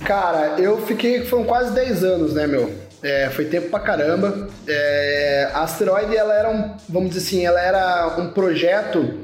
Cara, 0.05 0.61
eu 0.61 0.81
fiquei, 0.87 1.25
foram 1.25 1.45
quase 1.45 1.73
10 1.73 2.05
anos, 2.05 2.35
né, 2.35 2.47
meu? 2.47 2.73
É, 3.03 3.29
foi 3.31 3.45
tempo 3.45 3.71
pra 3.71 3.81
caramba. 3.81 4.49
É, 4.67 5.51
a 5.53 5.63
Asteroid, 5.63 6.17
ela 6.17 6.35
era 6.35 6.51
um, 6.51 6.75
vamos 6.89 7.11
dizer 7.11 7.27
assim, 7.27 7.47
ela 7.47 7.61
era 7.61 8.17
um 8.19 8.31
projeto 8.31 9.15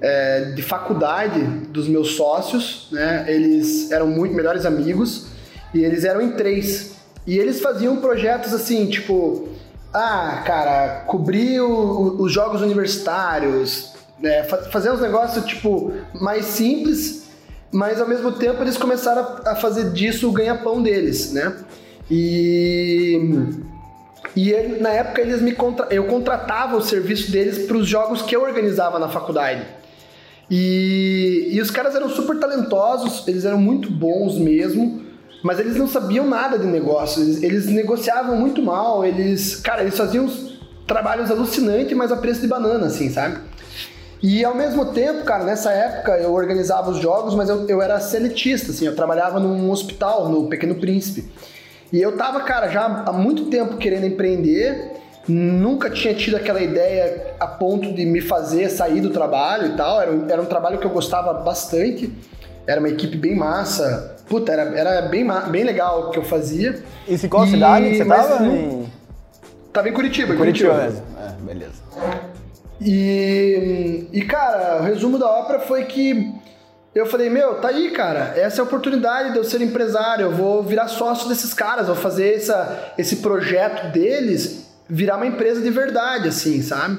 é, 0.00 0.52
de 0.54 0.62
faculdade 0.62 1.40
dos 1.68 1.88
meus 1.88 2.16
sócios, 2.16 2.88
né? 2.92 3.24
Eles 3.28 3.90
eram 3.90 4.06
muito 4.06 4.34
melhores 4.34 4.66
amigos 4.66 5.28
e 5.72 5.84
eles 5.84 6.04
eram 6.04 6.20
em 6.20 6.32
três. 6.32 6.96
E 7.26 7.38
eles 7.38 7.60
faziam 7.60 7.96
projetos 7.96 8.54
assim, 8.54 8.86
tipo, 8.86 9.48
ah, 9.92 10.42
cara, 10.44 11.04
cobrir 11.06 11.60
os 11.60 12.32
jogos 12.32 12.62
universitários, 12.62 13.92
né, 14.18 14.44
fazer 14.44 14.90
uns 14.90 15.00
negócios, 15.00 15.44
tipo, 15.44 15.92
mais 16.14 16.46
simples, 16.46 17.27
mas 17.72 18.00
ao 18.00 18.08
mesmo 18.08 18.32
tempo 18.32 18.62
eles 18.62 18.76
começaram 18.76 19.40
a 19.44 19.54
fazer 19.54 19.90
disso 19.90 20.28
o 20.28 20.32
ganha-pão 20.32 20.82
deles, 20.82 21.32
né? 21.32 21.54
E. 22.10 23.20
E 24.36 24.50
ele, 24.50 24.80
na 24.80 24.90
época 24.90 25.20
eles 25.20 25.40
me 25.40 25.52
contra... 25.52 25.86
eu 25.90 26.04
contratava 26.04 26.76
o 26.76 26.82
serviço 26.82 27.30
deles 27.30 27.66
para 27.66 27.76
os 27.76 27.88
jogos 27.88 28.22
que 28.22 28.36
eu 28.36 28.42
organizava 28.42 28.98
na 28.98 29.08
faculdade. 29.08 29.66
E, 30.50 31.48
e 31.50 31.60
os 31.60 31.70
caras 31.70 31.94
eram 31.94 32.08
super 32.08 32.38
talentosos, 32.38 33.26
eles 33.26 33.44
eram 33.44 33.58
muito 33.58 33.90
bons 33.90 34.38
mesmo, 34.38 35.02
mas 35.42 35.58
eles 35.58 35.76
não 35.76 35.86
sabiam 35.86 36.26
nada 36.26 36.58
de 36.58 36.66
negócio. 36.66 37.22
Eles, 37.22 37.42
eles 37.42 37.66
negociavam 37.66 38.36
muito 38.36 38.62
mal, 38.62 39.04
eles, 39.04 39.56
cara, 39.56 39.82
eles 39.82 39.96
faziam 39.96 40.24
uns 40.24 40.58
trabalhos 40.86 41.30
alucinantes, 41.30 41.96
mas 41.96 42.10
a 42.10 42.16
preço 42.16 42.40
de 42.40 42.46
banana, 42.46 42.86
assim, 42.86 43.10
sabe? 43.10 43.38
E 44.22 44.44
ao 44.44 44.54
mesmo 44.54 44.86
tempo, 44.86 45.24
cara, 45.24 45.44
nessa 45.44 45.70
época 45.70 46.12
eu 46.18 46.32
organizava 46.32 46.90
os 46.90 46.98
jogos, 46.98 47.34
mas 47.34 47.48
eu, 47.48 47.68
eu 47.68 47.80
era 47.80 48.00
seletista, 48.00 48.72
assim, 48.72 48.86
eu 48.86 48.96
trabalhava 48.96 49.38
num 49.38 49.70
hospital, 49.70 50.28
no 50.28 50.48
Pequeno 50.48 50.74
Príncipe. 50.74 51.30
E 51.92 52.00
eu 52.00 52.16
tava, 52.16 52.40
cara, 52.40 52.68
já 52.68 52.84
há 52.84 53.12
muito 53.12 53.46
tempo 53.46 53.76
querendo 53.76 54.06
empreender, 54.06 54.92
nunca 55.26 55.88
tinha 55.88 56.14
tido 56.14 56.36
aquela 56.36 56.60
ideia 56.60 57.34
a 57.38 57.46
ponto 57.46 57.92
de 57.92 58.04
me 58.04 58.20
fazer 58.20 58.68
sair 58.68 59.00
do 59.00 59.10
trabalho 59.10 59.68
e 59.72 59.76
tal. 59.76 60.00
Era, 60.00 60.10
um, 60.10 60.28
era 60.28 60.42
um 60.42 60.46
trabalho 60.46 60.78
que 60.78 60.86
eu 60.86 60.90
gostava 60.90 61.32
bastante, 61.34 62.12
era 62.66 62.80
uma 62.80 62.88
equipe 62.88 63.16
bem 63.16 63.36
massa. 63.36 64.16
Puta, 64.28 64.52
era, 64.52 64.62
era 64.78 65.02
bem, 65.02 65.26
bem 65.50 65.64
legal 65.64 66.08
o 66.08 66.10
que 66.10 66.18
eu 66.18 66.24
fazia. 66.24 66.82
E 67.06 67.14
em 67.14 67.28
qual 67.28 67.44
e, 67.44 67.50
cidade 67.50 67.96
você 67.96 68.04
tava? 68.04 68.44
Em... 68.46 68.86
Tava 69.72 69.88
em 69.88 69.92
Curitiba. 69.92 70.34
Em 70.34 70.36
Curitiba, 70.36 70.74
Curitiba 70.74 70.90
mesmo. 70.90 71.06
É, 71.18 71.42
beleza. 71.42 71.88
E, 72.80 74.06
e, 74.12 74.22
cara, 74.22 74.80
o 74.80 74.84
resumo 74.84 75.18
da 75.18 75.26
ópera 75.26 75.60
foi 75.60 75.84
que 75.84 76.32
eu 76.94 77.06
falei, 77.06 77.28
meu, 77.28 77.56
tá 77.56 77.68
aí, 77.68 77.90
cara, 77.90 78.34
essa 78.36 78.60
é 78.60 78.60
a 78.60 78.64
oportunidade 78.64 79.32
de 79.32 79.38
eu 79.38 79.44
ser 79.44 79.60
empresário, 79.60 80.24
eu 80.24 80.32
vou 80.32 80.62
virar 80.62 80.88
sócio 80.88 81.28
desses 81.28 81.52
caras, 81.52 81.86
vou 81.86 81.96
fazer 81.96 82.34
essa, 82.34 82.94
esse 82.96 83.16
projeto 83.16 83.92
deles 83.92 84.68
virar 84.88 85.16
uma 85.16 85.26
empresa 85.26 85.60
de 85.60 85.70
verdade, 85.70 86.28
assim, 86.28 86.62
sabe? 86.62 86.98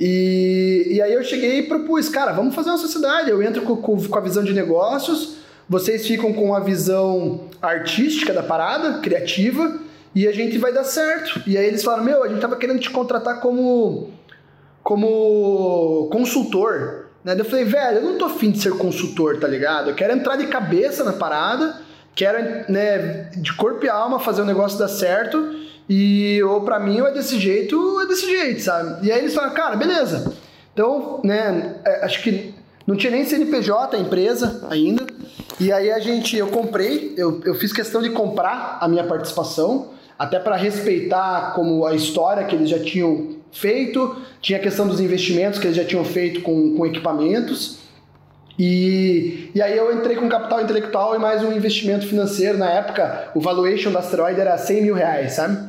E, 0.00 0.88
e 0.92 1.02
aí 1.02 1.12
eu 1.12 1.22
cheguei 1.22 1.58
e 1.58 1.62
propus, 1.64 2.08
cara, 2.08 2.32
vamos 2.32 2.54
fazer 2.54 2.70
uma 2.70 2.78
sociedade, 2.78 3.30
eu 3.30 3.42
entro 3.42 3.62
com, 3.62 3.76
com, 3.76 4.02
com 4.02 4.18
a 4.18 4.20
visão 4.20 4.42
de 4.44 4.54
negócios, 4.54 5.36
vocês 5.68 6.06
ficam 6.06 6.32
com 6.32 6.54
a 6.54 6.60
visão 6.60 7.42
artística 7.60 8.32
da 8.32 8.42
parada, 8.42 9.00
criativa, 9.00 9.78
e 10.14 10.26
a 10.26 10.32
gente 10.32 10.56
vai 10.56 10.72
dar 10.72 10.84
certo. 10.84 11.42
E 11.46 11.58
aí 11.58 11.66
eles 11.66 11.84
falaram, 11.84 12.04
meu, 12.04 12.24
a 12.24 12.28
gente 12.28 12.40
tava 12.40 12.56
querendo 12.56 12.80
te 12.80 12.90
contratar 12.90 13.40
como, 13.40 14.10
como 14.88 16.08
consultor, 16.10 17.08
né? 17.22 17.36
Eu 17.38 17.44
falei, 17.44 17.66
velho, 17.66 17.98
eu 17.98 18.04
não 18.04 18.16
tô 18.16 18.24
afim 18.24 18.50
de 18.50 18.58
ser 18.58 18.72
consultor, 18.78 19.38
tá 19.38 19.46
ligado? 19.46 19.90
Eu 19.90 19.94
quero 19.94 20.14
entrar 20.14 20.36
de 20.36 20.46
cabeça 20.46 21.04
na 21.04 21.12
parada, 21.12 21.76
quero, 22.14 22.72
né, 22.72 23.28
de 23.36 23.52
corpo 23.52 23.84
e 23.84 23.88
alma 23.90 24.18
fazer 24.18 24.40
o 24.40 24.46
negócio 24.46 24.78
dar 24.78 24.88
certo. 24.88 25.56
E 25.90 26.42
ou 26.42 26.62
para 26.62 26.80
mim 26.80 27.02
ou 27.02 27.06
é 27.06 27.12
desse 27.12 27.38
jeito 27.38 27.78
ou 27.78 28.00
é 28.00 28.06
desse 28.06 28.24
jeito, 28.24 28.62
sabe? 28.62 29.06
E 29.06 29.12
aí 29.12 29.18
eles 29.18 29.34
falaram, 29.34 29.52
cara, 29.52 29.76
beleza. 29.76 30.34
Então, 30.72 31.20
né, 31.22 31.74
é, 31.84 32.06
acho 32.06 32.22
que 32.22 32.54
não 32.86 32.96
tinha 32.96 33.10
nem 33.10 33.26
CNPJ 33.26 33.94
a 33.94 34.00
empresa 34.00 34.66
ainda. 34.70 35.06
E 35.60 35.70
aí 35.70 35.92
a 35.92 35.98
gente, 35.98 36.34
eu 36.34 36.46
comprei, 36.46 37.12
eu, 37.14 37.42
eu 37.44 37.54
fiz 37.56 37.74
questão 37.74 38.00
de 38.00 38.08
comprar 38.08 38.78
a 38.80 38.88
minha 38.88 39.04
participação, 39.04 39.90
até 40.18 40.38
para 40.38 40.56
respeitar 40.56 41.52
como 41.54 41.84
a 41.84 41.94
história 41.94 42.44
que 42.44 42.56
eles 42.56 42.70
já 42.70 42.78
tinham 42.78 43.37
feito, 43.52 44.16
tinha 44.40 44.58
a 44.58 44.62
questão 44.62 44.86
dos 44.86 45.00
investimentos 45.00 45.58
que 45.58 45.66
eles 45.66 45.76
já 45.76 45.84
tinham 45.84 46.04
feito 46.04 46.42
com, 46.42 46.76
com 46.76 46.86
equipamentos. 46.86 47.78
E, 48.58 49.50
e 49.54 49.62
aí 49.62 49.76
eu 49.76 49.96
entrei 49.96 50.16
com 50.16 50.28
capital 50.28 50.60
intelectual 50.60 51.14
e 51.14 51.18
mais 51.18 51.44
um 51.44 51.52
investimento 51.52 52.06
financeiro. 52.06 52.58
Na 52.58 52.70
época, 52.70 53.30
o 53.34 53.40
valuation 53.40 53.92
da 53.92 54.00
Asteroid 54.00 54.40
era 54.40 54.58
100 54.58 54.82
mil 54.82 54.94
reais, 54.94 55.34
sabe? 55.34 55.68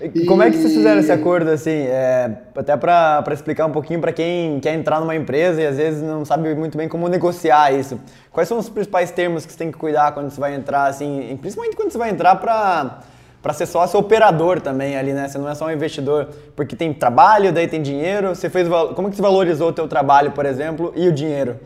E... 0.00 0.24
Como 0.24 0.42
é 0.42 0.50
que 0.50 0.56
vocês 0.56 0.72
fizeram 0.72 1.00
esse 1.00 1.12
acordo, 1.12 1.50
assim? 1.50 1.70
É, 1.70 2.30
até 2.56 2.74
para 2.76 3.22
explicar 3.32 3.66
um 3.66 3.70
pouquinho 3.70 4.00
para 4.00 4.12
quem 4.12 4.58
quer 4.60 4.74
entrar 4.74 4.98
numa 5.00 5.14
empresa 5.14 5.60
e 5.60 5.66
às 5.66 5.76
vezes 5.76 6.02
não 6.02 6.24
sabe 6.24 6.54
muito 6.54 6.76
bem 6.76 6.88
como 6.88 7.06
negociar 7.08 7.72
isso. 7.72 8.00
Quais 8.30 8.48
são 8.48 8.58
os 8.58 8.68
principais 8.68 9.10
termos 9.10 9.44
que 9.44 9.52
você 9.52 9.58
tem 9.58 9.70
que 9.70 9.76
cuidar 9.76 10.12
quando 10.12 10.30
você 10.30 10.40
vai 10.40 10.54
entrar, 10.54 10.86
assim, 10.86 11.38
principalmente 11.40 11.76
quando 11.76 11.90
você 11.90 11.98
vai 11.98 12.10
entrar 12.10 12.36
para 12.36 13.00
para 13.42 13.52
ser 13.52 13.66
sócio 13.66 13.98
operador 13.98 14.60
também 14.60 14.96
ali, 14.96 15.12
né? 15.12 15.28
Você 15.28 15.38
não 15.38 15.48
é 15.48 15.54
só 15.54 15.66
um 15.66 15.70
investidor, 15.70 16.28
porque 16.54 16.76
tem 16.76 16.92
trabalho, 16.92 17.52
daí 17.52 17.66
tem 17.66 17.80
dinheiro. 17.80 18.34
Você 18.34 18.50
fez 18.50 18.68
como 18.94 19.10
que 19.10 19.16
você 19.16 19.22
valorizou 19.22 19.68
o 19.68 19.72
teu 19.72 19.88
trabalho, 19.88 20.32
por 20.32 20.44
exemplo, 20.44 20.92
e 20.94 21.08
o 21.08 21.12
dinheiro? 21.12 21.58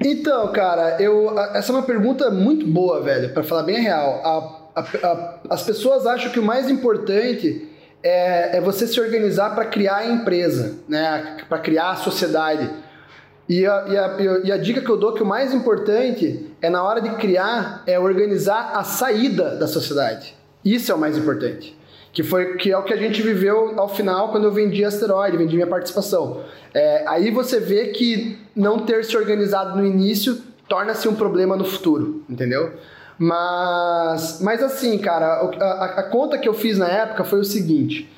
Então, 0.00 0.50
cara, 0.52 1.00
eu 1.00 1.38
essa 1.54 1.72
é 1.72 1.74
uma 1.74 1.82
pergunta 1.82 2.30
muito 2.30 2.66
boa, 2.66 3.00
velho, 3.02 3.32
para 3.32 3.42
falar 3.42 3.62
bem 3.62 3.80
real. 3.80 4.20
A, 4.74 4.80
a, 4.80 5.06
a, 5.06 5.34
as 5.50 5.62
pessoas 5.62 6.06
acham 6.06 6.32
que 6.32 6.40
o 6.40 6.42
mais 6.42 6.70
importante 6.70 7.68
é, 8.02 8.56
é 8.56 8.60
você 8.60 8.86
se 8.86 8.98
organizar 8.98 9.54
para 9.54 9.66
criar 9.66 9.98
a 9.98 10.06
empresa, 10.06 10.78
né? 10.88 11.36
Para 11.48 11.58
criar 11.58 11.90
a 11.90 11.96
sociedade. 11.96 12.68
E 13.48 13.66
a, 13.66 13.84
e, 13.88 13.98
a, 13.98 14.40
e 14.44 14.52
a 14.52 14.56
dica 14.56 14.80
que 14.80 14.88
eu 14.88 14.96
dou 14.96 15.12
que 15.12 15.22
o 15.22 15.26
mais 15.26 15.52
importante 15.52 16.54
é 16.62 16.70
na 16.70 16.82
hora 16.82 17.00
de 17.00 17.10
criar 17.16 17.82
é 17.86 17.98
organizar 17.98 18.72
a 18.74 18.84
saída 18.84 19.56
da 19.56 19.66
sociedade. 19.66 20.39
Isso 20.64 20.90
é 20.92 20.94
o 20.94 20.98
mais 20.98 21.16
importante. 21.16 21.76
Que 22.12 22.22
foi 22.22 22.56
que 22.56 22.72
é 22.72 22.76
o 22.76 22.82
que 22.82 22.92
a 22.92 22.96
gente 22.96 23.22
viveu 23.22 23.78
ao 23.78 23.88
final 23.88 24.30
quando 24.30 24.44
eu 24.44 24.52
vendi 24.52 24.84
asteroide, 24.84 25.36
vendi 25.36 25.54
minha 25.54 25.66
participação. 25.66 26.40
É, 26.74 27.04
aí 27.06 27.30
você 27.30 27.60
vê 27.60 27.88
que 27.88 28.38
não 28.54 28.80
ter 28.80 29.04
se 29.04 29.16
organizado 29.16 29.78
no 29.78 29.86
início 29.86 30.42
torna-se 30.68 31.08
um 31.08 31.14
problema 31.14 31.56
no 31.56 31.64
futuro, 31.64 32.22
entendeu? 32.28 32.72
Mas, 33.18 34.40
mas 34.40 34.62
assim, 34.62 34.96
cara, 34.96 35.26
a, 35.60 35.84
a, 35.84 36.02
conta 36.04 36.38
que 36.38 36.48
eu 36.48 36.54
fiz 36.54 36.78
na 36.78 36.88
época 36.88 37.22
foi 37.22 37.40
o 37.40 37.44
seguinte: 37.44 38.10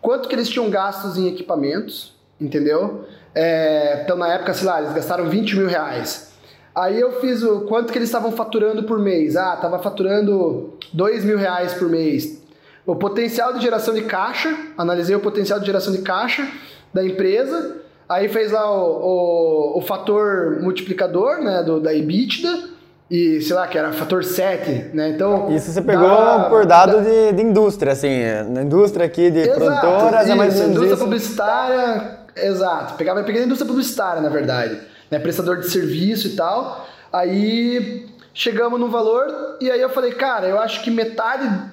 quanto 0.00 0.28
que 0.28 0.34
eles 0.34 0.48
tinham 0.48 0.68
gastos 0.68 1.16
em 1.16 1.28
equipamentos, 1.28 2.14
entendeu? 2.40 3.04
É, 3.34 4.02
então 4.02 4.16
na 4.16 4.34
época, 4.34 4.52
sei 4.52 4.66
lá, 4.66 4.80
eles 4.80 4.92
gastaram 4.92 5.28
20 5.28 5.56
mil 5.56 5.68
reais. 5.68 6.29
Aí 6.74 7.00
eu 7.00 7.20
fiz 7.20 7.42
o 7.42 7.62
quanto 7.62 7.92
que 7.92 7.98
eles 7.98 8.08
estavam 8.08 8.32
faturando 8.32 8.84
por 8.84 8.98
mês. 8.98 9.36
Ah, 9.36 9.54
estava 9.54 9.78
faturando 9.78 10.74
dois 10.92 11.24
mil 11.24 11.36
reais 11.36 11.74
por 11.74 11.88
mês. 11.88 12.40
O 12.86 12.94
potencial 12.94 13.52
de 13.52 13.60
geração 13.60 13.92
de 13.92 14.02
caixa, 14.02 14.56
analisei 14.78 15.14
o 15.14 15.20
potencial 15.20 15.58
de 15.58 15.66
geração 15.66 15.92
de 15.92 16.02
caixa 16.02 16.46
da 16.94 17.04
empresa. 17.04 17.76
Aí 18.08 18.28
fez 18.28 18.52
lá 18.52 18.70
o, 18.70 19.74
o, 19.74 19.78
o 19.78 19.82
fator 19.82 20.60
multiplicador 20.60 21.40
né, 21.42 21.62
do, 21.62 21.80
da 21.80 21.94
EBITDA 21.94 22.70
e 23.10 23.40
sei 23.40 23.54
lá, 23.54 23.66
que 23.66 23.76
era 23.76 23.92
fator 23.92 24.22
7, 24.22 24.94
né? 24.94 25.10
Então. 25.10 25.50
Isso 25.50 25.72
você 25.72 25.82
pegou 25.82 26.08
dá, 26.08 26.46
por 26.48 26.64
dado 26.64 26.98
dá... 26.98 27.02
de, 27.02 27.32
de, 27.32 27.42
indústria, 27.42 27.92
assim, 27.92 28.22
na 28.48 28.62
indústria 28.62 29.06
aqui 29.06 29.30
de 29.30 29.40
exato, 29.40 29.58
produtoras, 29.58 30.22
isso, 30.22 30.32
é 30.32 30.34
mais 30.36 30.60
indústria 30.60 30.94
isso. 30.94 31.04
publicitária, 31.04 32.18
exato. 32.36 32.94
Pegava, 32.94 33.22
peguei 33.24 33.42
a 33.42 33.44
indústria 33.46 33.68
publicitária, 33.68 34.22
na 34.22 34.28
verdade 34.28 34.80
né, 35.10 35.18
prestador 35.18 35.58
de 35.58 35.68
serviço 35.68 36.28
e 36.28 36.36
tal. 36.36 36.86
Aí 37.12 38.06
chegamos 38.32 38.78
no 38.78 38.88
valor 38.88 39.58
e 39.60 39.70
aí 39.70 39.80
eu 39.80 39.90
falei, 39.90 40.12
cara, 40.12 40.46
eu 40.46 40.58
acho 40.58 40.82
que 40.82 40.90
metade 40.90 41.70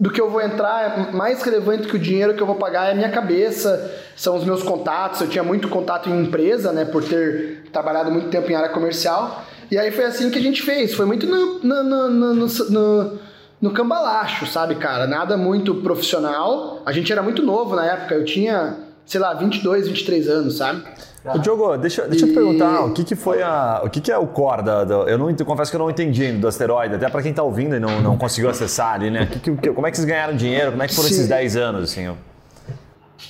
do 0.00 0.10
que 0.10 0.18
eu 0.18 0.30
vou 0.30 0.40
entrar 0.40 1.10
é 1.10 1.12
mais 1.12 1.42
relevante 1.42 1.86
que 1.86 1.96
o 1.96 1.98
dinheiro 1.98 2.32
que 2.34 2.40
eu 2.40 2.46
vou 2.46 2.56
pagar 2.56 2.88
é 2.88 2.92
a 2.92 2.94
minha 2.94 3.10
cabeça, 3.10 3.94
são 4.16 4.34
os 4.34 4.44
meus 4.44 4.62
contatos. 4.62 5.20
Eu 5.20 5.28
tinha 5.28 5.44
muito 5.44 5.68
contato 5.68 6.08
em 6.08 6.22
empresa, 6.22 6.72
né, 6.72 6.86
por 6.86 7.04
ter 7.04 7.64
trabalhado 7.70 8.10
muito 8.10 8.30
tempo 8.30 8.50
em 8.50 8.54
área 8.54 8.70
comercial. 8.70 9.44
E 9.70 9.78
aí 9.78 9.90
foi 9.90 10.06
assim 10.06 10.30
que 10.30 10.38
a 10.38 10.42
gente 10.42 10.62
fez. 10.62 10.94
Foi 10.94 11.04
muito 11.04 11.26
no, 11.26 11.58
no, 11.62 12.08
no, 12.08 13.18
no, 13.60 13.70
cambalacho, 13.72 14.46
sabe, 14.46 14.76
cara? 14.76 15.06
Nada 15.06 15.36
muito 15.36 15.74
profissional. 15.76 16.82
A 16.86 16.92
gente 16.92 17.12
era 17.12 17.22
muito 17.22 17.42
novo 17.42 17.76
na 17.76 17.84
época. 17.84 18.14
Eu 18.14 18.24
tinha, 18.24 18.78
sei 19.06 19.20
lá, 19.20 19.34
22, 19.34 19.88
23 19.88 20.28
anos, 20.28 20.56
sabe? 20.56 20.82
Ô, 21.24 21.38
Diogo, 21.38 21.76
deixa, 21.76 22.08
deixa 22.08 22.24
e... 22.24 22.28
eu 22.28 22.32
te 22.32 22.34
perguntar, 22.34 22.84
o 22.84 22.92
que, 22.92 23.04
que 23.04 23.14
foi 23.14 23.42
a. 23.42 23.82
O 23.84 23.90
que, 23.90 24.00
que 24.00 24.10
é 24.10 24.16
o 24.16 24.26
core 24.26 24.62
da. 24.62 24.84
da 24.84 24.94
eu 24.94 25.18
não 25.18 25.34
confesso 25.34 25.70
que 25.70 25.76
eu 25.76 25.80
não 25.80 25.90
entendi 25.90 26.32
do 26.32 26.48
asteroide, 26.48 26.94
até 26.94 27.08
para 27.08 27.20
quem 27.20 27.30
está 27.30 27.42
ouvindo 27.42 27.76
e 27.76 27.80
não, 27.80 28.00
não 28.00 28.16
conseguiu 28.16 28.48
acessar 28.48 28.94
ali, 28.94 29.10
né? 29.10 29.26
Que, 29.26 29.54
que, 29.56 29.70
como 29.70 29.86
é 29.86 29.90
que 29.90 29.96
vocês 29.96 30.08
ganharam 30.08 30.34
dinheiro? 30.34 30.70
Como 30.70 30.82
é 30.82 30.86
que 30.86 30.94
foram 30.94 31.08
Sim. 31.08 31.14
esses 31.14 31.28
10 31.28 31.56
anos, 31.56 31.84
assim? 31.84 32.08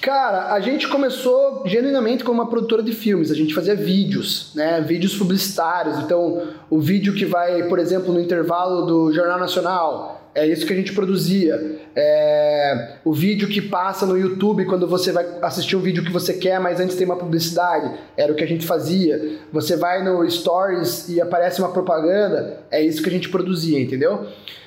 Cara, 0.01 0.55
a 0.55 0.61
gente 0.61 0.89
começou 0.89 1.65
genuinamente 1.67 2.23
como 2.23 2.41
uma 2.41 2.49
produtora 2.49 2.83
de 2.83 2.93
filmes. 2.93 3.31
A 3.31 3.35
gente 3.35 3.53
fazia 3.53 3.75
vídeos, 3.75 4.53
né? 4.55 4.81
Vídeos 4.81 5.17
publicitários. 5.17 5.99
Então, 5.99 6.49
o 6.71 6.79
vídeo 6.81 7.13
que 7.15 7.27
vai, 7.27 7.65
por 7.65 7.79
exemplo, 7.79 8.15
no 8.15 8.21
intervalo 8.21 8.87
do 8.87 9.13
Jornal 9.13 9.39
Nacional, 9.39 10.20
é 10.35 10.47
isso 10.47 10.66
que 10.66 10.73
a 10.73 10.77
gente 10.77 10.93
produzia. 10.93 11.81
É, 11.95 12.97
o 13.05 13.12
vídeo 13.12 13.49
que 13.49 13.61
passa 13.61 14.07
no 14.07 14.16
YouTube 14.16 14.64
quando 14.64 14.87
você 14.87 15.11
vai 15.11 15.27
assistir 15.43 15.77
um 15.77 15.81
vídeo 15.81 16.05
que 16.05 16.12
você 16.12 16.35
quer, 16.35 16.61
mas 16.61 16.81
antes 16.81 16.97
tem 16.97 17.05
uma 17.05 17.16
publicidade, 17.16 17.99
era 18.16 18.33
o 18.33 18.37
que 18.37 18.45
a 18.45 18.47
gente 18.47 18.66
fazia. 18.66 19.38
Você 19.53 19.77
vai 19.77 20.05
no 20.05 20.29
Stories 20.31 21.09
e 21.09 21.21
aparece 21.21 21.61
uma 21.61 21.73
propaganda, 21.73 22.61
é 22.71 22.83
isso 22.83 23.03
que 23.03 23.09
a 23.09 23.12
gente 23.12 23.29
produzia, 23.29 23.81
entendeu? 23.81 24.27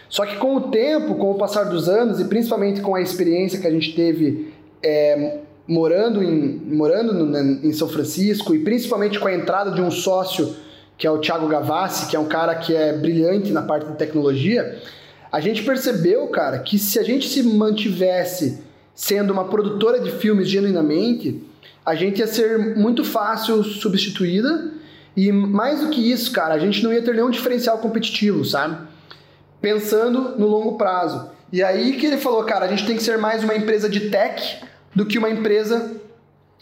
Só 0.10 0.26
que 0.26 0.36
com 0.36 0.56
o 0.56 0.62
tempo, 0.70 1.16
com 1.16 1.32
o 1.32 1.36
passar 1.36 1.64
dos 1.64 1.90
anos 1.90 2.20
e 2.20 2.26
principalmente 2.26 2.82
com 2.82 2.94
a 2.94 3.02
experiência 3.02 3.60
que 3.60 3.66
a 3.66 3.72
gente 3.72 3.96
teve 3.96 4.54
é, 4.84 5.40
morando, 5.68 6.22
em, 6.22 6.62
morando 6.66 7.14
no, 7.14 7.38
em 7.66 7.72
São 7.72 7.88
Francisco 7.88 8.54
e 8.54 8.60
principalmente 8.60 9.18
com 9.20 9.28
a 9.28 9.34
entrada 9.34 9.72
de 9.72 9.82
um 9.82 9.90
sócio 9.90 10.56
que 10.98 11.08
é 11.08 11.12
o 11.12 11.18
Thiago 11.18 11.48
Gavassi, 11.48 12.08
que 12.08 12.16
é 12.16 12.20
um 12.20 12.28
cara 12.28 12.56
que 12.56 12.76
é 12.76 12.94
brilhante 12.94 13.52
na 13.52 13.64
parte 13.64 13.88
de 13.88 13.98
tecnologia, 13.98 14.80
a 15.34 15.40
gente 15.40 15.64
percebeu, 15.64 16.28
cara, 16.28 16.60
que 16.60 16.78
se 16.78 17.00
a 17.00 17.04
gente 17.04 17.28
se 17.28 17.42
mantivesse 17.42 18.60
sendo 18.94 19.34
uma 19.34 19.46
produtora 19.46 20.00
de 20.00 20.12
filmes 20.12 20.48
genuinamente, 20.48 21.44
a 21.84 21.96
gente 21.96 22.20
ia 22.20 22.28
ser 22.28 22.78
muito 22.78 23.04
fácil 23.04 23.64
substituída 23.64 24.72
e 25.18 25.32
mais 25.32 25.80
do 25.80 25.90
que 25.90 26.12
isso, 26.12 26.32
cara, 26.32 26.54
a 26.54 26.60
gente 26.60 26.84
não 26.84 26.94
ia 26.94 27.02
ter 27.02 27.16
nenhum 27.16 27.32
diferencial 27.32 27.80
competitivo, 27.80 28.46
sabe? 28.46 28.78
Pensando 29.60 30.38
no 30.38 30.46
longo 30.46 30.78
prazo. 30.78 31.32
E 31.52 31.64
aí 31.64 31.94
que 31.94 32.06
ele 32.06 32.18
falou, 32.18 32.44
cara, 32.44 32.66
a 32.66 32.68
gente 32.68 32.86
tem 32.86 32.96
que 32.96 33.02
ser 33.02 33.18
mais 33.18 33.44
uma 33.44 33.56
empresa 33.56 33.90
de 33.90 34.12
tech 34.12 34.64
do 34.94 35.04
que 35.04 35.18
uma 35.18 35.32
empresa 35.32 35.94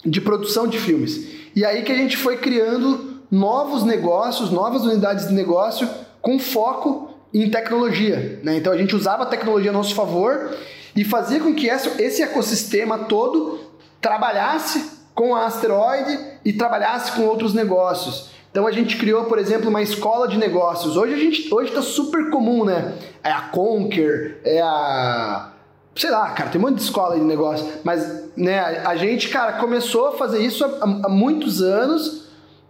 de 0.02 0.18
produção 0.18 0.66
de 0.66 0.78
filmes. 0.78 1.28
E 1.54 1.62
aí 1.62 1.82
que 1.82 1.92
a 1.92 1.96
gente 1.96 2.16
foi 2.16 2.38
criando 2.38 3.20
novos 3.30 3.84
negócios, 3.84 4.50
novas 4.50 4.82
unidades 4.82 5.28
de 5.28 5.34
negócio 5.34 5.86
com 6.22 6.38
foco 6.38 7.11
em 7.32 7.50
tecnologia. 7.50 8.40
Né? 8.42 8.56
Então 8.56 8.72
a 8.72 8.76
gente 8.76 8.94
usava 8.94 9.22
a 9.22 9.26
tecnologia 9.26 9.70
a 9.70 9.72
nosso 9.72 9.94
favor 9.94 10.54
e 10.94 11.04
fazia 11.04 11.40
com 11.40 11.54
que 11.54 11.68
esse 11.68 12.22
ecossistema 12.22 12.98
todo 13.00 13.60
trabalhasse 14.00 15.02
com 15.14 15.34
a 15.34 15.46
asteroide 15.46 16.18
e 16.44 16.52
trabalhasse 16.52 17.12
com 17.12 17.22
outros 17.22 17.54
negócios. 17.54 18.30
Então 18.50 18.66
a 18.66 18.70
gente 18.70 18.96
criou, 18.96 19.24
por 19.24 19.38
exemplo, 19.38 19.70
uma 19.70 19.80
escola 19.80 20.28
de 20.28 20.36
negócios. 20.36 20.96
Hoje 20.96 21.14
a 21.14 21.16
gente 21.16 21.52
hoje 21.52 21.70
está 21.70 21.80
super 21.80 22.28
comum, 22.28 22.64
né? 22.64 22.94
É 23.24 23.30
a 23.30 23.42
Conquer, 23.42 24.40
é 24.44 24.60
a 24.60 25.52
sei 25.94 26.10
lá, 26.10 26.30
cara, 26.30 26.50
tem 26.50 26.58
um 26.60 26.64
monte 26.64 26.76
de 26.76 26.82
escola 26.82 27.16
de 27.16 27.22
negócio, 27.22 27.66
mas 27.84 28.30
né, 28.34 28.60
a 28.60 28.96
gente, 28.96 29.28
cara, 29.28 29.52
começou 29.54 30.08
a 30.08 30.12
fazer 30.12 30.42
isso 30.42 30.64
há, 30.64 30.84
há 30.84 31.08
muitos 31.08 31.60
anos 31.60 32.21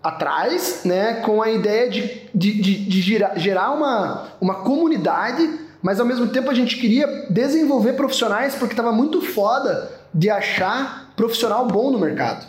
atrás, 0.02 0.80
né, 0.84 1.14
com 1.24 1.40
a 1.40 1.50
ideia 1.50 1.88
de, 1.88 2.28
de, 2.34 2.60
de, 2.60 2.84
de 2.86 3.00
gerar, 3.00 3.38
gerar 3.38 3.70
uma, 3.70 4.28
uma 4.40 4.56
comunidade, 4.56 5.48
mas 5.80 6.00
ao 6.00 6.06
mesmo 6.06 6.26
tempo 6.28 6.50
a 6.50 6.54
gente 6.54 6.76
queria 6.76 7.26
desenvolver 7.30 7.92
profissionais 7.92 8.54
porque 8.54 8.72
estava 8.72 8.92
muito 8.92 9.20
foda 9.20 9.90
de 10.12 10.28
achar 10.28 11.12
profissional 11.16 11.66
bom 11.66 11.90
no 11.90 11.98
mercado. 11.98 12.46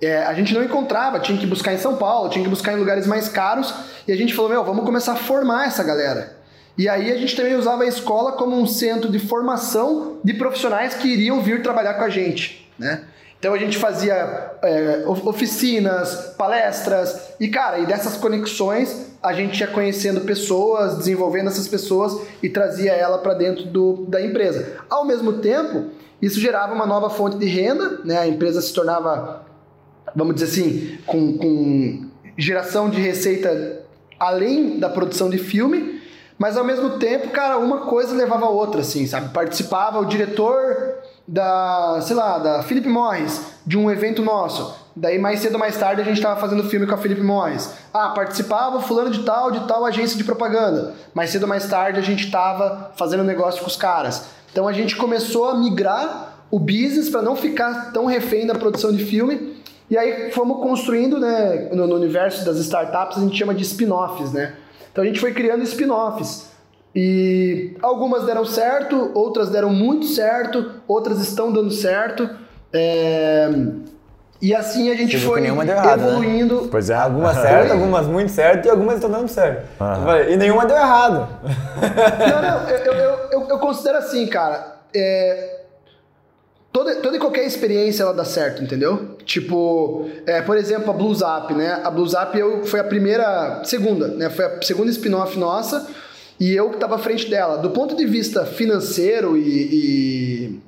É, 0.00 0.24
a 0.24 0.34
gente 0.34 0.52
não 0.52 0.64
encontrava, 0.64 1.20
tinha 1.20 1.38
que 1.38 1.46
buscar 1.46 1.72
em 1.72 1.78
São 1.78 1.96
Paulo, 1.96 2.28
tinha 2.28 2.42
que 2.42 2.50
buscar 2.50 2.72
em 2.72 2.76
lugares 2.76 3.06
mais 3.06 3.28
caros, 3.28 3.72
e 4.06 4.10
a 4.10 4.16
gente 4.16 4.34
falou, 4.34 4.50
meu, 4.50 4.64
vamos 4.64 4.84
começar 4.84 5.12
a 5.12 5.16
formar 5.16 5.66
essa 5.66 5.84
galera. 5.84 6.36
E 6.76 6.88
aí 6.88 7.12
a 7.12 7.16
gente 7.16 7.36
também 7.36 7.54
usava 7.54 7.84
a 7.84 7.86
escola 7.86 8.32
como 8.32 8.58
um 8.58 8.66
centro 8.66 9.10
de 9.10 9.20
formação 9.20 10.18
de 10.24 10.34
profissionais 10.34 10.94
que 10.94 11.06
iriam 11.06 11.40
vir 11.40 11.62
trabalhar 11.62 11.94
com 11.94 12.02
a 12.02 12.08
gente, 12.08 12.68
né? 12.76 13.04
Então 13.42 13.54
a 13.54 13.58
gente 13.58 13.76
fazia 13.76 14.52
é, 14.62 15.02
oficinas, 15.04 16.32
palestras 16.38 17.34
e 17.40 17.48
cara, 17.48 17.80
e 17.80 17.86
dessas 17.86 18.16
conexões 18.16 19.10
a 19.20 19.32
gente 19.32 19.58
ia 19.58 19.66
conhecendo 19.66 20.20
pessoas, 20.20 20.98
desenvolvendo 20.98 21.48
essas 21.48 21.66
pessoas 21.66 22.24
e 22.40 22.48
trazia 22.48 22.92
ela 22.92 23.18
para 23.18 23.34
dentro 23.34 23.64
do, 23.64 24.06
da 24.06 24.24
empresa. 24.24 24.76
Ao 24.88 25.04
mesmo 25.04 25.40
tempo, 25.40 25.86
isso 26.22 26.38
gerava 26.38 26.72
uma 26.72 26.86
nova 26.86 27.10
fonte 27.10 27.36
de 27.36 27.46
renda, 27.46 27.98
né? 28.04 28.16
A 28.16 28.28
empresa 28.28 28.62
se 28.62 28.72
tornava, 28.72 29.44
vamos 30.14 30.36
dizer 30.36 30.46
assim, 30.46 30.98
com, 31.04 31.36
com 31.36 32.08
geração 32.38 32.88
de 32.88 33.00
receita 33.00 33.80
além 34.20 34.78
da 34.78 34.88
produção 34.88 35.28
de 35.28 35.38
filme 35.38 36.00
mas 36.42 36.56
ao 36.56 36.64
mesmo 36.64 36.98
tempo, 36.98 37.28
cara, 37.28 37.56
uma 37.56 37.82
coisa 37.82 38.16
levava 38.16 38.46
a 38.46 38.50
outra, 38.50 38.80
assim, 38.80 39.06
sabe? 39.06 39.32
Participava 39.32 40.00
o 40.00 40.04
diretor 40.04 40.96
da, 41.26 42.00
sei 42.02 42.16
lá, 42.16 42.38
da 42.38 42.62
Philip 42.62 42.88
Morris, 42.88 43.40
de 43.66 43.78
um 43.78 43.90
evento 43.90 44.22
nosso. 44.22 44.82
Daí 44.94 45.18
mais 45.18 45.40
cedo 45.40 45.54
ou 45.54 45.58
mais 45.58 45.76
tarde 45.76 46.02
a 46.02 46.04
gente 46.04 46.18
estava 46.18 46.38
fazendo 46.38 46.64
filme 46.64 46.86
com 46.86 46.94
a 46.94 46.98
Philip 46.98 47.22
Morris. 47.22 47.72
Ah, 47.94 48.10
participava 48.10 48.80
fulano 48.80 49.10
de 49.10 49.22
tal, 49.22 49.50
de 49.50 49.66
tal 49.66 49.84
agência 49.84 50.18
de 50.18 50.24
propaganda. 50.24 50.94
Mais 51.14 51.30
cedo 51.30 51.44
ou 51.44 51.48
mais 51.48 51.66
tarde 51.66 51.98
a 51.98 52.02
gente 52.02 52.26
estava 52.26 52.92
fazendo 52.96 53.24
negócio 53.24 53.60
com 53.60 53.66
os 53.66 53.76
caras. 53.76 54.26
Então 54.50 54.68
a 54.68 54.72
gente 54.72 54.94
começou 54.96 55.48
a 55.48 55.54
migrar 55.56 56.34
o 56.50 56.58
business 56.58 57.08
para 57.08 57.22
não 57.22 57.34
ficar 57.34 57.92
tão 57.92 58.04
refém 58.04 58.46
da 58.46 58.54
produção 58.54 58.92
de 58.92 59.02
filme. 59.04 59.56
E 59.88 59.96
aí 59.96 60.30
fomos 60.30 60.58
construindo, 60.62 61.18
né, 61.18 61.70
no, 61.72 61.86
no 61.86 61.96
universo 61.96 62.44
das 62.44 62.58
startups 62.58 63.16
a 63.16 63.20
gente 63.20 63.36
chama 63.36 63.54
de 63.54 63.62
spin-offs, 63.62 64.32
né? 64.32 64.54
Então 64.90 65.02
a 65.02 65.06
gente 65.06 65.18
foi 65.18 65.32
criando 65.32 65.62
spin-offs. 65.62 66.51
E 66.94 67.74
algumas 67.80 68.24
deram 68.24 68.44
certo, 68.44 69.10
outras 69.14 69.48
deram 69.48 69.70
muito 69.70 70.06
certo, 70.06 70.72
outras 70.86 71.20
estão 71.20 71.50
dando 71.50 71.70
certo. 71.70 72.28
É... 72.72 73.48
E 74.40 74.54
assim 74.54 74.90
a 74.90 74.94
gente 74.94 75.18
foi 75.18 75.44
errado, 75.44 75.64
né? 75.64 75.92
evoluindo. 75.92 76.62
Né? 76.62 76.68
Pois 76.70 76.90
é. 76.90 76.94
Algumas 76.96 77.36
certas, 77.36 77.70
algumas 77.70 78.06
muito 78.06 78.32
certo 78.32 78.66
e 78.66 78.70
algumas 78.70 78.96
estão 78.96 79.10
dando 79.10 79.28
certo. 79.28 79.66
E 80.28 80.36
nenhuma 80.36 80.66
deu 80.66 80.76
errado. 80.76 81.28
Não, 82.18 82.42
não, 82.42 82.68
eu, 82.68 82.92
eu, 82.92 83.18
eu, 83.30 83.48
eu 83.48 83.58
considero 83.60 83.98
assim, 83.98 84.26
cara. 84.26 84.80
É, 84.94 85.60
toda, 86.72 86.96
toda 86.96 87.16
e 87.16 87.20
qualquer 87.20 87.46
experiência 87.46 88.02
ela 88.02 88.12
dá 88.12 88.24
certo, 88.24 88.64
entendeu? 88.64 89.16
Tipo, 89.24 90.08
é, 90.26 90.42
por 90.42 90.56
exemplo, 90.56 90.90
a 90.90 90.92
Blues 90.92 91.20
Up, 91.22 91.54
né? 91.54 91.80
A 91.84 91.90
Blues 91.90 92.12
Up 92.12 92.36
eu, 92.36 92.66
foi 92.66 92.80
a 92.80 92.84
primeira, 92.84 93.62
segunda, 93.64 94.08
né? 94.08 94.28
Foi 94.28 94.44
a 94.44 94.60
segunda 94.60 94.90
spin-off 94.90 95.38
nossa 95.38 95.88
e 96.42 96.56
eu 96.56 96.70
que 96.70 96.74
estava 96.74 96.96
à 96.96 96.98
frente 96.98 97.30
dela. 97.30 97.56
Do 97.58 97.70
ponto 97.70 97.94
de 97.94 98.04
vista 98.04 98.44
financeiro 98.44 99.36
e, 99.36 99.42
e, 99.72 100.60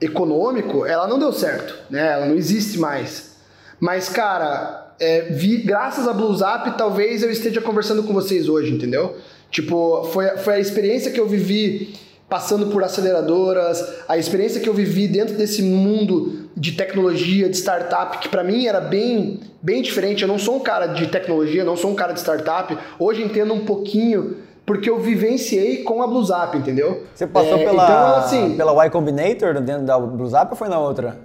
econômico, 0.00 0.84
ela 0.84 1.06
não 1.06 1.20
deu 1.20 1.32
certo, 1.32 1.72
né? 1.88 2.14
Ela 2.14 2.26
não 2.26 2.34
existe 2.34 2.80
mais. 2.80 3.36
Mas, 3.78 4.08
cara, 4.08 4.92
é, 4.98 5.20
vi, 5.30 5.58
graças 5.58 6.08
a 6.08 6.12
Blues 6.12 6.40
Up, 6.40 6.76
talvez 6.76 7.22
eu 7.22 7.30
esteja 7.30 7.60
conversando 7.60 8.02
com 8.02 8.12
vocês 8.12 8.48
hoje, 8.48 8.72
entendeu? 8.72 9.16
Tipo, 9.52 10.02
foi, 10.12 10.36
foi 10.38 10.54
a 10.54 10.58
experiência 10.58 11.12
que 11.12 11.20
eu 11.20 11.28
vivi 11.28 11.94
passando 12.28 12.66
por 12.66 12.82
aceleradoras, 12.82 13.86
a 14.08 14.18
experiência 14.18 14.60
que 14.60 14.68
eu 14.68 14.74
vivi 14.74 15.06
dentro 15.06 15.36
desse 15.36 15.62
mundo 15.62 16.48
de 16.56 16.72
tecnologia, 16.72 17.48
de 17.48 17.56
startup, 17.56 18.18
que 18.18 18.28
para 18.28 18.42
mim 18.42 18.66
era 18.66 18.80
bem, 18.80 19.38
bem 19.62 19.80
diferente. 19.80 20.22
Eu 20.22 20.28
não 20.28 20.40
sou 20.40 20.56
um 20.56 20.60
cara 20.60 20.88
de 20.88 21.06
tecnologia, 21.06 21.62
não 21.62 21.76
sou 21.76 21.92
um 21.92 21.94
cara 21.94 22.12
de 22.12 22.18
startup. 22.18 22.76
Hoje 22.98 23.22
entendo 23.22 23.54
um 23.54 23.64
pouquinho 23.64 24.38
porque 24.66 24.88
eu 24.88 24.98
vivenciei 24.98 25.82
com 25.82 26.02
a 26.02 26.06
Bluesap, 26.06 26.56
entendeu? 26.56 27.06
Você 27.14 27.26
passou 27.26 27.58
é, 27.58 27.64
pela, 27.64 27.84
então, 27.84 28.16
assim, 28.16 28.56
pela 28.56 28.72
Y 28.86 28.90
Combinator 28.90 29.60
dentro 29.60 29.84
da 29.84 29.98
Bluesap 29.98 30.50
ou 30.50 30.56
foi 30.56 30.68
na 30.68 30.78
outra? 30.78 31.18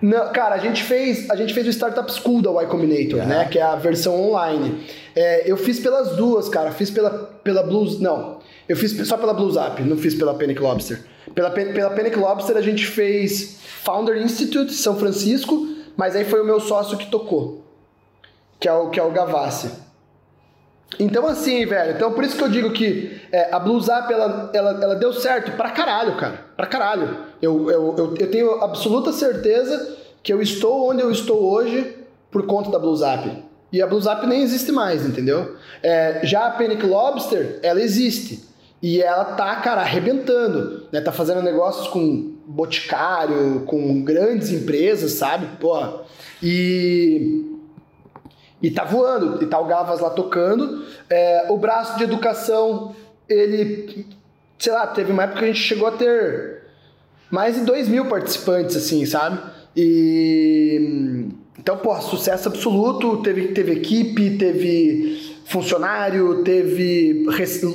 Não, 0.00 0.32
cara, 0.32 0.54
a 0.54 0.58
gente 0.58 0.82
fez 0.82 1.28
a 1.28 1.36
gente 1.36 1.52
fez 1.52 1.66
o 1.66 1.70
Startup 1.70 2.10
School 2.10 2.40
da 2.40 2.50
Y 2.50 2.68
Combinator, 2.68 3.18
yeah. 3.18 3.26
né? 3.26 3.44
Que 3.46 3.58
é 3.58 3.62
a 3.62 3.76
versão 3.76 4.18
online. 4.28 4.86
É, 5.14 5.50
eu 5.50 5.56
fiz 5.56 5.78
pelas 5.78 6.16
duas, 6.16 6.48
cara. 6.48 6.70
Fiz 6.70 6.90
pela, 6.90 7.10
pela 7.10 7.62
Blues. 7.62 8.00
Não, 8.00 8.38
eu 8.68 8.76
fiz 8.76 8.96
só 9.06 9.16
pela 9.18 9.34
Blues 9.34 9.56
Up, 9.56 9.82
não 9.82 9.96
fiz 9.96 10.14
pela 10.14 10.32
Panic 10.32 10.60
Lobster. 10.60 11.04
Pela, 11.34 11.50
pela 11.50 11.90
Panic 11.90 12.16
Lobster 12.16 12.56
a 12.56 12.62
gente 12.62 12.86
fez 12.86 13.58
Founder 13.82 14.16
Institute 14.16 14.72
São 14.72 14.96
Francisco, 14.96 15.66
mas 15.96 16.16
aí 16.16 16.24
foi 16.24 16.40
o 16.40 16.44
meu 16.44 16.60
sócio 16.60 16.96
que 16.96 17.10
tocou, 17.10 17.64
que 18.58 18.68
é 18.68 18.72
o, 18.72 18.88
que 18.88 18.98
é 18.98 19.02
o 19.02 19.10
Gavassi. 19.10 19.89
Então 20.98 21.26
assim, 21.26 21.64
velho, 21.64 21.92
então 21.92 22.12
por 22.12 22.24
isso 22.24 22.36
que 22.36 22.42
eu 22.42 22.48
digo 22.48 22.72
que 22.72 23.20
é, 23.30 23.54
a 23.54 23.58
Blues 23.58 23.86
Up, 23.86 24.12
ela, 24.12 24.50
ela, 24.52 24.70
ela 24.82 24.94
deu 24.96 25.12
certo 25.12 25.52
pra 25.52 25.70
caralho, 25.70 26.16
cara, 26.16 26.44
pra 26.56 26.66
caralho. 26.66 27.16
Eu, 27.40 27.70
eu, 27.70 27.94
eu, 27.96 28.14
eu 28.18 28.30
tenho 28.30 28.62
absoluta 28.62 29.12
certeza 29.12 29.96
que 30.22 30.32
eu 30.32 30.42
estou 30.42 30.90
onde 30.90 31.00
eu 31.00 31.10
estou 31.10 31.40
hoje 31.50 31.96
por 32.30 32.44
conta 32.46 32.70
da 32.70 32.78
Blues 32.78 33.00
Up. 33.00 33.44
E 33.72 33.80
a 33.80 33.86
Blues 33.86 34.06
Up 34.06 34.26
nem 34.26 34.42
existe 34.42 34.72
mais, 34.72 35.06
entendeu? 35.06 35.54
É, 35.82 36.20
já 36.24 36.46
a 36.46 36.50
Panic 36.50 36.84
Lobster, 36.84 37.60
ela 37.62 37.80
existe. 37.80 38.50
E 38.82 39.00
ela 39.00 39.24
tá, 39.24 39.56
cara, 39.56 39.82
arrebentando, 39.82 40.86
né? 40.90 41.00
Tá 41.00 41.12
fazendo 41.12 41.42
negócios 41.42 41.86
com 41.88 42.34
Boticário, 42.46 43.62
com 43.66 44.02
grandes 44.02 44.50
empresas, 44.50 45.12
sabe? 45.12 45.46
Pô. 45.60 46.00
E. 46.42 47.44
E 48.62 48.70
tá 48.70 48.84
voando, 48.84 49.42
e 49.42 49.46
tá 49.46 49.58
o 49.58 49.66
Gavas 49.66 50.00
lá 50.00 50.10
tocando. 50.10 50.84
É, 51.08 51.46
o 51.48 51.56
braço 51.56 51.96
de 51.96 52.04
educação, 52.04 52.94
ele. 53.28 54.06
Sei 54.58 54.72
lá, 54.72 54.86
teve 54.86 55.10
uma 55.10 55.22
época 55.22 55.38
que 55.38 55.44
a 55.44 55.48
gente 55.48 55.60
chegou 55.60 55.88
a 55.88 55.92
ter 55.92 56.62
mais 57.30 57.54
de 57.54 57.62
2 57.62 57.88
mil 57.88 58.06
participantes, 58.06 58.76
assim, 58.76 59.06
sabe? 59.06 59.40
E. 59.74 61.28
Então, 61.58 61.76
pô, 61.76 61.94
sucesso 62.00 62.48
absoluto. 62.48 63.18
Teve, 63.18 63.48
teve 63.48 63.72
equipe, 63.72 64.36
teve 64.36 65.40
funcionário, 65.46 66.42
teve 66.44 67.26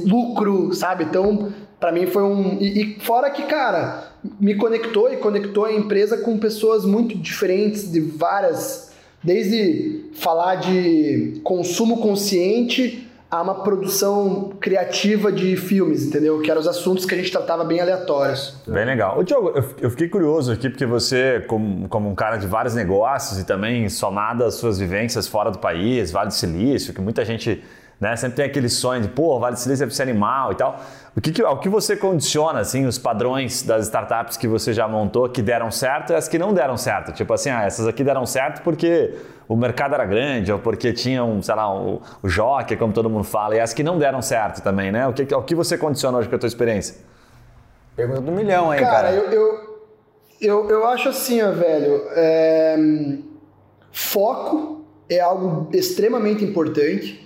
lucro, 0.05 0.73
sabe? 0.73 1.03
Então, 1.03 1.51
para 1.79 1.91
mim 1.91 2.07
foi 2.07 2.23
um. 2.23 2.57
E, 2.59 2.81
e, 2.81 2.99
fora 3.01 3.29
que, 3.29 3.43
cara, 3.43 4.11
me 4.39 4.55
conectou 4.55 5.11
e 5.11 5.17
conectou 5.17 5.65
a 5.65 5.73
empresa 5.73 6.17
com 6.17 6.37
pessoas 6.37 6.85
muito 6.85 7.17
diferentes, 7.17 7.91
de 7.91 7.99
várias. 7.99 8.93
Desde 9.25 10.05
falar 10.13 10.55
de 10.55 11.41
consumo 11.43 11.97
consciente 11.97 13.09
a 13.29 13.41
uma 13.41 13.63
produção 13.63 14.51
criativa 14.59 15.31
de 15.31 15.57
filmes, 15.57 16.05
entendeu? 16.05 16.39
Que 16.41 16.51
eram 16.51 16.61
os 16.61 16.67
assuntos 16.67 17.05
que 17.05 17.13
a 17.15 17.17
gente 17.17 17.31
tratava 17.31 17.63
bem 17.63 17.79
aleatórios. 17.79 18.55
Bem 18.67 18.85
legal. 18.85 19.17
Ô, 19.17 19.23
Diogo, 19.23 19.51
eu, 19.81 19.89
fiquei 19.89 20.07
curioso 20.07 20.51
aqui, 20.51 20.69
porque 20.69 20.85
você, 20.85 21.43
como, 21.47 21.89
como 21.89 22.07
um 22.07 22.13
cara 22.13 22.37
de 22.37 22.45
vários 22.45 22.75
negócios 22.75 23.39
e 23.39 23.43
também 23.43 23.89
somado 23.89 24.43
às 24.43 24.55
suas 24.55 24.77
vivências 24.77 25.27
fora 25.27 25.49
do 25.49 25.57
país, 25.57 26.11
Vale 26.11 26.27
do 26.27 26.33
Silício, 26.33 26.93
que 26.93 27.01
muita 27.01 27.25
gente 27.25 27.63
né, 27.99 28.15
sempre 28.15 28.35
tem 28.35 28.45
aquele 28.45 28.67
sonho 28.67 29.01
de, 29.01 29.07
pô, 29.07 29.39
Vale 29.39 29.55
do 29.55 29.59
Silício 29.59 29.85
deve 29.85 29.95
ser 29.95 30.03
animal 30.03 30.51
e 30.51 30.55
tal. 30.55 30.79
O 31.15 31.21
que, 31.21 31.31
que, 31.31 31.41
o 31.41 31.57
que 31.57 31.69
você 31.69 31.95
condiciona, 31.95 32.59
assim, 32.59 32.85
os 32.85 32.97
padrões 32.97 33.63
das 33.63 33.85
startups 33.85 34.35
que 34.35 34.47
você 34.47 34.73
já 34.73 34.85
montou 34.85 35.29
que 35.29 35.41
deram 35.41 35.71
certo 35.71 36.11
e 36.11 36.15
as 36.15 36.27
que 36.27 36.37
não 36.37 36.53
deram 36.53 36.75
certo? 36.75 37.13
Tipo 37.13 37.33
assim, 37.33 37.49
ah, 37.49 37.63
essas 37.63 37.87
aqui 37.87 38.03
deram 38.03 38.25
certo 38.25 38.61
porque 38.63 39.15
o 39.47 39.55
mercado 39.55 39.93
era 39.93 40.05
grande 40.05 40.51
ou 40.51 40.59
porque 40.59 40.91
tinham, 40.91 41.41
sei 41.41 41.55
lá, 41.55 41.73
o, 41.73 42.01
o 42.21 42.27
jockey, 42.27 42.75
como 42.75 42.91
todo 42.91 43.09
mundo 43.09 43.23
fala, 43.23 43.55
e 43.55 43.61
as 43.61 43.73
que 43.73 43.81
não 43.81 43.97
deram 43.97 44.21
certo 44.21 44.61
também, 44.61 44.91
né? 44.91 45.07
O 45.07 45.13
que, 45.13 45.33
o 45.33 45.41
que 45.41 45.55
você 45.55 45.77
condiciona 45.77 46.17
hoje 46.17 46.27
com 46.27 46.35
a 46.35 46.39
tua 46.39 46.47
experiência? 46.47 46.97
Pergunta 47.95 48.21
do 48.21 48.31
milhão 48.31 48.71
aí, 48.71 48.81
cara. 48.81 48.91
Cara, 48.91 49.11
eu, 49.13 49.31
eu, 49.31 49.79
eu, 50.41 50.69
eu 50.69 50.87
acho 50.87 51.07
assim, 51.07 51.41
ó, 51.41 51.51
velho, 51.51 52.01
é, 52.09 52.75
foco 53.89 54.85
é 55.09 55.21
algo 55.21 55.69
extremamente 55.71 56.43
importante 56.43 57.24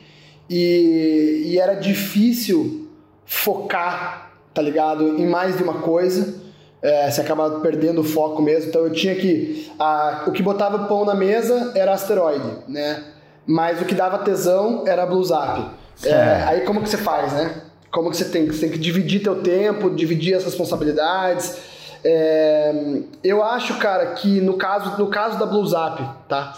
e, 0.50 1.44
e 1.46 1.60
era 1.60 1.76
difícil 1.76 2.88
focar, 3.26 4.32
tá 4.54 4.62
ligado, 4.62 5.20
em 5.20 5.28
mais 5.28 5.56
de 5.56 5.64
uma 5.64 5.76
coisa. 5.76 6.40
É, 6.82 7.12
você 7.12 7.22
acaba 7.22 7.60
perdendo 7.60 8.02
o 8.02 8.04
foco 8.04 8.42
mesmo. 8.42 8.70
Então 8.70 8.82
eu 8.82 8.92
tinha 8.92 9.14
que. 9.16 9.72
A, 9.78 10.24
o 10.28 10.32
que 10.32 10.42
botava 10.42 10.88
pão 10.88 11.06
na 11.06 11.14
mesa 11.14 11.74
era 11.76 11.94
asteroide, 11.94 12.50
né? 12.68 13.04
Mas 13.46 13.82
o 13.82 13.86
que 13.86 13.94
dava 13.94 14.20
tesão 14.20 14.84
era 14.88 15.06
Blue 15.06 15.24
Zap. 15.24 15.72
É, 16.04 16.10
é. 16.10 16.44
Aí 16.48 16.62
como 16.62 16.82
que 16.82 16.90
você 16.90 16.98
faz, 16.98 17.34
né? 17.34 17.64
Como 17.92 18.10
que 18.10 18.18
você 18.18 18.26
tem? 18.26 18.48
Você 18.48 18.62
tem 18.62 18.70
que 18.70 18.78
dividir 18.78 19.22
teu 19.22 19.42
tempo, 19.42 19.90
dividir 19.90 20.36
as 20.36 20.46
responsabilidades. 20.46 21.58
É, 22.04 23.02
eu 23.24 23.44
acho, 23.44 23.78
cara, 23.78 24.14
que 24.14 24.40
no 24.40 24.54
caso, 24.54 24.98
no 24.98 25.08
caso 25.08 25.38
da 25.38 25.46
Blue 25.46 25.66
Zap, 25.66 26.02
tá? 26.28 26.58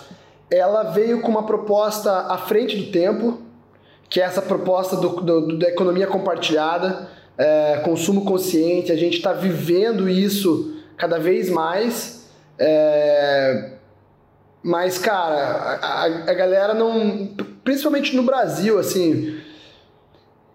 Ela 0.52 0.84
veio 0.84 1.22
com 1.22 1.30
uma 1.30 1.44
proposta 1.44 2.12
à 2.12 2.38
frente 2.38 2.78
do 2.78 2.92
tempo, 2.92 3.40
que 4.12 4.20
é 4.20 4.26
essa 4.26 4.42
proposta 4.42 4.98
do, 4.98 5.08
do, 5.22 5.58
da 5.58 5.70
economia 5.70 6.06
compartilhada, 6.06 7.08
é, 7.38 7.78
consumo 7.78 8.26
consciente, 8.26 8.92
a 8.92 8.96
gente 8.98 9.16
está 9.16 9.32
vivendo 9.32 10.10
isso 10.10 10.76
cada 10.98 11.18
vez 11.18 11.50
mais. 11.50 12.30
É, 12.60 13.72
mas, 14.62 14.98
cara, 14.98 15.80
a, 15.82 16.04
a, 16.04 16.34
galera 16.34 16.74
não. 16.74 17.30
Principalmente 17.64 18.14
no 18.14 18.24
Brasil, 18.24 18.78
assim. 18.78 19.40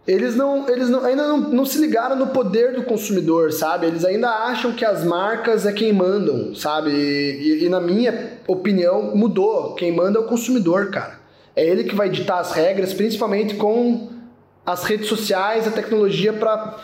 Eles, 0.07 0.37
não, 0.37 0.69
eles 0.69 0.90
não, 0.90 1.05
ainda 1.05 1.27
não, 1.27 1.38
não 1.38 1.64
se 1.64 1.79
ligaram 1.79 2.14
no 2.14 2.29
poder 2.29 2.75
do 2.75 2.85
consumidor, 2.85 3.53
sabe? 3.53 3.87
Eles 3.87 4.05
ainda 4.05 4.29
acham 4.29 4.73
que 4.73 4.85
as 4.85 5.03
marcas 5.03 5.64
é 5.64 5.73
quem 5.73 5.95
mandam, 5.95 6.55
sabe? 6.55 6.90
E, 6.90 7.62
e, 7.62 7.64
e 7.64 7.69
na 7.71 7.81
minha 7.81 8.38
opinião, 8.47 9.16
mudou. 9.16 9.75
Quem 9.75 9.90
manda 9.90 10.19
é 10.19 10.23
o 10.23 10.27
consumidor, 10.27 10.90
cara. 10.90 11.15
É 11.57 11.64
ele 11.64 11.85
que 11.85 11.95
vai 11.95 12.11
ditar 12.11 12.38
as 12.38 12.53
regras, 12.53 12.92
principalmente 12.92 13.55
com 13.55 14.11
as 14.64 14.85
redes 14.85 15.09
sociais, 15.09 15.66
a 15.66 15.71
tecnologia 15.71 16.33
para 16.33 16.77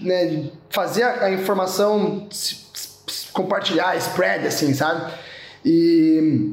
né, 0.00 0.50
fazer 0.70 1.02
a, 1.02 1.24
a 1.24 1.30
informação 1.30 2.28
se, 2.30 2.56
se 3.06 3.30
compartilhar, 3.32 3.94
spread, 3.96 4.46
assim, 4.46 4.72
sabe? 4.72 5.12
E, 5.64 6.52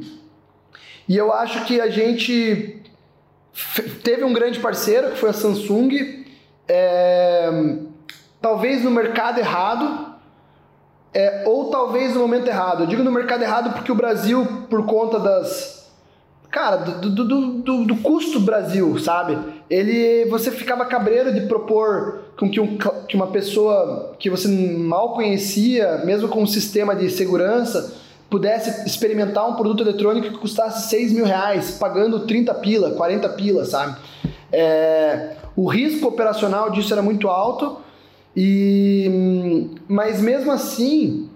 e 1.08 1.16
eu 1.16 1.32
acho 1.32 1.64
que 1.64 1.80
a 1.80 1.88
gente 1.88 2.82
teve 4.02 4.22
um 4.22 4.32
grande 4.32 4.60
parceiro, 4.60 5.12
que 5.12 5.16
foi 5.16 5.30
a 5.30 5.32
Samsung, 5.32 6.24
é, 6.68 7.50
talvez 8.42 8.84
no 8.84 8.90
mercado 8.90 9.38
errado, 9.38 10.14
é, 11.14 11.44
ou 11.46 11.70
talvez 11.70 12.14
no 12.14 12.20
momento 12.20 12.46
errado. 12.46 12.82
Eu 12.82 12.86
digo 12.86 13.02
no 13.02 13.10
mercado 13.10 13.42
errado 13.42 13.72
porque 13.72 13.90
o 13.90 13.94
Brasil, 13.94 14.66
por 14.68 14.86
conta 14.86 15.18
das 15.18 15.79
cara, 16.50 16.76
do, 16.76 17.10
do, 17.10 17.24
do, 17.24 17.84
do, 17.84 17.96
custo 17.96 18.40
Brasil, 18.40 18.98
sabe? 18.98 19.38
Ele, 19.68 20.28
você 20.28 20.50
ficava 20.50 20.84
cabreiro 20.84 21.32
de 21.32 21.42
propor 21.46 22.20
com 22.36 22.50
que, 22.50 22.60
um, 22.60 22.76
que 23.06 23.14
uma 23.14 23.28
pessoa 23.28 24.14
que 24.18 24.28
você 24.28 24.48
mal 24.48 25.14
conhecia, 25.14 25.98
mesmo 26.04 26.28
com 26.28 26.42
um 26.42 26.46
sistema 26.46 26.94
de 26.94 27.08
segurança, 27.08 27.94
pudesse 28.28 28.86
experimentar 28.86 29.48
um 29.48 29.54
produto 29.54 29.82
eletrônico 29.82 30.28
que 30.28 30.38
custasse 30.38 30.88
6 30.88 31.12
mil 31.12 31.24
reais, 31.24 31.72
pagando 31.78 32.26
30 32.26 32.52
pila, 32.54 32.90
40 32.92 33.28
pila, 33.30 33.64
sabe? 33.64 33.96
É, 34.52 35.36
o 35.54 35.68
risco 35.68 36.08
operacional 36.08 36.70
disso 36.70 36.92
era 36.92 37.02
muito 37.02 37.28
alto, 37.28 37.78
e 38.36 39.70
mas 39.88 40.20
mesmo 40.20 40.52
assim 40.52 41.29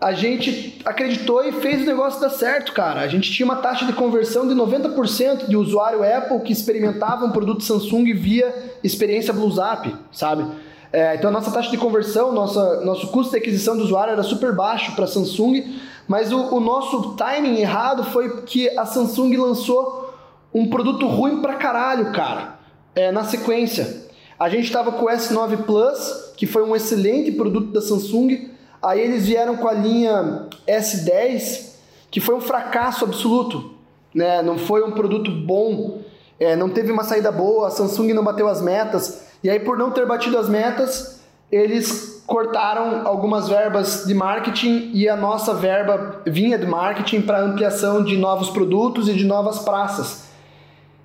a 0.00 0.12
gente 0.12 0.80
acreditou 0.84 1.42
e 1.42 1.52
fez 1.52 1.82
o 1.82 1.86
negócio 1.86 2.20
dar 2.20 2.28
certo, 2.28 2.72
cara. 2.72 3.00
A 3.00 3.08
gente 3.08 3.32
tinha 3.32 3.46
uma 3.46 3.56
taxa 3.56 3.86
de 3.86 3.92
conversão 3.94 4.46
de 4.46 4.54
90% 4.54 5.48
de 5.48 5.56
usuário 5.56 6.02
Apple 6.02 6.40
que 6.40 6.52
experimentava 6.52 7.24
um 7.24 7.30
produto 7.30 7.62
Samsung 7.62 8.12
via 8.12 8.54
experiência 8.84 9.32
BlueZap, 9.32 9.94
sabe? 10.12 10.46
É, 10.92 11.14
então 11.14 11.30
a 11.30 11.32
nossa 11.32 11.50
taxa 11.50 11.70
de 11.70 11.78
conversão, 11.78 12.32
nossa, 12.32 12.80
nosso 12.82 13.08
custo 13.08 13.32
de 13.32 13.38
aquisição 13.38 13.76
do 13.76 13.84
usuário 13.84 14.12
era 14.12 14.22
super 14.22 14.54
baixo 14.54 14.94
para 14.94 15.06
Samsung, 15.06 15.78
mas 16.06 16.30
o, 16.30 16.54
o, 16.54 16.60
nosso 16.60 17.16
timing 17.16 17.58
errado 17.58 18.04
foi 18.04 18.42
que 18.42 18.68
a 18.78 18.84
Samsung 18.84 19.36
lançou 19.36 20.14
um 20.54 20.68
produto 20.68 21.06
ruim 21.06 21.40
pra 21.40 21.54
caralho, 21.54 22.12
cara, 22.12 22.58
é, 22.94 23.10
na 23.10 23.24
sequência. 23.24 24.06
A 24.38 24.48
gente 24.48 24.64
estava 24.64 24.92
com 24.92 25.06
o 25.06 25.08
S9 25.08 25.64
Plus, 25.64 26.32
que 26.36 26.46
foi 26.46 26.62
um 26.62 26.76
excelente 26.76 27.32
produto 27.32 27.72
da 27.72 27.80
Samsung, 27.80 28.50
Aí 28.86 29.00
eles 29.00 29.26
vieram 29.26 29.56
com 29.56 29.66
a 29.66 29.72
linha 29.72 30.46
S10, 30.66 31.74
que 32.10 32.20
foi 32.20 32.34
um 32.34 32.40
fracasso 32.40 33.04
absoluto. 33.04 33.72
Né? 34.14 34.40
Não 34.42 34.56
foi 34.56 34.82
um 34.82 34.92
produto 34.92 35.30
bom, 35.30 35.98
é, 36.38 36.54
não 36.54 36.70
teve 36.70 36.92
uma 36.92 37.04
saída 37.04 37.32
boa, 37.32 37.68
a 37.68 37.70
Samsung 37.70 38.12
não 38.12 38.24
bateu 38.24 38.48
as 38.48 38.62
metas. 38.62 39.26
E 39.42 39.50
aí, 39.50 39.60
por 39.60 39.76
não 39.76 39.90
ter 39.90 40.06
batido 40.06 40.38
as 40.38 40.48
metas, 40.48 41.20
eles 41.50 42.22
cortaram 42.26 43.06
algumas 43.06 43.48
verbas 43.48 44.04
de 44.06 44.14
marketing 44.14 44.90
e 44.92 45.08
a 45.08 45.16
nossa 45.16 45.54
verba 45.54 46.22
vinha 46.26 46.58
de 46.58 46.66
marketing 46.66 47.22
para 47.22 47.40
ampliação 47.40 48.02
de 48.02 48.16
novos 48.16 48.50
produtos 48.50 49.08
e 49.08 49.14
de 49.14 49.24
novas 49.24 49.60
praças. 49.60 50.26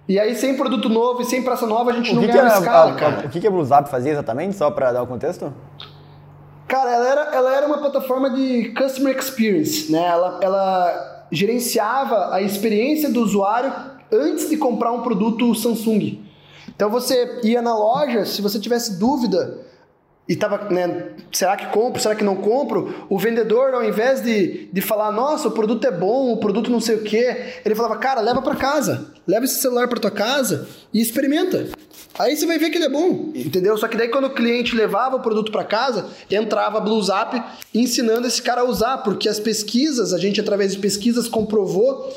E 0.08 0.20
aí, 0.20 0.36
sem 0.36 0.58
produto 0.58 0.90
novo 0.90 1.22
e 1.22 1.26
sem 1.26 1.44
praça 1.44 1.66
nova, 1.66 1.92
a 1.92 1.94
gente 1.94 2.12
o 2.12 2.16
não 2.16 2.22
ganha 2.22 2.48
escala, 2.48 2.94
cara. 2.96 3.28
O 3.28 3.30
que, 3.30 3.40
que 3.40 3.48
a 3.48 3.52
BlueZap 3.52 3.90
fazia 3.90 4.12
exatamente, 4.12 4.56
só 4.56 4.72
para 4.72 4.92
dar 4.92 5.04
o 5.04 5.08
contexto? 5.08 5.54
Cara, 6.72 6.90
ela 6.90 7.06
era, 7.06 7.22
ela 7.36 7.54
era 7.54 7.68
uma 7.68 7.80
plataforma 7.80 8.30
de 8.30 8.70
customer 8.70 9.18
experience, 9.18 9.92
né? 9.92 10.08
Ela, 10.08 10.40
ela 10.42 11.26
gerenciava 11.30 12.34
a 12.34 12.42
experiência 12.42 13.12
do 13.12 13.22
usuário 13.22 13.74
antes 14.10 14.50
de 14.50 14.56
comprar 14.56 14.94
um 14.94 15.02
produto 15.02 15.54
Samsung. 15.54 16.24
Então 16.74 16.90
você 16.90 17.42
ia 17.44 17.62
na 17.62 17.78
loja, 17.78 18.24
se 18.24 18.42
você 18.42 18.58
tivesse 18.58 18.98
dúvida 18.98 19.60
e 20.32 20.36
tava, 20.38 20.70
né, 20.70 21.10
será 21.30 21.58
que 21.58 21.66
compro, 21.74 22.02
será 22.02 22.16
que 22.16 22.24
não 22.24 22.38
compro? 22.38 23.06
O 23.10 23.20
vendedor, 23.20 23.74
ao 23.74 23.84
invés 23.84 24.22
de, 24.22 24.70
de 24.72 24.80
falar, 24.80 25.12
nossa, 25.12 25.50
o 25.50 25.52
produto 25.52 25.86
é 25.86 25.92
bom, 25.92 26.32
o 26.32 26.38
produto 26.38 26.72
não 26.72 26.80
sei 26.80 26.96
o 26.96 27.04
que, 27.04 27.18
ele 27.66 27.76
falava, 27.76 27.98
cara, 27.98 28.22
leva 28.22 28.42
para 28.42 28.56
casa, 28.56 29.12
leva 29.28 29.44
esse 29.44 29.60
celular 29.60 29.90
para 29.90 30.00
tua 30.00 30.10
casa 30.10 30.70
e 30.94 31.02
experimenta. 31.02 31.68
Aí 32.18 32.34
você 32.34 32.46
vai 32.46 32.58
ver 32.58 32.70
que 32.70 32.78
ele 32.78 32.86
é 32.86 32.90
bom, 32.90 33.34
entendeu? 33.36 33.78
Só 33.78 33.90
que 33.90 33.98
daí 33.98 34.08
quando 34.08 34.28
o 34.28 34.34
cliente 34.34 34.74
levava 34.74 35.18
o 35.18 35.22
produto 35.22 35.52
para 35.52 35.66
casa, 35.66 36.08
entrava 36.30 36.78
a 36.78 36.82
BlueZap 36.82 37.44
ensinando 37.76 38.26
esse 38.26 38.42
cara 38.42 38.62
a 38.62 38.64
usar, 38.64 39.00
porque 39.00 39.28
as 39.28 39.38
pesquisas, 39.38 40.14
a 40.14 40.18
gente 40.18 40.40
através 40.40 40.72
de 40.72 40.80
pesquisas 40.80 41.28
comprovou 41.28 42.10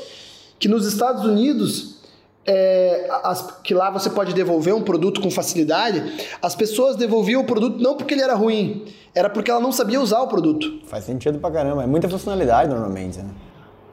que 0.57 0.69
nos 0.69 0.87
Estados 0.87 1.25
Unidos, 1.25 1.94
é, 2.45 3.07
as, 3.23 3.59
que 3.63 3.73
lá 3.73 3.89
você 3.89 4.09
pode 4.09 4.33
devolver 4.33 4.73
um 4.73 4.81
produto 4.81 5.19
com 5.19 5.31
facilidade, 5.31 6.03
as 6.41 6.55
pessoas 6.55 6.95
devolviam 6.95 7.41
o 7.41 7.45
produto 7.45 7.81
não 7.81 7.95
porque 7.95 8.13
ele 8.13 8.21
era 8.21 8.35
ruim, 8.35 8.85
era 9.13 9.29
porque 9.29 9.49
ela 9.49 9.59
não 9.59 9.71
sabia 9.71 9.99
usar 9.99 10.21
o 10.21 10.27
produto. 10.27 10.81
Faz 10.85 11.05
sentido 11.05 11.39
pra 11.39 11.49
caramba, 11.49 11.83
é 11.83 11.87
muita 11.87 12.07
funcionalidade 12.07 12.69
normalmente, 12.69 13.17
né? 13.19 13.29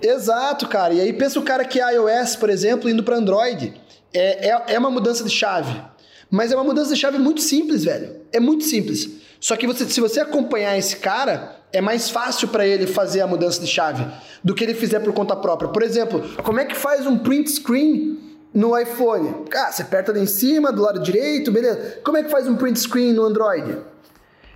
Exato, 0.02 0.68
cara. 0.68 0.92
E 0.92 1.00
aí 1.00 1.12
pensa 1.12 1.38
o 1.38 1.42
cara 1.42 1.64
que 1.64 1.80
é 1.80 1.94
iOS, 1.94 2.36
por 2.36 2.50
exemplo, 2.50 2.90
indo 2.90 3.04
para 3.04 3.16
Android. 3.16 3.72
É, 4.12 4.48
é, 4.48 4.62
é 4.74 4.78
uma 4.78 4.90
mudança 4.90 5.22
de 5.22 5.30
chave. 5.30 5.80
Mas 6.28 6.50
é 6.50 6.56
uma 6.56 6.64
mudança 6.64 6.92
de 6.92 7.00
chave 7.00 7.18
muito 7.18 7.40
simples, 7.40 7.84
velho. 7.84 8.16
É 8.32 8.40
muito 8.40 8.64
simples. 8.64 9.08
Só 9.38 9.56
que 9.56 9.66
você, 9.66 9.88
se 9.88 10.00
você 10.00 10.20
acompanhar 10.20 10.76
esse 10.76 10.96
cara, 10.96 11.56
é 11.72 11.80
mais 11.80 12.10
fácil 12.10 12.48
para 12.48 12.66
ele 12.66 12.86
fazer 12.86 13.20
a 13.20 13.26
mudança 13.26 13.60
de 13.60 13.66
chave 13.66 14.04
do 14.42 14.54
que 14.54 14.64
ele 14.64 14.74
fizer 14.74 15.00
por 15.00 15.12
conta 15.12 15.36
própria. 15.36 15.70
Por 15.70 15.82
exemplo, 15.82 16.22
como 16.42 16.58
é 16.58 16.64
que 16.64 16.74
faz 16.74 17.06
um 17.06 17.18
print 17.18 17.50
screen 17.50 18.18
no 18.54 18.78
iPhone? 18.78 19.44
Ah, 19.54 19.70
você 19.72 19.82
aperta 19.82 20.10
ali 20.12 20.20
em 20.20 20.26
cima, 20.26 20.70
do 20.72 20.82
lado 20.82 21.00
direito, 21.00 21.50
beleza. 21.50 21.98
Como 22.04 22.16
é 22.16 22.22
que 22.22 22.30
faz 22.30 22.46
um 22.46 22.56
print 22.56 22.78
screen 22.80 23.12
no 23.12 23.24
Android? 23.24 23.78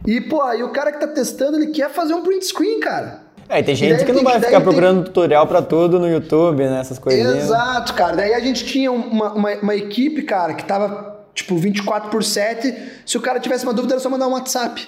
E, 0.06 0.20
pô, 0.20 0.42
aí 0.42 0.62
o 0.62 0.70
cara 0.70 0.92
que 0.92 1.00
tá 1.00 1.06
testando, 1.06 1.56
ele 1.56 1.68
quer 1.68 1.90
fazer 1.90 2.14
um 2.14 2.22
print 2.22 2.44
screen, 2.46 2.80
cara. 2.80 3.22
É, 3.48 3.60
e 3.60 3.62
tem 3.62 3.74
gente 3.76 4.04
que 4.04 4.12
não 4.12 4.22
vai 4.24 4.34
que- 4.34 4.46
ficar 4.46 4.50
daí 4.50 4.60
tem- 4.60 4.62
procurando 4.64 5.04
tutorial 5.04 5.46
pra 5.46 5.62
tudo 5.62 5.98
no 6.00 6.08
YouTube, 6.08 6.64
né? 6.64 6.80
Essas 6.80 6.98
coisinhas. 6.98 7.44
Exato, 7.44 7.94
cara. 7.94 8.16
Daí 8.16 8.34
a 8.34 8.40
gente 8.40 8.64
tinha 8.66 8.90
uma, 8.90 9.32
uma, 9.32 9.52
uma 9.54 9.74
equipe, 9.74 10.22
cara, 10.22 10.52
que 10.54 10.64
tava 10.64 11.24
tipo 11.32 11.56
24 11.56 12.10
por 12.10 12.24
7. 12.24 12.74
Se 13.06 13.16
o 13.16 13.20
cara 13.20 13.38
tivesse 13.38 13.64
uma 13.64 13.72
dúvida, 13.72 13.94
era 13.94 14.00
só 14.00 14.10
mandar 14.10 14.26
um 14.26 14.32
WhatsApp. 14.32 14.86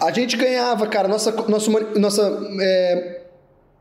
A 0.00 0.10
gente 0.12 0.34
ganhava, 0.36 0.86
cara, 0.86 1.06
nossa, 1.08 1.30
nosso, 1.46 1.70
mon- 1.70 1.98
nossa, 2.00 2.38
é, 2.62 3.20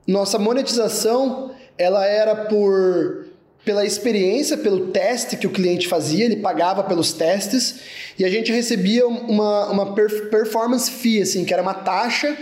nossa 0.05 0.38
monetização, 0.38 1.51
ela 1.77 2.05
era 2.05 2.36
por 2.36 3.25
pela 3.69 3.86
experiência, 3.86 4.58
pelo 4.58 4.88
teste 4.88 5.38
que 5.38 5.45
o 5.45 5.51
cliente 5.51 5.88
fazia, 5.88 6.25
ele 6.25 6.38
pagava 6.38 6.82
pelos 6.82 7.13
testes 7.13 7.82
e 8.17 8.25
a 8.25 8.27
gente 8.27 8.51
recebia 8.51 9.08
uma, 9.08 9.67
uma 9.67 9.93
per- 9.93 10.27
performance 10.32 10.89
fee, 10.89 11.21
assim, 11.21 11.45
que 11.45 11.53
era 11.53 11.62
uma 11.62 11.75
taxa 11.75 12.36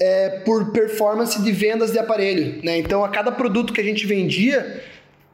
é, 0.00 0.30
por 0.46 0.70
performance 0.70 1.42
de 1.42 1.52
vendas 1.52 1.92
de 1.92 1.98
aparelho, 1.98 2.58
né? 2.64 2.78
Então, 2.78 3.04
a 3.04 3.10
cada 3.10 3.30
produto 3.30 3.70
que 3.70 3.82
a 3.82 3.84
gente 3.84 4.06
vendia, 4.06 4.82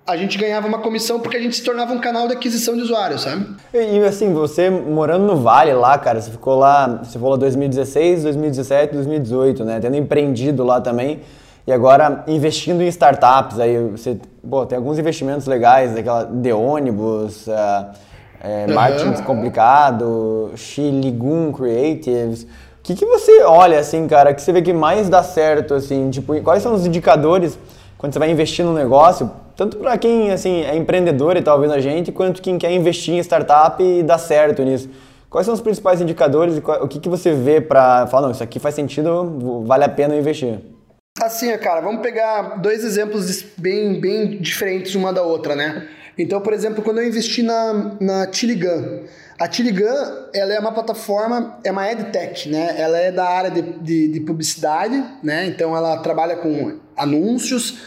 a 0.04 0.16
gente 0.16 0.36
ganhava 0.36 0.66
uma 0.66 0.80
comissão 0.80 1.20
porque 1.20 1.36
a 1.36 1.40
gente 1.40 1.54
se 1.54 1.62
tornava 1.62 1.92
um 1.92 2.00
canal 2.00 2.26
de 2.26 2.34
aquisição 2.34 2.74
de 2.74 2.82
usuários, 2.82 3.20
sabe? 3.22 3.46
E 3.72 3.78
e, 3.78 4.04
assim, 4.04 4.32
você 4.32 4.68
morando 4.68 5.24
no 5.24 5.36
Vale 5.36 5.72
lá, 5.72 5.96
cara, 5.98 6.20
você 6.20 6.32
ficou 6.32 6.58
lá, 6.58 7.00
você 7.04 7.16
falou 7.16 7.38
2016, 7.38 8.24
2017, 8.24 8.92
2018, 8.92 9.64
né? 9.64 9.78
Tendo 9.78 9.96
empreendido 9.96 10.64
lá 10.64 10.80
também. 10.80 11.20
E 11.68 11.72
agora 11.72 12.24
investindo 12.26 12.80
em 12.80 12.86
startups, 12.86 13.60
aí 13.60 13.76
você, 13.90 14.16
pô, 14.48 14.64
tem 14.64 14.78
alguns 14.78 14.98
investimentos 14.98 15.46
legais, 15.46 15.94
aquela 15.94 16.24
de 16.24 16.50
ônibus, 16.50 17.46
ah, 17.46 17.92
é, 18.40 18.66
marketing 18.68 19.10
descomplicado, 19.10 20.50
Chiligum 20.56 21.52
Creatives. 21.52 22.44
O 22.44 22.46
que, 22.82 22.94
que 22.94 23.04
você 23.04 23.42
olha, 23.42 23.78
assim, 23.78 24.08
cara, 24.08 24.32
que 24.32 24.40
você 24.40 24.50
vê 24.50 24.62
que 24.62 24.72
mais 24.72 25.10
dá 25.10 25.22
certo, 25.22 25.74
assim, 25.74 26.08
tipo, 26.08 26.40
quais 26.40 26.62
são 26.62 26.72
os 26.72 26.86
indicadores 26.86 27.58
quando 27.98 28.14
você 28.14 28.18
vai 28.18 28.30
investir 28.30 28.64
no 28.64 28.72
negócio, 28.72 29.30
tanto 29.54 29.76
para 29.76 29.98
quem, 29.98 30.30
assim, 30.30 30.62
é 30.62 30.74
empreendedor 30.74 31.36
e 31.36 31.46
ouvindo 31.50 31.74
a 31.74 31.80
gente, 31.80 32.10
quanto 32.10 32.40
quem 32.40 32.56
quer 32.56 32.72
investir 32.72 33.12
em 33.12 33.18
startup 33.18 33.82
e 33.82 34.02
dar 34.02 34.16
certo 34.16 34.62
nisso. 34.62 34.88
Quais 35.28 35.44
são 35.44 35.54
os 35.54 35.60
principais 35.60 36.00
indicadores 36.00 36.56
e 36.56 36.62
o 36.82 36.88
que, 36.88 36.98
que 36.98 37.10
você 37.10 37.32
vê 37.32 37.60
para 37.60 38.06
falar, 38.06 38.22
não, 38.22 38.30
isso 38.30 38.42
aqui 38.42 38.58
faz 38.58 38.74
sentido, 38.74 39.62
vale 39.66 39.84
a 39.84 39.88
pena 39.90 40.16
investir? 40.16 40.77
Assim, 41.20 41.56
cara, 41.58 41.80
vamos 41.80 42.00
pegar 42.00 42.60
dois 42.60 42.84
exemplos 42.84 43.42
bem, 43.56 44.00
bem 44.00 44.38
diferentes 44.40 44.94
uma 44.94 45.12
da 45.12 45.22
outra, 45.22 45.56
né? 45.56 45.88
Então, 46.16 46.40
por 46.40 46.52
exemplo, 46.52 46.82
quando 46.82 46.98
eu 46.98 47.06
investi 47.06 47.42
na, 47.42 47.96
na 48.00 48.26
Tiligan, 48.26 49.02
a 49.38 49.46
Tiligan, 49.46 50.28
ela 50.34 50.52
é 50.52 50.58
uma 50.58 50.72
plataforma, 50.72 51.58
é 51.62 51.70
uma 51.70 51.90
edtech, 51.90 52.48
né? 52.48 52.74
Ela 52.76 52.98
é 52.98 53.12
da 53.12 53.24
área 53.24 53.50
de, 53.50 53.62
de, 53.62 54.08
de 54.08 54.20
publicidade, 54.20 55.04
né? 55.22 55.46
Então, 55.46 55.76
ela 55.76 55.96
trabalha 55.98 56.36
com 56.36 56.78
anúncios 56.96 57.78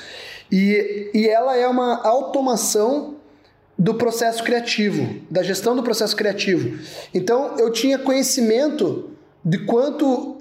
e, 0.49 1.09
e 1.13 1.27
ela 1.27 1.57
é 1.57 1.67
uma 1.67 2.05
automação 2.05 3.15
do 3.77 3.95
processo 3.95 4.43
criativo, 4.43 5.21
da 5.29 5.41
gestão 5.43 5.75
do 5.75 5.83
processo 5.83 6.15
criativo. 6.15 6.79
Então, 7.13 7.55
eu 7.57 7.71
tinha 7.71 7.97
conhecimento 7.97 9.09
de 9.43 9.59
quanto 9.65 10.40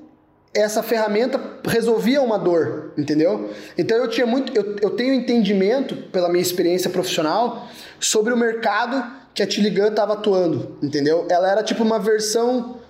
essa 0.52 0.82
ferramenta 0.82 1.40
resolvia 1.64 2.20
uma 2.20 2.38
dor, 2.38 2.92
entendeu? 2.98 3.50
Então 3.78 3.96
eu 3.96 4.08
tinha 4.08 4.26
muito, 4.26 4.52
eu, 4.56 4.76
eu 4.82 4.90
tenho 4.90 5.14
entendimento 5.14 5.94
pela 6.10 6.28
minha 6.28 6.42
experiência 6.42 6.90
profissional 6.90 7.68
sobre 8.00 8.32
o 8.32 8.36
mercado 8.36 9.20
que 9.32 9.42
a 9.42 9.46
Tiligan 9.46 9.88
estava 9.88 10.14
atuando, 10.14 10.76
entendeu? 10.82 11.26
Ela 11.30 11.50
era 11.50 11.62
tipo 11.62 11.84
uma 11.84 12.00
versão 12.00 12.80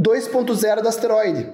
2.0 0.00 0.82
da 0.82 0.88
asteroide, 0.88 1.48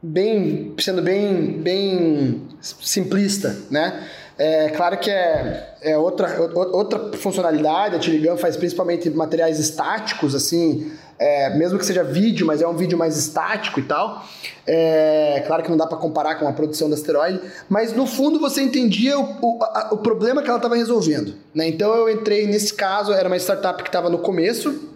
bem 0.00 0.74
sendo 0.78 1.02
bem 1.02 1.60
bem 1.60 2.48
simplista, 2.60 3.56
né? 3.68 4.06
É 4.38 4.70
claro 4.70 4.96
que 4.96 5.10
é, 5.10 5.74
é 5.82 5.98
outra, 5.98 6.40
outra 6.72 7.12
funcionalidade, 7.18 7.96
a 7.96 7.98
Tiligan 7.98 8.38
faz 8.38 8.56
principalmente 8.56 9.10
materiais 9.10 9.58
estáticos, 9.58 10.34
assim, 10.34 10.90
é, 11.20 11.50
mesmo 11.54 11.78
que 11.78 11.84
seja 11.84 12.02
vídeo, 12.02 12.46
mas 12.46 12.62
é 12.62 12.66
um 12.66 12.74
vídeo 12.74 12.96
mais 12.96 13.16
estático 13.18 13.78
e 13.78 13.82
tal. 13.82 14.24
É, 14.66 15.44
claro 15.46 15.62
que 15.62 15.68
não 15.68 15.76
dá 15.76 15.86
para 15.86 15.98
comparar 15.98 16.36
com 16.36 16.48
a 16.48 16.52
produção 16.52 16.88
da 16.88 16.94
asteroide, 16.94 17.40
mas 17.68 17.92
no 17.92 18.06
fundo 18.06 18.40
você 18.40 18.62
entendia 18.62 19.18
o, 19.18 19.36
o, 19.42 19.62
a- 19.62 19.90
o 19.92 19.98
problema 19.98 20.42
que 20.42 20.48
ela 20.48 20.56
estava 20.56 20.76
resolvendo. 20.76 21.34
Né? 21.54 21.68
Então 21.68 21.94
eu 21.94 22.08
entrei 22.08 22.46
nesse 22.46 22.72
caso, 22.72 23.12
era 23.12 23.28
uma 23.28 23.36
startup 23.36 23.82
que 23.82 23.88
estava 23.90 24.08
no 24.08 24.18
começo, 24.18 24.88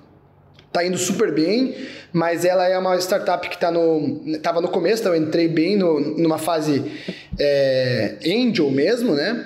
tá 0.73 0.83
indo 0.85 0.97
super 0.97 1.33
bem, 1.35 1.77
mas 2.13 2.45
ela 2.45 2.67
é 2.67 2.77
uma 2.79 2.97
startup 2.99 3.47
que 3.49 3.59
tá 3.59 3.71
no, 3.71 4.39
tava 4.43 4.61
no 4.63 4.69
começo, 4.69 5.03
então 5.03 5.15
eu 5.15 5.23
entrei 5.23 5.47
bem 5.47 5.77
no, 5.77 6.01
numa 6.01 6.39
fase 6.39 6.85
é, 7.39 8.17
angel 8.27 8.71
mesmo, 8.71 9.13
né? 9.15 9.45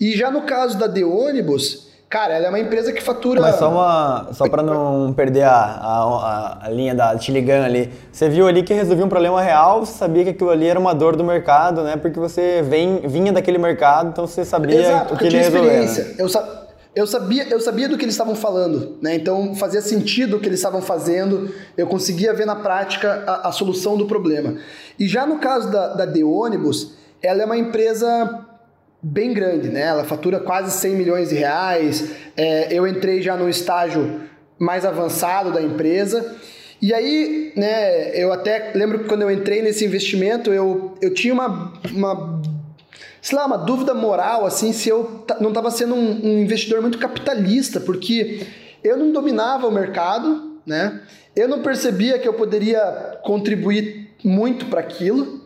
E 0.00 0.16
já 0.16 0.30
no 0.30 0.42
caso 0.42 0.78
da 0.78 0.88
The 0.88 1.04
Ônibus, 1.04 1.88
cara, 2.14 2.34
ela 2.34 2.46
é 2.46 2.48
uma 2.48 2.60
empresa 2.60 2.92
que 2.92 3.02
fatura... 3.02 3.40
Mas 3.40 3.56
só 3.56 3.68
uma, 3.68 4.28
só 4.32 4.48
para 4.48 4.62
não 4.62 5.12
perder 5.12 5.42
a, 5.42 5.52
a, 5.52 6.58
a 6.66 6.70
linha 6.70 6.94
da 6.94 7.18
Tiligan 7.18 7.64
ali, 7.64 7.90
você 8.12 8.28
viu 8.28 8.46
ali 8.46 8.62
que 8.62 8.72
resolvia 8.72 9.04
um 9.04 9.08
problema 9.08 9.42
real, 9.42 9.84
você 9.84 9.98
sabia 9.98 10.22
que 10.22 10.30
aquilo 10.30 10.50
ali 10.50 10.68
era 10.68 10.78
uma 10.78 10.94
dor 10.94 11.16
do 11.16 11.24
mercado, 11.24 11.82
né? 11.82 11.96
Porque 11.96 12.20
você 12.20 12.62
vem, 12.62 13.00
vinha 13.00 13.32
daquele 13.32 13.58
mercado, 13.58 14.10
então 14.10 14.28
você 14.28 14.44
sabia 14.44 14.80
Exato, 14.80 15.14
o 15.14 15.18
que 15.18 15.24
ele 15.26 15.38
ia 15.38 15.42
tinha 15.42 15.50
resolver. 15.58 15.76
né? 15.76 15.84
experiência. 15.86 16.22
Eu, 16.22 16.28
sa- 16.28 16.66
eu, 16.94 17.04
sabia, 17.04 17.48
eu 17.50 17.58
sabia 17.58 17.88
do 17.88 17.98
que 17.98 18.04
eles 18.04 18.14
estavam 18.14 18.36
falando, 18.36 18.96
né? 19.02 19.16
Então 19.16 19.52
fazia 19.56 19.82
sentido 19.82 20.36
o 20.36 20.40
que 20.40 20.46
eles 20.46 20.60
estavam 20.60 20.80
fazendo, 20.80 21.52
eu 21.76 21.88
conseguia 21.88 22.32
ver 22.32 22.46
na 22.46 22.54
prática 22.54 23.24
a, 23.26 23.48
a 23.48 23.50
solução 23.50 23.96
do 23.96 24.06
problema. 24.06 24.54
E 25.00 25.08
já 25.08 25.26
no 25.26 25.40
caso 25.40 25.68
da, 25.68 25.88
da 25.88 26.06
The 26.06 26.22
Ônibus, 26.22 26.92
ela 27.20 27.42
é 27.42 27.44
uma 27.44 27.56
empresa 27.56 28.46
bem 29.04 29.34
grande, 29.34 29.68
né? 29.68 29.82
Ela 29.82 30.04
fatura 30.04 30.40
quase 30.40 30.70
100 30.78 30.94
milhões 30.94 31.28
de 31.28 31.34
reais. 31.34 32.10
É, 32.34 32.72
eu 32.72 32.86
entrei 32.86 33.20
já 33.20 33.36
no 33.36 33.48
estágio 33.48 34.22
mais 34.58 34.86
avançado 34.86 35.52
da 35.52 35.60
empresa. 35.60 36.34
E 36.80 36.92
aí, 36.92 37.52
né, 37.54 38.10
eu 38.18 38.32
até 38.32 38.72
lembro 38.74 39.00
que 39.00 39.04
quando 39.04 39.22
eu 39.22 39.30
entrei 39.30 39.60
nesse 39.62 39.84
investimento, 39.84 40.52
eu, 40.52 40.94
eu 41.02 41.12
tinha 41.12 41.34
uma, 41.34 41.72
uma 41.92 42.42
sei 43.20 43.38
lá, 43.38 43.46
uma 43.46 43.58
dúvida 43.58 43.92
moral, 43.92 44.46
assim, 44.46 44.72
se 44.72 44.88
eu 44.88 45.24
não 45.40 45.48
estava 45.48 45.70
sendo 45.70 45.94
um, 45.94 46.24
um 46.24 46.38
investidor 46.40 46.80
muito 46.80 46.98
capitalista, 46.98 47.80
porque 47.80 48.46
eu 48.82 48.96
não 48.96 49.12
dominava 49.12 49.66
o 49.66 49.72
mercado, 49.72 50.60
né? 50.66 51.00
Eu 51.36 51.48
não 51.48 51.62
percebia 51.62 52.18
que 52.18 52.28
eu 52.28 52.34
poderia 52.34 53.18
contribuir 53.22 54.10
muito 54.22 54.66
para 54.66 54.80
aquilo. 54.80 55.43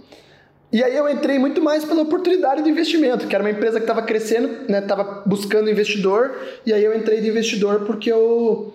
E 0.70 0.84
aí 0.84 0.96
eu 0.96 1.08
entrei 1.08 1.38
muito 1.38 1.62
mais 1.62 1.84
pela 1.84 2.02
oportunidade 2.02 2.62
de 2.62 2.68
investimento, 2.68 3.26
que 3.26 3.34
era 3.34 3.42
uma 3.42 3.50
empresa 3.50 3.78
que 3.78 3.84
estava 3.84 4.02
crescendo, 4.02 4.68
né? 4.68 4.80
Estava 4.80 5.22
buscando 5.24 5.70
investidor, 5.70 6.36
e 6.66 6.72
aí 6.72 6.84
eu 6.84 6.94
entrei 6.94 7.20
de 7.20 7.28
investidor 7.28 7.80
porque 7.86 8.12
eu 8.12 8.74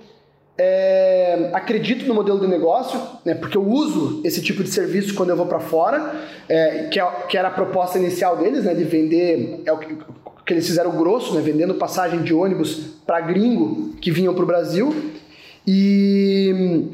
é, 0.58 1.50
acredito 1.54 2.06
no 2.08 2.14
modelo 2.14 2.40
de 2.40 2.48
negócio, 2.48 3.00
né, 3.26 3.34
porque 3.34 3.58
eu 3.58 3.66
uso 3.66 4.22
esse 4.24 4.42
tipo 4.42 4.64
de 4.64 4.70
serviço 4.70 5.16
quando 5.16 5.30
eu 5.30 5.36
vou 5.36 5.48
para 5.48 5.60
fora, 5.60 6.16
é, 6.48 6.88
que, 6.92 7.00
é, 7.00 7.12
que 7.28 7.38
era 7.38 7.48
a 7.48 7.52
proposta 7.52 7.98
inicial 7.98 8.38
deles, 8.38 8.64
né, 8.64 8.74
de 8.74 8.84
vender, 8.84 9.62
é 9.66 9.72
o 9.72 9.78
que, 9.78 9.98
que 10.46 10.54
eles 10.54 10.68
fizeram 10.68 10.92
grosso, 10.92 11.34
né, 11.34 11.42
vendendo 11.42 11.74
passagem 11.76 12.22
de 12.22 12.34
ônibus 12.34 12.82
para 13.06 13.20
gringo 13.22 13.94
que 14.00 14.12
vinham 14.12 14.34
para 14.34 14.44
o 14.44 14.48
Brasil. 14.48 14.94
E 15.66 16.90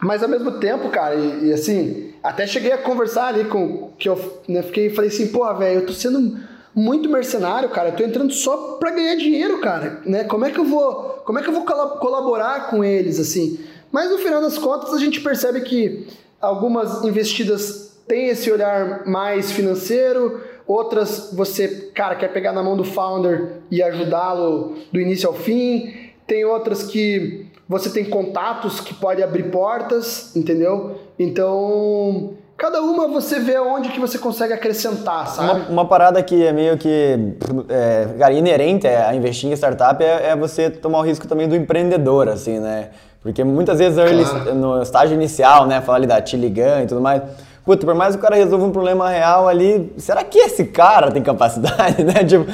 mas 0.00 0.22
ao 0.22 0.28
mesmo 0.28 0.52
tempo, 0.52 0.90
cara, 0.90 1.14
e, 1.14 1.46
e 1.46 1.52
assim, 1.52 2.03
até 2.24 2.46
cheguei 2.46 2.72
a 2.72 2.78
conversar 2.78 3.26
ali 3.26 3.44
com 3.44 3.90
que 3.98 4.08
eu 4.08 4.40
né, 4.48 4.62
fiquei, 4.62 4.88
falei 4.88 5.10
assim, 5.10 5.26
porra, 5.26 5.52
velho, 5.58 5.80
eu 5.80 5.86
tô 5.86 5.92
sendo 5.92 6.38
muito 6.74 7.06
mercenário, 7.06 7.68
cara. 7.68 7.90
Eu 7.90 7.96
tô 7.96 8.02
entrando 8.02 8.32
só 8.32 8.78
pra 8.78 8.90
ganhar 8.92 9.14
dinheiro, 9.14 9.60
cara, 9.60 10.00
né? 10.06 10.24
Como 10.24 10.46
é 10.46 10.50
que 10.50 10.58
eu 10.58 10.64
vou, 10.64 11.22
como 11.26 11.38
é 11.38 11.42
que 11.42 11.48
eu 11.50 11.52
vou 11.52 11.64
colaborar 11.64 12.70
com 12.70 12.82
eles 12.82 13.20
assim? 13.20 13.60
Mas 13.92 14.10
no 14.10 14.16
final 14.16 14.40
das 14.40 14.56
contas 14.56 14.94
a 14.94 14.98
gente 14.98 15.20
percebe 15.20 15.60
que 15.60 16.08
algumas 16.40 17.04
investidas 17.04 17.94
têm 18.08 18.28
esse 18.28 18.50
olhar 18.50 19.06
mais 19.06 19.52
financeiro, 19.52 20.40
outras 20.66 21.30
você, 21.34 21.90
cara, 21.94 22.16
quer 22.16 22.32
pegar 22.32 22.52
na 22.52 22.62
mão 22.62 22.74
do 22.74 22.84
founder 22.84 23.58
e 23.70 23.82
ajudá-lo 23.82 24.78
do 24.90 24.98
início 24.98 25.28
ao 25.28 25.34
fim. 25.34 25.94
Tem 26.26 26.42
outras 26.46 26.84
que 26.84 27.46
você 27.68 27.90
tem 27.90 28.04
contatos 28.04 28.80
que 28.80 28.94
pode 28.94 29.22
abrir 29.22 29.50
portas, 29.50 30.34
entendeu? 30.34 31.00
Então, 31.18 32.30
cada 32.56 32.80
uma 32.82 33.08
você 33.08 33.38
vê 33.40 33.58
onde 33.58 33.88
que 33.90 34.00
você 34.00 34.18
consegue 34.18 34.52
acrescentar, 34.52 35.28
sabe? 35.28 35.60
Uma, 35.60 35.68
uma 35.68 35.84
parada 35.88 36.22
que 36.22 36.44
é 36.46 36.52
meio 36.52 36.76
que 36.76 37.34
é, 37.68 38.06
cara, 38.18 38.32
inerente 38.32 38.86
a 38.86 39.14
investir 39.14 39.50
em 39.50 39.52
startup 39.56 40.02
é, 40.02 40.28
é 40.30 40.36
você 40.36 40.70
tomar 40.70 40.98
o 40.98 41.02
risco 41.02 41.26
também 41.26 41.48
do 41.48 41.56
empreendedor, 41.56 42.28
assim, 42.28 42.58
né? 42.58 42.90
Porque 43.22 43.42
muitas 43.42 43.78
vezes 43.78 43.96
early- 43.98 44.24
Claro. 44.24 44.54
no 44.54 44.82
estágio 44.82 45.14
inicial, 45.14 45.66
né, 45.66 45.80
fala 45.80 45.96
ali 45.98 46.06
da 46.06 46.20
Tiligan 46.20 46.82
e 46.82 46.86
tudo 46.86 47.00
mais, 47.00 47.22
puta, 47.64 47.86
por 47.86 47.94
mais 47.94 48.14
que 48.14 48.20
o 48.20 48.22
cara 48.22 48.36
resolva 48.36 48.64
um 48.66 48.70
problema 48.70 49.08
real 49.08 49.48
ali, 49.48 49.92
será 49.96 50.22
que 50.22 50.38
esse 50.38 50.66
cara 50.66 51.10
tem 51.10 51.22
capacidade, 51.22 52.02
né? 52.04 52.24
Tipo, 52.24 52.44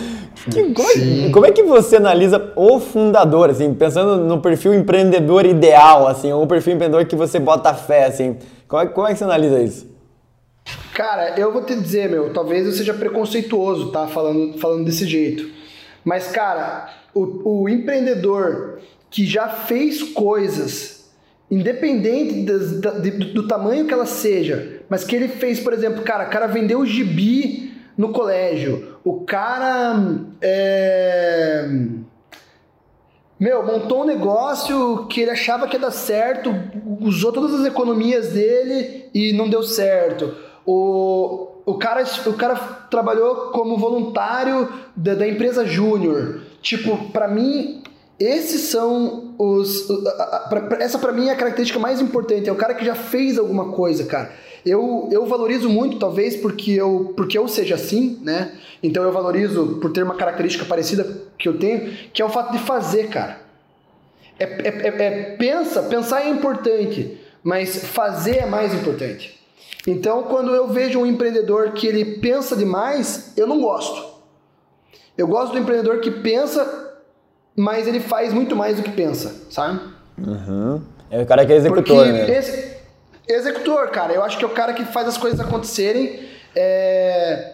que- 0.51 0.73
como, 0.73 0.89
é, 0.91 1.31
como 1.31 1.47
é 1.47 1.51
que 1.53 1.63
você 1.63 1.97
analisa 1.97 2.53
o 2.57 2.79
fundador, 2.81 3.51
assim, 3.51 3.75
pensando 3.75 4.25
no 4.25 4.41
perfil 4.41 4.73
empreendedor 4.75 5.45
ideal, 5.45 6.07
assim, 6.07 6.33
ou 6.33 6.43
o 6.43 6.47
perfil 6.47 6.75
empreendedor 6.75 7.05
que 7.07 7.17
você 7.17 7.39
bota 7.39 7.75
fé, 7.75 8.05
assim, 8.07 8.37
como 8.69 8.83
é, 8.83 8.87
como 8.87 9.07
é 9.07 9.13
que 9.13 9.19
você 9.19 9.25
analisa 9.25 9.61
isso? 9.61 9.91
Cara, 10.95 11.39
eu 11.39 11.53
vou 11.53 11.63
te 11.65 11.75
dizer, 11.75 12.09
meu, 12.09 12.33
talvez 12.33 12.67
eu 12.67 12.73
seja 12.73 12.93
preconceituoso, 12.95 13.91
tá? 13.91 14.07
Falando, 14.07 14.59
falando 14.59 14.85
desse 14.85 15.07
jeito. 15.07 15.49
Mas, 16.05 16.29
cara, 16.29 16.89
o, 17.15 17.63
o 17.63 17.69
empreendedor 17.69 18.79
que 19.11 19.27
já 19.27 19.49
fez 19.49 20.03
coisas, 20.03 21.11
independente 21.51 22.43
de, 22.45 23.11
do 23.33 23.49
tamanho 23.49 23.87
que 23.87 23.93
ela 23.95 24.07
seja, 24.07 24.80
mas 24.91 25.05
que 25.05 25.17
ele 25.17 25.29
fez, 25.29 25.59
por 25.59 25.73
exemplo, 25.73 26.03
cara, 26.03 26.25
o 26.27 26.31
cara 26.31 26.47
vendeu 26.47 26.85
gibi 26.85 27.73
no 27.97 28.13
colégio, 28.13 28.99
o 29.03 29.25
cara. 29.25 29.97
É 30.43 31.67
meu, 33.41 33.65
montou 33.65 34.03
um 34.03 34.05
negócio 34.07 35.07
que 35.07 35.23
ele 35.23 35.31
achava 35.31 35.67
que 35.67 35.75
ia 35.75 35.81
dar 35.81 35.91
certo, 35.91 36.55
usou 37.01 37.33
todas 37.33 37.59
as 37.59 37.65
economias 37.65 38.35
dele 38.35 39.07
e 39.15 39.33
não 39.33 39.49
deu 39.49 39.63
certo. 39.63 40.35
O, 40.67 41.49
o, 41.65 41.79
cara, 41.79 42.05
o 42.27 42.35
cara 42.35 42.55
trabalhou 42.91 43.51
como 43.51 43.79
voluntário 43.79 44.69
da, 44.95 45.15
da 45.15 45.27
empresa 45.27 45.65
Júnior. 45.65 46.43
Tipo, 46.61 47.11
para 47.13 47.29
mim, 47.29 47.83
esses 48.19 48.61
são 48.69 49.35
os. 49.39 49.89
Essa 50.79 50.99
para 50.99 51.11
mim 51.13 51.29
é 51.29 51.33
a 51.33 51.37
característica 51.37 51.79
mais 51.79 52.03
importante. 52.03 52.47
É 52.47 52.53
o 52.53 52.57
cara 52.57 52.75
que 52.75 52.85
já 52.85 52.95
fez 52.95 53.39
alguma 53.39 53.73
coisa, 53.73 54.05
cara. 54.05 54.31
Eu, 54.65 55.09
eu 55.11 55.27
valorizo 55.27 55.69
muito, 55.69 55.99
talvez 55.99 56.37
porque 56.37 56.73
eu, 56.73 57.13
porque 57.17 57.39
eu 57.39 57.49
seja 57.49 57.75
assim, 57.75 58.19
né? 58.23 58.53
Então 58.83 59.03
eu 59.03 59.13
valorizo 59.13 59.79
por 59.81 59.91
ter 59.93 60.03
uma 60.03 60.15
característica 60.15 60.65
parecida 60.65 61.07
que 61.39 61.49
eu 61.49 61.59
tenho, 61.59 61.93
que 62.13 62.21
é 62.21 62.25
o 62.25 62.29
fato 62.29 62.53
de 62.53 62.59
fazer, 62.59 63.09
cara. 63.09 63.41
É, 64.39 64.45
é, 64.45 64.69
é, 64.69 65.05
é 65.05 65.37
pensa, 65.37 65.83
pensar 65.83 66.23
é 66.23 66.29
importante, 66.29 67.19
mas 67.43 67.85
fazer 67.85 68.37
é 68.37 68.47
mais 68.47 68.75
importante. 68.75 69.39
Então, 69.87 70.25
quando 70.25 70.55
eu 70.55 70.69
vejo 70.69 70.99
um 70.99 71.07
empreendedor 71.07 71.73
que 71.73 71.87
ele 71.87 72.19
pensa 72.19 72.55
demais, 72.55 73.33
eu 73.37 73.47
não 73.47 73.61
gosto. 73.61 74.11
Eu 75.17 75.27
gosto 75.27 75.53
do 75.53 75.59
empreendedor 75.59 76.01
que 76.01 76.11
pensa, 76.11 76.93
mas 77.57 77.87
ele 77.87 78.01
faz 78.01 78.33
muito 78.33 78.55
mais 78.55 78.77
do 78.77 78.83
que 78.83 78.91
pensa, 78.91 79.47
sabe? 79.51 79.81
Uhum. 80.19 80.83
É 81.11 81.23
o 81.23 81.27
cara 81.27 81.45
que 81.45 81.53
é 81.53 81.57
executor, 81.57 82.07
Porque 82.07 82.13
né? 82.13 82.39
Esse, 82.39 82.77
executor, 83.33 83.89
cara. 83.91 84.13
Eu 84.13 84.23
acho 84.23 84.39
que 84.39 84.45
é 84.45 84.47
o 84.47 84.51
cara 84.51 84.73
que 84.73 84.85
faz 84.85 85.09
as 85.09 85.17
coisas 85.17 85.39
acontecerem. 85.41 86.29
É... 86.55 87.53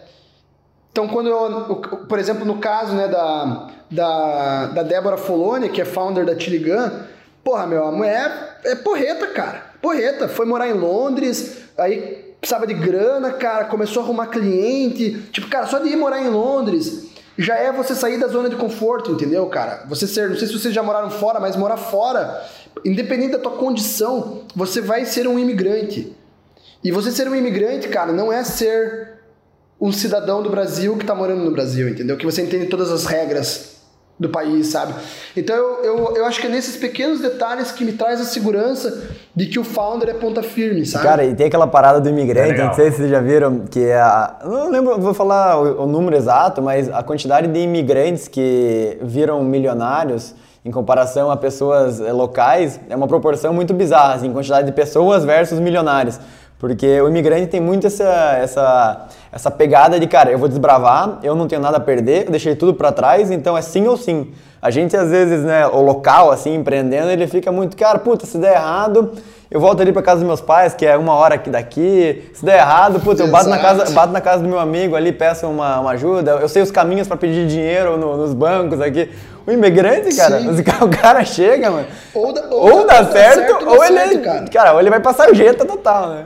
Então, 0.91 1.07
quando 1.07 1.29
eu, 1.29 1.75
por 2.07 2.17
exemplo, 2.17 2.43
no 2.43 2.57
caso 2.57 2.93
né, 2.93 3.07
da, 3.07 3.69
da, 3.89 4.65
da 4.67 4.83
Débora 4.83 5.17
Foloni, 5.17 5.69
que 5.69 5.81
é 5.81 5.85
founder 5.85 6.25
da 6.25 6.35
Tiligan, 6.35 7.05
porra, 7.43 7.67
meu, 7.67 7.85
a 7.85 7.91
mulher 7.91 8.59
é 8.63 8.75
porreta, 8.75 9.27
cara. 9.27 9.65
Porreta. 9.81 10.27
Foi 10.27 10.45
morar 10.45 10.67
em 10.67 10.73
Londres, 10.73 11.57
aí 11.77 12.35
precisava 12.39 12.65
de 12.65 12.73
grana, 12.73 13.31
cara, 13.31 13.65
começou 13.65 14.01
a 14.01 14.05
arrumar 14.05 14.27
cliente. 14.27 15.21
Tipo, 15.31 15.47
cara, 15.47 15.67
só 15.67 15.79
de 15.79 15.89
ir 15.89 15.95
morar 15.95 16.21
em 16.21 16.29
Londres 16.29 17.07
já 17.37 17.55
é 17.55 17.71
você 17.71 17.93
sair 17.93 18.19
da 18.19 18.27
zona 18.27 18.49
de 18.49 18.55
conforto, 18.55 19.11
entendeu, 19.11 19.45
cara? 19.45 19.83
Você 19.87 20.07
ser, 20.07 20.29
não 20.29 20.35
sei 20.35 20.47
se 20.47 20.53
vocês 20.53 20.73
já 20.73 20.81
moraram 20.81 21.11
fora, 21.11 21.39
mas 21.39 21.55
morar 21.55 21.77
fora, 21.77 22.43
independente 22.85 23.31
da 23.31 23.39
tua 23.39 23.53
condição, 23.53 24.41
você 24.55 24.81
vai 24.81 25.05
ser 25.05 25.27
um 25.27 25.37
imigrante. 25.37 26.15
E 26.83 26.91
você 26.91 27.11
ser 27.11 27.27
um 27.27 27.35
imigrante, 27.35 27.87
cara, 27.87 28.11
não 28.11 28.31
é 28.31 28.43
ser 28.43 29.17
um 29.79 29.91
cidadão 29.91 30.41
do 30.41 30.49
Brasil 30.49 30.95
que 30.95 31.03
está 31.03 31.13
morando 31.13 31.43
no 31.43 31.51
Brasil, 31.51 31.89
entendeu? 31.89 32.17
Que 32.17 32.25
você 32.25 32.41
entende 32.41 32.67
todas 32.67 32.91
as 32.91 33.05
regras 33.05 33.77
do 34.19 34.29
país, 34.29 34.67
sabe? 34.67 34.95
Então 35.35 35.55
eu, 35.55 35.83
eu, 35.83 36.15
eu 36.17 36.25
acho 36.25 36.41
que 36.41 36.47
é 36.47 36.49
nesses 36.49 36.75
pequenos 36.75 37.19
detalhes 37.21 37.71
que 37.71 37.85
me 37.85 37.93
traz 37.93 38.19
a 38.19 38.23
segurança 38.23 39.03
de 39.35 39.45
que 39.45 39.59
o 39.59 39.63
founder 39.63 40.09
é 40.09 40.13
ponta 40.13 40.41
firme, 40.41 40.85
sabe? 40.85 41.03
Cara, 41.05 41.23
e 41.23 41.35
tem 41.35 41.45
aquela 41.45 41.67
parada 41.67 42.01
do 42.01 42.09
imigrante, 42.09 42.59
é 42.59 42.65
não 42.65 42.73
sei 42.73 42.89
se 42.89 42.97
vocês 42.97 43.11
já 43.11 43.21
viram, 43.21 43.65
que 43.69 43.83
é 43.83 43.99
a, 43.99 44.39
não 44.43 44.71
lembro, 44.71 44.99
vou 44.99 45.13
falar 45.13 45.59
o, 45.59 45.83
o 45.83 45.85
número 45.85 46.15
exato, 46.15 46.61
mas 46.63 46.89
a 46.89 47.03
quantidade 47.03 47.47
de 47.47 47.59
imigrantes 47.59 48.27
que 48.27 48.97
viram 49.03 49.43
milionários 49.43 50.33
em 50.67 50.71
comparação 50.71 51.31
a 51.31 51.37
pessoas 51.37 52.01
eh, 52.01 52.11
locais 52.11 52.77
é 52.89 52.95
uma 52.95 53.07
proporção 53.07 53.53
muito 53.53 53.73
bizarra, 53.73 54.15
assim, 54.15 54.33
quantidade 54.33 54.67
de 54.67 54.73
pessoas 54.73 55.23
versus 55.23 55.59
milionários. 55.61 56.19
Porque 56.59 56.99
o 56.99 57.07
imigrante 57.07 57.47
tem 57.47 57.61
muito 57.61 57.87
essa, 57.87 58.37
essa, 58.41 59.07
essa 59.31 59.49
pegada 59.49 59.97
de, 59.97 60.07
cara, 60.07 60.29
eu 60.29 60.37
vou 60.37 60.49
desbravar, 60.49 61.19
eu 61.23 61.35
não 61.35 61.47
tenho 61.47 61.61
nada 61.61 61.77
a 61.77 61.79
perder, 61.79 62.25
eu 62.25 62.31
deixei 62.31 62.53
tudo 62.53 62.73
para 62.73 62.91
trás, 62.91 63.31
então 63.31 63.57
é 63.57 63.61
sim 63.61 63.87
ou 63.87 63.95
sim. 63.95 64.33
A 64.61 64.69
gente, 64.69 64.97
às 64.97 65.09
vezes, 65.09 65.45
né, 65.45 65.65
o 65.67 65.81
local, 65.81 66.31
assim, 66.31 66.55
empreendendo, 66.55 67.09
ele 67.09 67.27
fica 67.27 67.49
muito, 67.49 67.77
cara, 67.77 67.99
puta, 67.99 68.25
se 68.25 68.37
der 68.37 68.55
errado, 68.55 69.13
eu 69.49 69.61
volto 69.61 69.81
ali 69.81 69.93
para 69.93 70.01
casa 70.01 70.17
dos 70.17 70.27
meus 70.27 70.41
pais, 70.41 70.73
que 70.73 70.85
é 70.85 70.97
uma 70.97 71.13
hora 71.13 71.35
aqui 71.35 71.49
daqui. 71.49 72.29
Se 72.33 72.43
der 72.43 72.57
errado, 72.57 72.99
puta, 72.99 73.23
eu 73.23 73.29
bato 73.29 73.47
na, 73.47 73.57
casa, 73.57 73.89
bato 73.91 74.11
na 74.11 74.19
casa 74.19 74.43
do 74.43 74.49
meu 74.49 74.59
amigo 74.59 74.95
ali, 74.95 75.13
peço 75.13 75.47
uma, 75.47 75.79
uma 75.79 75.91
ajuda. 75.91 76.31
Eu 76.31 76.49
sei 76.49 76.61
os 76.61 76.69
caminhos 76.69 77.07
para 77.07 77.15
pedir 77.15 77.47
dinheiro 77.47 77.97
no, 77.97 78.17
nos 78.17 78.33
bancos 78.33 78.81
aqui. 78.81 79.09
O 79.47 79.51
imigrante, 79.51 80.13
cara, 80.13 80.41
o 80.83 80.89
cara 80.89 81.23
chega, 81.23 81.71
mano. 81.71 81.87
Ou, 82.13 82.33
da, 82.33 82.49
ou, 82.49 82.79
ou 82.79 82.85
dá, 82.85 83.01
dá, 83.01 83.11
certo, 83.13 83.47
certo 83.47 83.65
ou 83.65 83.85
ele. 83.85 83.97
Certo, 83.97 84.21
cara. 84.21 84.47
cara, 84.49 84.73
ou 84.73 84.79
ele 84.81 84.89
vai 84.89 84.99
passar 84.99 85.31
o 85.31 85.33
jeito 85.33 85.65
total, 85.65 86.09
né? 86.09 86.25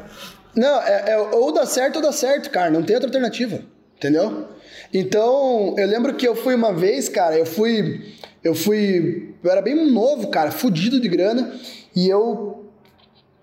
Não, 0.56 0.82
é, 0.82 1.12
é, 1.12 1.18
ou 1.18 1.54
dá 1.54 1.64
certo 1.68 1.98
ou 1.98 2.02
dá 2.02 2.12
certo, 2.12 2.50
cara. 2.50 2.72
Não 2.72 2.82
tem 2.82 2.96
outra 2.96 3.08
alternativa. 3.08 3.60
Entendeu? 3.96 4.48
Então, 4.92 5.76
eu 5.78 5.88
lembro 5.88 6.16
que 6.16 6.28
eu 6.28 6.36
fui 6.36 6.56
uma 6.56 6.74
vez, 6.74 7.08
cara, 7.08 7.38
eu 7.38 7.46
fui. 7.46 8.16
Eu 8.44 8.56
fui. 8.56 9.36
Eu 9.44 9.52
era 9.52 9.62
bem 9.62 9.92
novo, 9.92 10.30
cara, 10.30 10.50
fudido 10.50 11.00
de 11.00 11.08
grana. 11.08 11.54
E 11.96 12.10
eu 12.10 12.66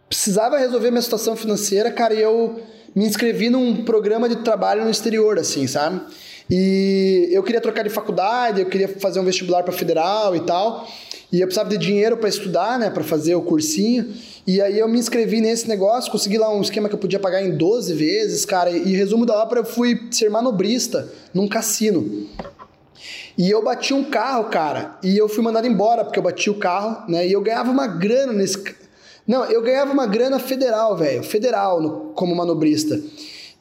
precisava 0.09 0.59
resolver 0.59 0.91
minha 0.91 1.03
situação 1.03 1.37
financeira, 1.37 1.93
cara, 1.93 2.15
e 2.15 2.21
eu 2.21 2.61
me 2.97 3.07
inscrevi 3.07 3.49
num 3.49 3.85
programa 3.85 4.29
de 4.29 4.37
trabalho 4.37 4.85
no 4.85 4.91
exterior, 4.91 5.39
assim, 5.39 5.69
sabe? 5.69 6.01
E 6.51 7.29
eu 7.31 7.43
queria 7.43 7.61
trocar 7.61 7.83
de 7.83 7.91
faculdade, 7.91 8.61
eu 8.61 8.67
queria 8.67 8.89
fazer 8.89 9.21
um 9.21 9.25
vestibular 9.25 9.63
para 9.63 9.73
federal 9.73 10.35
e 10.35 10.41
tal. 10.41 10.89
E 11.31 11.41
eu 11.41 11.47
precisava 11.47 11.69
de 11.69 11.77
dinheiro 11.77 12.17
para 12.17 12.29
estudar, 12.29 12.79
né, 12.79 12.89
para 12.89 13.05
fazer 13.05 13.35
o 13.35 13.43
cursinho. 13.43 14.15
E 14.47 14.63
aí 14.63 14.79
eu 14.79 14.89
me 14.89 14.99
inscrevi 14.99 15.43
nesse 15.43 15.69
negócio, 15.69 16.11
consegui 16.11 16.39
lá 16.39 16.51
um 16.51 16.63
esquema 16.63 16.89
que 16.89 16.95
eu 16.95 16.99
podia 16.99 17.19
pagar 17.19 17.43
em 17.43 17.55
12 17.55 17.93
vezes, 17.93 18.47
cara. 18.47 18.71
E 18.71 18.97
resumo 18.97 19.27
da 19.27 19.43
ópera, 19.43 19.61
eu 19.61 19.65
fui 19.65 20.09
ser 20.11 20.31
manobrista 20.31 21.13
num 21.35 21.47
cassino. 21.47 22.27
E 23.37 23.51
eu 23.51 23.63
bati 23.63 23.93
um 23.93 24.03
carro, 24.03 24.45
cara, 24.45 24.99
e 25.03 25.17
eu 25.17 25.29
fui 25.29 25.45
mandado 25.45 25.67
embora 25.67 26.03
porque 26.03 26.19
eu 26.19 26.23
bati 26.23 26.51
o 26.51 26.55
carro, 26.55 27.09
né? 27.09 27.29
E 27.29 27.33
eu 27.33 27.41
ganhava 27.41 27.71
uma 27.71 27.87
grana 27.87 28.33
nesse 28.33 28.59
Não, 29.27 29.45
eu 29.45 29.63
ganhava 29.63 29.93
uma 29.93 30.07
grana 30.07 30.39
federal, 30.41 30.97
velho, 30.97 31.23
federal 31.23 31.81
no, 31.81 32.13
como 32.15 32.35
manobrista. 32.35 32.99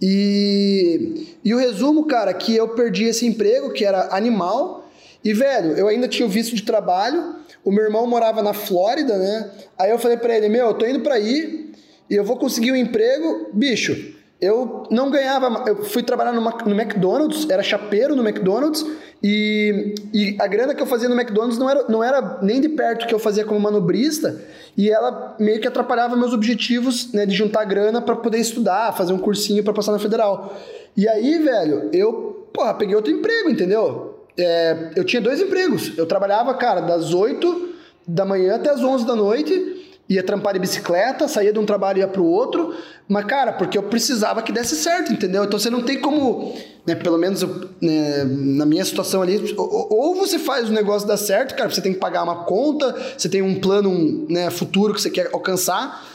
E, 0.01 1.35
e 1.43 1.53
o 1.53 1.57
resumo, 1.57 2.05
cara, 2.05 2.33
que 2.33 2.55
eu 2.55 2.69
perdi 2.69 3.05
esse 3.05 3.25
emprego, 3.25 3.71
que 3.71 3.83
era 3.83 4.15
animal, 4.15 4.87
e, 5.23 5.33
velho, 5.33 5.73
eu 5.73 5.87
ainda 5.87 6.07
tinha 6.07 6.25
o 6.25 6.29
visto 6.29 6.55
de 6.55 6.63
trabalho, 6.63 7.35
o 7.63 7.71
meu 7.71 7.83
irmão 7.83 8.07
morava 8.07 8.41
na 8.41 8.53
Flórida, 8.53 9.17
né? 9.17 9.51
Aí 9.77 9.91
eu 9.91 9.99
falei 9.99 10.17
para 10.17 10.37
ele, 10.37 10.47
meu, 10.47 10.67
eu 10.67 10.73
tô 10.73 10.85
indo 10.85 11.01
para 11.01 11.15
aí 11.15 11.73
e 12.09 12.15
eu 12.15 12.23
vou 12.23 12.37
conseguir 12.37 12.71
um 12.71 12.75
emprego, 12.75 13.49
bicho. 13.51 14.15
Eu 14.39 14.83
não 14.91 15.09
ganhava, 15.09 15.63
eu 15.67 15.83
fui 15.83 16.03
trabalhar 16.03 16.31
no, 16.31 16.41
no 16.41 16.79
McDonald's, 16.79 17.49
era 17.49 17.63
chapeiro 17.63 18.15
no 18.15 18.25
McDonald's, 18.25 18.85
e, 19.23 19.95
e, 20.13 20.37
a 20.39 20.47
grana 20.47 20.75
que 20.75 20.81
eu 20.81 20.85
fazia 20.85 21.09
no 21.09 21.19
McDonald's 21.19 21.57
não 21.57 21.69
era, 21.69 21.87
não 21.89 22.03
era 22.03 22.39
nem 22.41 22.61
de 22.61 22.69
perto 22.69 23.07
que 23.07 23.13
eu 23.13 23.19
fazia 23.19 23.43
como 23.43 23.59
manobrista, 23.59 24.39
e 24.77 24.89
ela 24.89 25.35
meio 25.39 25.59
que 25.59 25.67
atrapalhava 25.67 26.15
meus 26.15 26.33
objetivos 26.33 27.11
né, 27.13 27.25
de 27.25 27.35
juntar 27.35 27.65
grana 27.65 28.01
para 28.01 28.15
poder 28.15 28.39
estudar, 28.39 28.95
fazer 28.95 29.13
um 29.13 29.17
cursinho 29.17 29.63
para 29.63 29.73
passar 29.73 29.91
na 29.91 29.99
federal. 29.99 30.55
E 30.95 31.07
aí, 31.07 31.39
velho, 31.39 31.89
eu, 31.91 32.47
porra, 32.53 32.73
peguei 32.73 32.95
outro 32.95 33.11
emprego, 33.11 33.49
entendeu? 33.49 34.17
é, 34.37 34.91
eu 34.95 35.03
tinha 35.03 35.21
dois 35.21 35.41
empregos. 35.41 35.97
Eu 35.97 36.05
trabalhava, 36.05 36.53
cara, 36.53 36.81
das 36.81 37.13
8 37.13 37.75
da 38.07 38.23
manhã 38.23 38.55
até 38.55 38.69
as 38.69 38.81
11 38.81 39.05
da 39.05 39.15
noite, 39.15 39.86
ia 40.09 40.23
trampar 40.23 40.53
de 40.53 40.59
bicicleta, 40.59 41.27
saía 41.27 41.51
de 41.51 41.59
um 41.59 41.65
trabalho 41.65 41.97
e 41.97 42.01
ia 42.01 42.07
pro 42.07 42.23
outro, 42.23 42.73
mas, 43.07 43.25
cara, 43.25 43.51
porque 43.53 43.77
eu 43.77 43.83
precisava 43.83 44.41
que 44.41 44.51
desse 44.51 44.75
certo, 44.75 45.11
entendeu? 45.11 45.43
Então 45.43 45.59
você 45.59 45.69
não 45.69 45.83
tem 45.83 45.99
como, 45.99 46.55
né, 46.85 46.95
pelo 46.95 47.17
menos 47.17 47.45
né, 47.81 48.23
na 48.23 48.65
minha 48.65 48.85
situação 48.85 49.21
ali, 49.21 49.53
ou, 49.57 50.15
você 50.15 50.39
faz 50.39 50.69
o 50.69 50.73
negócio 50.73 51.07
dar 51.07 51.17
certo, 51.17 51.55
cara, 51.55 51.69
você 51.69 51.81
tem 51.81 51.93
que 51.93 51.99
pagar 51.99 52.23
uma 52.23 52.43
conta, 52.45 52.95
você 53.17 53.27
tem 53.27 53.41
um 53.41 53.59
plano 53.59 53.89
um, 53.89 54.25
né, 54.29 54.49
futuro 54.49 54.93
que 54.93 55.01
você 55.01 55.09
quer 55.09 55.29
alcançar, 55.33 56.05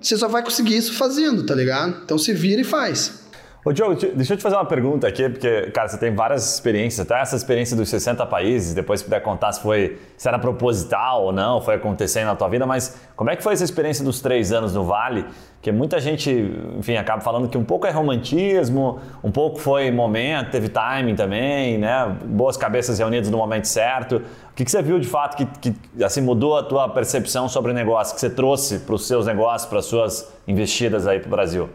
você 0.00 0.16
só 0.16 0.28
vai 0.28 0.42
conseguir 0.42 0.76
isso 0.76 0.92
fazendo, 0.94 1.44
tá 1.44 1.54
ligado? 1.54 2.02
Então 2.04 2.18
se 2.18 2.32
vira 2.32 2.60
e 2.60 2.64
faz. 2.64 3.23
Ô, 3.66 3.72
Diogo, 3.72 3.94
deixa 4.14 4.34
eu 4.34 4.36
te 4.36 4.42
fazer 4.42 4.56
uma 4.56 4.66
pergunta 4.66 5.08
aqui, 5.08 5.26
porque, 5.26 5.70
cara, 5.70 5.88
você 5.88 5.96
tem 5.96 6.14
várias 6.14 6.52
experiências, 6.52 7.00
até 7.00 7.18
essa 7.18 7.34
experiência 7.34 7.74
dos 7.74 7.88
60 7.88 8.26
países, 8.26 8.74
depois 8.74 9.00
se 9.00 9.04
puder 9.04 9.22
contar 9.22 9.52
se 9.52 9.62
foi, 9.62 9.98
se 10.18 10.28
era 10.28 10.38
proposital 10.38 11.24
ou 11.24 11.32
não, 11.32 11.62
foi 11.62 11.76
acontecendo 11.76 12.26
na 12.26 12.36
tua 12.36 12.46
vida, 12.48 12.66
mas 12.66 13.00
como 13.16 13.30
é 13.30 13.36
que 13.36 13.42
foi 13.42 13.54
essa 13.54 13.64
experiência 13.64 14.04
dos 14.04 14.20
três 14.20 14.52
anos 14.52 14.74
no 14.74 14.84
Vale? 14.84 15.24
Porque 15.54 15.72
muita 15.72 15.98
gente, 15.98 16.30
enfim, 16.78 16.96
acaba 16.96 17.22
falando 17.22 17.48
que 17.48 17.56
um 17.56 17.64
pouco 17.64 17.86
é 17.86 17.90
romantismo, 17.90 19.00
um 19.22 19.30
pouco 19.30 19.58
foi 19.58 19.90
momento, 19.90 20.50
teve 20.50 20.68
timing 20.68 21.14
também, 21.14 21.78
né? 21.78 22.18
Boas 22.22 22.58
cabeças 22.58 22.98
reunidas 22.98 23.30
no 23.30 23.38
momento 23.38 23.66
certo. 23.66 24.16
O 24.50 24.54
que, 24.54 24.62
que 24.62 24.70
você 24.70 24.82
viu 24.82 24.98
de 24.98 25.08
fato 25.08 25.38
que, 25.38 25.46
que 25.46 26.04
assim, 26.04 26.20
mudou 26.20 26.58
a 26.58 26.62
tua 26.62 26.86
percepção 26.90 27.48
sobre 27.48 27.70
o 27.70 27.74
negócio, 27.74 28.14
que 28.14 28.20
você 28.20 28.28
trouxe 28.28 28.80
para 28.80 28.94
os 28.94 29.06
seus 29.06 29.24
negócios, 29.24 29.66
para 29.66 29.78
as 29.78 29.86
suas 29.86 30.30
investidas 30.46 31.06
aí 31.06 31.18
para 31.18 31.28
o 31.28 31.30
Brasil? 31.30 31.70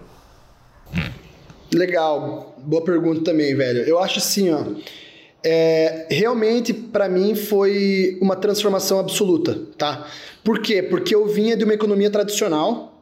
Legal, 1.73 2.55
boa 2.57 2.83
pergunta 2.83 3.21
também, 3.23 3.55
velho. 3.55 3.81
Eu 3.81 3.99
acho 3.99 4.19
assim, 4.19 4.51
ó. 4.51 4.63
É, 5.43 6.07
realmente, 6.09 6.73
para 6.73 7.07
mim, 7.07 7.35
foi 7.35 8.17
uma 8.21 8.35
transformação 8.35 8.99
absoluta, 8.99 9.57
tá? 9.77 10.07
Por 10.43 10.59
quê? 10.59 10.81
Porque 10.81 11.15
eu 11.15 11.27
vinha 11.27 11.55
de 11.55 11.63
uma 11.63 11.73
economia 11.73 12.09
tradicional 12.09 13.01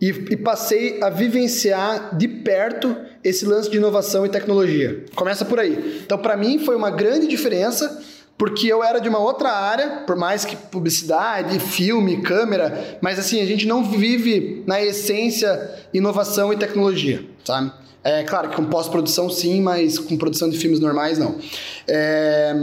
e, 0.00 0.08
e 0.08 0.36
passei 0.36 1.02
a 1.02 1.08
vivenciar 1.08 2.16
de 2.16 2.28
perto 2.28 2.96
esse 3.24 3.44
lance 3.44 3.70
de 3.70 3.78
inovação 3.78 4.26
e 4.26 4.28
tecnologia. 4.28 5.04
Começa 5.14 5.44
por 5.44 5.58
aí. 5.58 6.02
Então, 6.04 6.18
para 6.18 6.36
mim, 6.36 6.58
foi 6.58 6.76
uma 6.76 6.90
grande 6.90 7.26
diferença 7.26 8.02
porque 8.36 8.66
eu 8.66 8.82
era 8.82 8.98
de 8.98 9.08
uma 9.08 9.20
outra 9.20 9.50
área, 9.50 10.02
por 10.06 10.16
mais 10.16 10.44
que 10.44 10.56
publicidade, 10.56 11.60
filme, 11.60 12.22
câmera, 12.22 12.98
mas 13.00 13.18
assim, 13.18 13.40
a 13.40 13.46
gente 13.46 13.66
não 13.66 13.84
vive 13.84 14.64
na 14.66 14.82
essência 14.82 15.70
inovação 15.94 16.52
e 16.52 16.56
tecnologia, 16.56 17.24
sabe? 17.44 17.72
É 18.04 18.24
claro 18.24 18.50
que 18.50 18.56
com 18.56 18.64
pós-produção 18.64 19.30
sim, 19.30 19.60
mas 19.60 19.98
com 19.98 20.16
produção 20.16 20.50
de 20.50 20.58
filmes 20.58 20.80
normais 20.80 21.18
não. 21.18 21.38
É... 21.86 22.54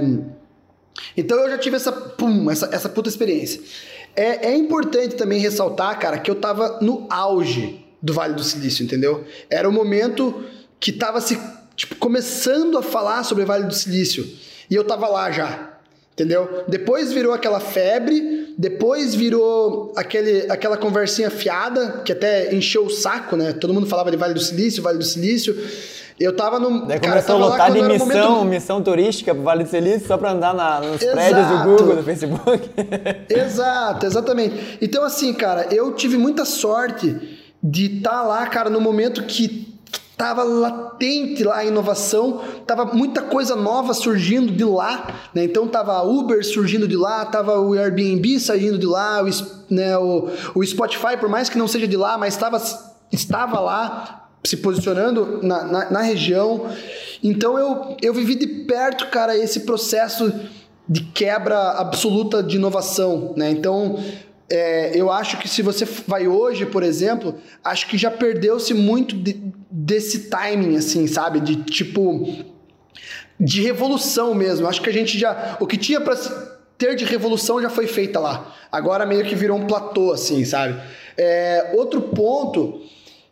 Então 1.15 1.39
eu 1.39 1.49
já 1.49 1.57
tive 1.57 1.75
essa, 1.75 1.91
pum, 1.91 2.51
essa, 2.51 2.69
essa 2.73 2.89
puta 2.89 3.07
experiência. 3.07 3.61
É, 4.15 4.47
é 4.47 4.55
importante 4.55 5.15
também 5.15 5.39
ressaltar, 5.39 5.97
cara, 5.97 6.17
que 6.17 6.29
eu 6.29 6.35
tava 6.35 6.79
no 6.81 7.07
auge 7.09 7.85
do 8.01 8.13
Vale 8.13 8.33
do 8.33 8.43
Silício, 8.43 8.83
entendeu? 8.83 9.25
Era 9.49 9.67
o 9.67 9.71
momento 9.71 10.43
que 10.79 10.91
tava 10.91 11.21
se 11.21 11.39
tipo, 11.75 11.95
começando 11.95 12.77
a 12.77 12.81
falar 12.81 13.23
sobre 13.23 13.45
Vale 13.45 13.65
do 13.65 13.73
Silício. 13.73 14.27
E 14.69 14.75
eu 14.75 14.83
tava 14.83 15.07
lá 15.07 15.31
já, 15.31 15.78
entendeu? 16.19 16.65
Depois 16.67 17.13
virou 17.13 17.33
aquela 17.33 17.61
febre, 17.61 18.53
depois 18.57 19.15
virou 19.15 19.93
aquele, 19.95 20.51
aquela 20.51 20.75
conversinha 20.75 21.29
fiada, 21.29 22.01
que 22.03 22.11
até 22.11 22.53
encheu 22.53 22.85
o 22.85 22.89
saco, 22.89 23.37
né? 23.37 23.53
Todo 23.53 23.73
mundo 23.73 23.87
falava 23.87 24.11
de 24.11 24.17
Vale 24.17 24.33
do 24.33 24.39
Silício, 24.41 24.83
Vale 24.83 24.97
do 24.97 25.03
Silício. 25.05 25.55
Eu 26.19 26.35
tava 26.35 26.59
no. 26.59 26.85
Daí 26.85 26.99
cara, 26.99 27.13
começou 27.13 27.35
a 27.35 27.37
lotar 27.37 27.71
de 27.71 27.81
missão, 27.81 28.31
momento... 28.31 28.45
missão 28.49 28.83
turística 28.83 29.33
pro 29.33 29.43
Vale 29.43 29.63
do 29.63 29.69
Silício 29.69 30.05
só 30.05 30.17
pra 30.17 30.31
andar 30.31 30.53
na, 30.53 30.81
nos 30.81 31.01
Exato. 31.01 31.15
prédios 31.15 31.47
do 31.47 31.57
Google, 31.63 31.95
do 31.95 32.03
Facebook. 32.03 32.69
Exato, 33.29 34.05
exatamente. 34.05 34.77
Então, 34.81 35.05
assim, 35.05 35.33
cara, 35.33 35.67
eu 35.71 35.93
tive 35.93 36.17
muita 36.17 36.43
sorte 36.43 37.15
de 37.63 37.97
estar 37.97 38.09
tá 38.09 38.21
lá, 38.23 38.45
cara, 38.47 38.69
no 38.69 38.81
momento 38.81 39.23
que 39.23 39.68
Tava 40.19 40.43
latente 40.43 41.45
lá 41.45 41.59
a 41.59 41.65
inovação, 41.65 42.41
tava 42.67 42.83
muita 42.83 43.21
coisa 43.21 43.55
nova 43.55 43.93
surgindo 43.93 44.51
de 44.51 44.65
lá, 44.65 45.29
né? 45.33 45.45
Então 45.45 45.65
tava 45.65 45.93
a 45.93 46.03
Uber 46.03 46.45
surgindo 46.45 46.85
de 46.89 46.97
lá, 46.97 47.23
tava 47.23 47.57
o 47.61 47.71
Airbnb 47.71 48.37
saindo 48.37 48.77
de 48.77 48.85
lá, 48.85 49.23
o, 49.23 49.73
né, 49.73 49.97
o, 49.97 50.27
o 50.55 50.65
Spotify, 50.65 51.15
por 51.17 51.29
mais 51.29 51.47
que 51.47 51.57
não 51.57 51.69
seja 51.69 51.87
de 51.87 51.95
lá, 51.95 52.17
mas 52.17 52.35
tava, 52.35 52.61
estava 53.09 53.61
lá 53.61 54.27
se 54.43 54.57
posicionando 54.57 55.39
na, 55.41 55.63
na, 55.63 55.89
na 55.89 56.01
região. 56.01 56.69
Então 57.23 57.57
eu, 57.57 57.95
eu 58.01 58.13
vivi 58.13 58.35
de 58.35 58.47
perto, 58.65 59.07
cara, 59.07 59.37
esse 59.37 59.61
processo 59.61 60.33
de 60.85 60.99
quebra 60.99 61.79
absoluta 61.79 62.43
de 62.43 62.57
inovação, 62.57 63.33
né? 63.37 63.51
Então 63.51 63.97
é, 64.49 64.91
eu 64.99 65.09
acho 65.09 65.37
que 65.37 65.47
se 65.47 65.61
você 65.61 65.85
vai 66.05 66.27
hoje, 66.27 66.65
por 66.65 66.83
exemplo, 66.83 67.35
acho 67.63 67.87
que 67.87 67.97
já 67.97 68.11
perdeu-se 68.11 68.73
muito 68.73 69.15
de, 69.15 69.57
desse 69.89 70.29
timing, 70.29 70.77
assim, 70.77 71.07
sabe? 71.07 71.39
De 71.39 71.55
tipo. 71.63 72.45
De 73.39 73.61
revolução 73.61 74.35
mesmo. 74.35 74.67
Acho 74.67 74.81
que 74.81 74.89
a 74.89 74.93
gente 74.93 75.17
já. 75.17 75.57
O 75.59 75.65
que 75.65 75.77
tinha 75.77 75.99
para 75.99 76.15
ter 76.77 76.95
de 76.95 77.03
revolução 77.03 77.59
já 77.59 77.69
foi 77.69 77.87
feita 77.87 78.19
lá. 78.19 78.55
Agora 78.71 79.05
meio 79.05 79.25
que 79.25 79.33
virou 79.33 79.57
um 79.57 79.65
platô, 79.65 80.13
assim, 80.13 80.45
sabe? 80.45 80.79
É, 81.17 81.73
outro 81.75 82.01
ponto 82.01 82.81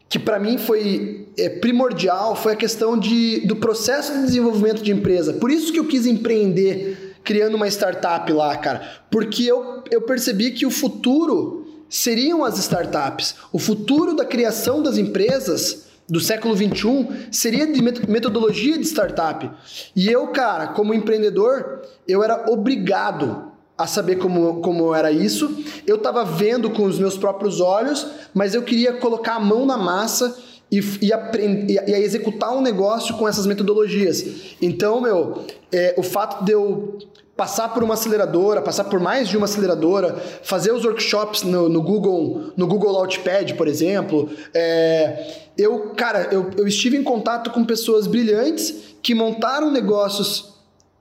que 0.10 0.18
para 0.18 0.40
mim 0.40 0.58
foi 0.58 1.28
é, 1.38 1.50
primordial 1.50 2.36
foi 2.36 2.54
a 2.54 2.56
questão 2.56 2.98
de, 2.98 3.46
do 3.46 3.58
processo 3.58 4.14
de 4.14 4.24
desenvolvimento 4.24 4.82
de 4.82 4.92
empresa. 4.92 5.34
Por 5.34 5.52
isso 5.52 5.72
que 5.72 5.80
eu 5.80 5.86
quis 5.86 6.06
empreender 6.06 7.16
criando 7.24 7.56
uma 7.56 7.68
startup 7.68 8.32
lá, 8.32 8.56
cara. 8.58 8.82
Porque 9.12 9.44
eu, 9.44 9.84
eu 9.92 10.02
percebi 10.02 10.52
que 10.52 10.66
o 10.66 10.72
futuro 10.72 11.84
seriam 11.90 12.44
as 12.44 12.58
startups. 12.58 13.36
O 13.52 13.60
futuro 13.60 14.16
da 14.16 14.26
criação 14.26 14.82
das 14.82 14.98
empresas 14.98 15.87
do 16.08 16.20
século 16.20 16.56
21 16.56 17.32
seria 17.32 17.68
de 17.68 17.82
metodologia 17.82 18.78
de 18.78 18.86
startup. 18.86 19.50
E 19.96 20.08
eu, 20.10 20.28
cara, 20.28 20.68
como 20.68 20.94
empreendedor, 20.94 21.82
eu 22.08 22.24
era 22.24 22.50
obrigado 22.50 23.52
a 23.78 23.86
saber 23.86 24.16
como, 24.16 24.62
como 24.62 24.96
era 24.96 25.12
isso. 25.12 25.64
Eu 25.86 25.98
estava 25.98 26.24
vendo 26.24 26.70
com 26.70 26.84
os 26.84 26.98
meus 26.98 27.18
próprios 27.18 27.62
olhos, 27.62 28.08
mas 28.34 28.56
eu 28.56 28.64
queria 28.64 28.94
colocar 28.94 29.36
a 29.36 29.40
mão 29.40 29.66
na 29.66 29.78
massa 29.78 30.36
e, 30.72 30.80
e, 30.80 31.12
e, 31.12 31.92
e 31.92 31.94
executar 31.94 32.56
um 32.56 32.62
negócio 32.62 33.16
com 33.18 33.28
essas 33.28 33.46
metodologias. 33.46 34.56
Então, 34.62 35.02
meu, 35.02 35.46
é, 35.72 35.94
o 35.98 36.04
fato 36.04 36.44
de 36.44 36.54
eu 36.54 36.98
passar 37.38 37.70
por 37.70 37.84
uma 37.84 37.94
aceleradora, 37.94 38.64
passar 38.64 38.86
por 38.86 39.00
mais 39.00 39.30
de 39.30 39.38
uma 39.38 39.46
aceleradora, 39.46 40.16
fazer 40.42 40.72
os 40.72 40.84
workshops 40.84 41.44
no, 41.44 41.70
no 41.70 41.84
Google, 41.84 42.52
no 42.58 42.66
Google 42.66 42.92
Launchpad, 42.92 43.54
por 43.54 43.68
exemplo, 43.68 44.28
é, 44.52 45.46
eu, 45.56 45.92
cara, 45.92 46.30
eu, 46.32 46.50
eu 46.58 46.68
estive 46.68 46.98
em 46.98 47.04
contato 47.04 47.52
com 47.52 47.64
pessoas 47.64 48.08
brilhantes 48.08 48.96
que 49.04 49.14
montaram 49.14 49.72
negócios 49.72 50.56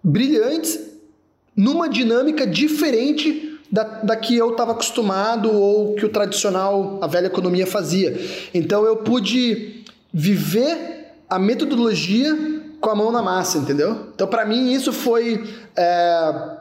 brilhantes 0.05 0.78
numa 1.57 1.89
dinâmica 1.89 2.47
diferente 2.47 3.59
da, 3.72 3.82
da 3.82 4.14
que 4.14 4.37
eu 4.37 4.51
estava 4.51 4.72
acostumado 4.72 5.51
ou 5.51 5.95
que 5.95 6.05
o 6.05 6.11
tradicional, 6.11 6.99
a 7.01 7.07
velha 7.07 7.26
economia 7.26 7.66
fazia. 7.66 8.14
Então 8.53 8.84
eu 8.84 8.99
pude 8.99 9.84
viver 10.12 11.14
a 11.28 11.39
metodologia 11.39 12.55
com 12.80 12.90
a 12.90 12.94
mão 12.94 13.10
na 13.10 13.22
massa, 13.22 13.58
entendeu? 13.58 14.08
Então 14.14 14.26
para 14.26 14.44
mim 14.44 14.72
isso 14.72 14.92
foi. 14.92 15.48
É... 15.76 16.56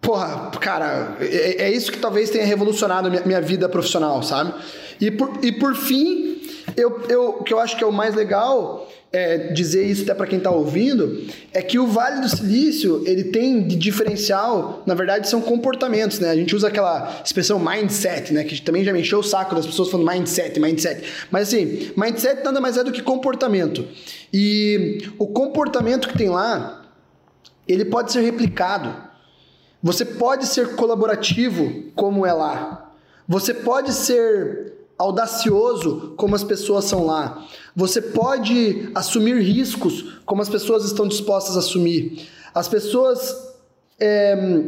Porra, 0.00 0.50
cara, 0.60 1.16
é, 1.20 1.64
é, 1.64 1.70
isso 1.72 1.90
que 1.90 1.98
talvez 1.98 2.30
tenha 2.30 2.44
revolucionado 2.44 3.10
minha, 3.10 3.22
minha 3.24 3.40
vida 3.40 3.68
profissional, 3.68 4.22
sabe? 4.22 4.54
E 5.00 5.10
por, 5.10 5.38
e 5.42 5.52
por 5.52 5.74
fim, 5.74 6.40
eu, 6.76 7.02
eu, 7.08 7.28
o 7.30 7.42
que 7.42 7.52
eu 7.52 7.58
acho 7.58 7.76
que 7.76 7.84
é 7.84 7.86
o 7.86 7.92
mais 7.92 8.14
legal 8.14 8.88
é, 9.12 9.52
dizer 9.52 9.86
isso 9.86 10.02
até 10.02 10.14
para 10.14 10.26
quem 10.26 10.38
está 10.38 10.50
ouvindo, 10.50 11.24
é 11.52 11.62
que 11.62 11.78
o 11.78 11.86
Vale 11.86 12.20
do 12.20 12.28
Silício 12.28 13.02
ele 13.06 13.24
tem 13.24 13.66
de 13.66 13.76
diferencial, 13.76 14.82
na 14.86 14.94
verdade, 14.94 15.28
são 15.28 15.40
comportamentos, 15.40 16.18
né? 16.18 16.30
A 16.30 16.36
gente 16.36 16.54
usa 16.54 16.68
aquela 16.68 17.20
expressão 17.24 17.58
mindset, 17.58 18.32
né? 18.32 18.44
Que 18.44 18.60
também 18.60 18.84
já 18.84 18.92
me 18.92 19.00
encheu 19.00 19.20
o 19.20 19.22
saco 19.22 19.54
das 19.54 19.66
pessoas 19.66 19.88
falando 19.88 20.06
mindset, 20.10 20.60
mindset. 20.60 21.02
Mas 21.30 21.48
assim, 21.48 21.90
mindset 21.96 22.44
nada 22.44 22.60
mais 22.60 22.76
é 22.76 22.84
do 22.84 22.92
que 22.92 23.02
comportamento. 23.02 23.86
E 24.32 25.10
o 25.18 25.26
comportamento 25.26 26.08
que 26.08 26.18
tem 26.18 26.28
lá, 26.28 26.82
ele 27.66 27.84
pode 27.84 28.12
ser 28.12 28.20
replicado. 28.20 28.94
Você 29.82 30.04
pode 30.04 30.46
ser 30.46 30.74
colaborativo 30.74 31.90
como 31.94 32.26
é 32.26 32.32
lá. 32.32 32.92
Você 33.26 33.54
pode 33.54 33.92
ser 33.92 34.74
audacioso 34.98 36.14
como 36.16 36.34
as 36.34 36.42
pessoas 36.42 36.84
são 36.84 37.06
lá. 37.06 37.46
Você 37.74 38.02
pode 38.02 38.90
assumir 38.94 39.40
riscos 39.40 40.20
como 40.26 40.42
as 40.42 40.48
pessoas 40.48 40.84
estão 40.84 41.06
dispostas 41.06 41.56
a 41.56 41.60
assumir. 41.60 42.28
As 42.52 42.66
pessoas, 42.68 43.54
é, 44.00 44.64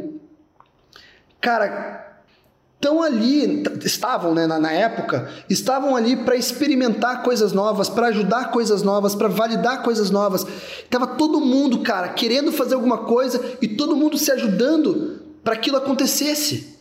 cara, 1.41 2.10
estão 2.81 3.03
ali, 3.03 3.63
estavam 3.85 4.35
né, 4.35 4.47
na, 4.47 4.59
na 4.59 4.73
época, 4.73 5.29
estavam 5.51 5.95
ali 5.95 6.17
para 6.17 6.35
experimentar 6.35 7.23
coisas 7.23 7.53
novas, 7.53 7.91
para 7.91 8.07
ajudar 8.07 8.51
coisas 8.51 8.83
novas, 8.83 9.15
para 9.15 9.29
validar 9.29 9.83
coisas 9.83 10.11
novas. 10.11 10.47
Tava 10.89 11.07
todo 11.07 11.41
mundo, 11.41 11.81
cara, 11.81 12.09
querendo 12.09 12.51
fazer 12.51 12.75
alguma 12.75 13.05
coisa 13.05 13.59
e 13.61 13.69
todo 13.69 13.95
mundo 13.95 14.17
se 14.17 14.33
ajudando 14.33 15.21
para 15.45 15.53
aquilo 15.53 15.77
acontecesse. 15.77 16.75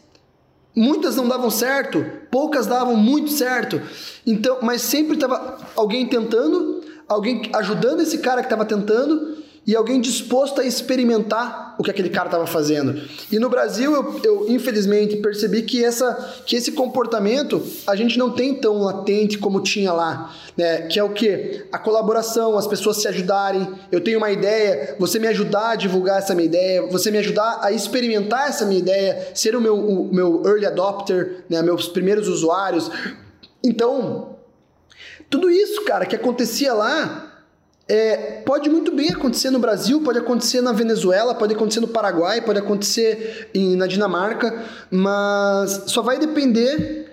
Muitas 0.74 1.18
não 1.18 1.28
davam 1.28 1.50
certo, 1.50 2.06
poucas 2.32 2.66
davam 2.66 2.96
muito 2.96 3.32
certo. 3.32 3.82
Então, 4.26 4.60
mas 4.62 4.82
sempre 4.82 5.16
estava 5.16 5.58
alguém 5.76 6.08
tentando, 6.08 6.82
alguém 7.10 7.42
ajudando 7.52 8.00
esse 8.00 8.20
cara 8.20 8.40
que 8.40 8.46
estava 8.46 8.64
tentando 8.64 9.39
e 9.70 9.76
alguém 9.76 10.02
disposto 10.02 10.60
a 10.60 10.66
experimentar 10.66 11.76
o 11.78 11.84
que 11.84 11.92
aquele 11.92 12.10
cara 12.10 12.26
estava 12.26 12.48
fazendo. 12.48 13.04
E 13.32 13.38
no 13.38 13.52
Brasil, 13.52 13.94
eu, 13.94 14.20
eu, 14.24 14.46
infelizmente 14.50 15.18
percebi 15.18 15.62
que, 15.62 15.86
essa, 15.86 16.42
que 16.44 16.56
esse 16.56 16.72
comportamento 16.72 17.62
a 17.86 17.96
gente 17.96 18.18
não 18.18 18.32
tem 18.32 18.56
tão 18.56 18.80
latente 18.82 19.38
como 19.38 19.62
tinha 19.62 19.94
lá. 19.94 20.34
Né? 20.58 20.88
Que 20.88 20.98
é 20.98 21.04
o 21.04 21.12
que? 21.12 21.68
A 21.72 21.78
colaboração, 21.78 22.58
as 22.58 22.66
pessoas 22.66 22.98
se 22.98 23.08
ajudarem. 23.08 23.72
Eu 23.92 24.02
tenho 24.02 24.18
uma 24.18 24.32
ideia, 24.32 24.96
você 24.98 25.20
me 25.20 25.28
ajudar 25.28 25.70
a 25.70 25.76
divulgar 25.76 26.18
essa 26.18 26.34
minha 26.34 26.48
ideia, 26.48 26.88
você 26.88 27.12
me 27.12 27.20
ajudar 27.20 27.60
a 27.62 27.72
experimentar 27.72 28.50
essa 28.50 28.66
minha 28.66 28.80
ideia, 28.80 29.28
ser 29.36 29.56
o 29.56 29.62
meu, 29.62 29.78
o 29.78 30.12
meu 30.12 30.42
early 30.48 30.66
adopter, 30.66 31.44
né? 31.48 31.62
meus 31.62 31.88
primeiros 31.88 32.28
usuários. 32.28 32.90
Então, 33.64 34.36
tudo 35.30 35.48
isso, 35.48 35.86
cara, 35.86 36.08
que 36.08 36.16
acontecia 36.16 36.74
lá 36.74 37.29
é, 37.90 38.42
pode 38.46 38.70
muito 38.70 38.96
bem 38.96 39.10
acontecer 39.10 39.50
no 39.50 39.58
Brasil, 39.58 40.00
pode 40.02 40.20
acontecer 40.20 40.62
na 40.62 40.72
Venezuela, 40.72 41.34
pode 41.34 41.56
acontecer 41.56 41.80
no 41.80 41.88
Paraguai, 41.88 42.40
pode 42.40 42.60
acontecer 42.60 43.50
em, 43.52 43.76
na 43.76 43.88
Dinamarca, 43.88 44.64
mas 44.92 45.86
só 45.88 46.04
vai 46.04 46.20
depender 46.20 47.08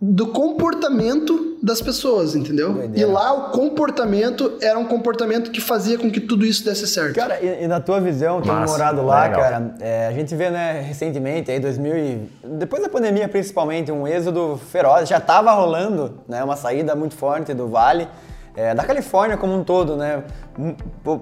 do 0.00 0.28
comportamento 0.28 1.58
das 1.62 1.80
pessoas, 1.80 2.34
entendeu? 2.34 2.72
Doideira. 2.72 3.08
E 3.08 3.12
lá 3.12 3.32
o 3.32 3.50
comportamento 3.50 4.54
era 4.60 4.76
um 4.76 4.84
comportamento 4.84 5.50
que 5.50 5.60
fazia 5.60 5.96
com 5.96 6.10
que 6.10 6.20
tudo 6.20 6.44
isso 6.44 6.64
desse 6.64 6.88
certo. 6.88 7.14
Cara, 7.14 7.40
e, 7.40 7.64
e 7.64 7.68
na 7.68 7.80
tua 7.80 8.00
visão, 8.00 8.40
tendo 8.42 8.66
morado 8.66 9.04
lá, 9.04 9.24
legal. 9.24 9.40
cara, 9.40 9.74
é, 9.80 10.08
a 10.08 10.12
gente 10.12 10.34
vê, 10.34 10.50
né, 10.50 10.80
recentemente, 10.80 11.50
aí 11.50 11.60
2000 11.60 11.96
e, 11.96 12.28
depois 12.44 12.82
da 12.82 12.88
pandemia 12.88 13.28
principalmente, 13.28 13.92
um 13.92 14.06
êxodo 14.06 14.60
feroz, 14.70 15.08
já 15.08 15.20
tava 15.20 15.52
rolando, 15.52 16.14
né, 16.28 16.42
uma 16.42 16.56
saída 16.56 16.96
muito 16.96 17.14
forte 17.14 17.54
do 17.54 17.68
Vale, 17.68 18.08
é, 18.56 18.74
da 18.74 18.84
Califórnia 18.84 19.36
como 19.36 19.54
um 19.54 19.64
todo, 19.64 19.96
né, 19.96 20.22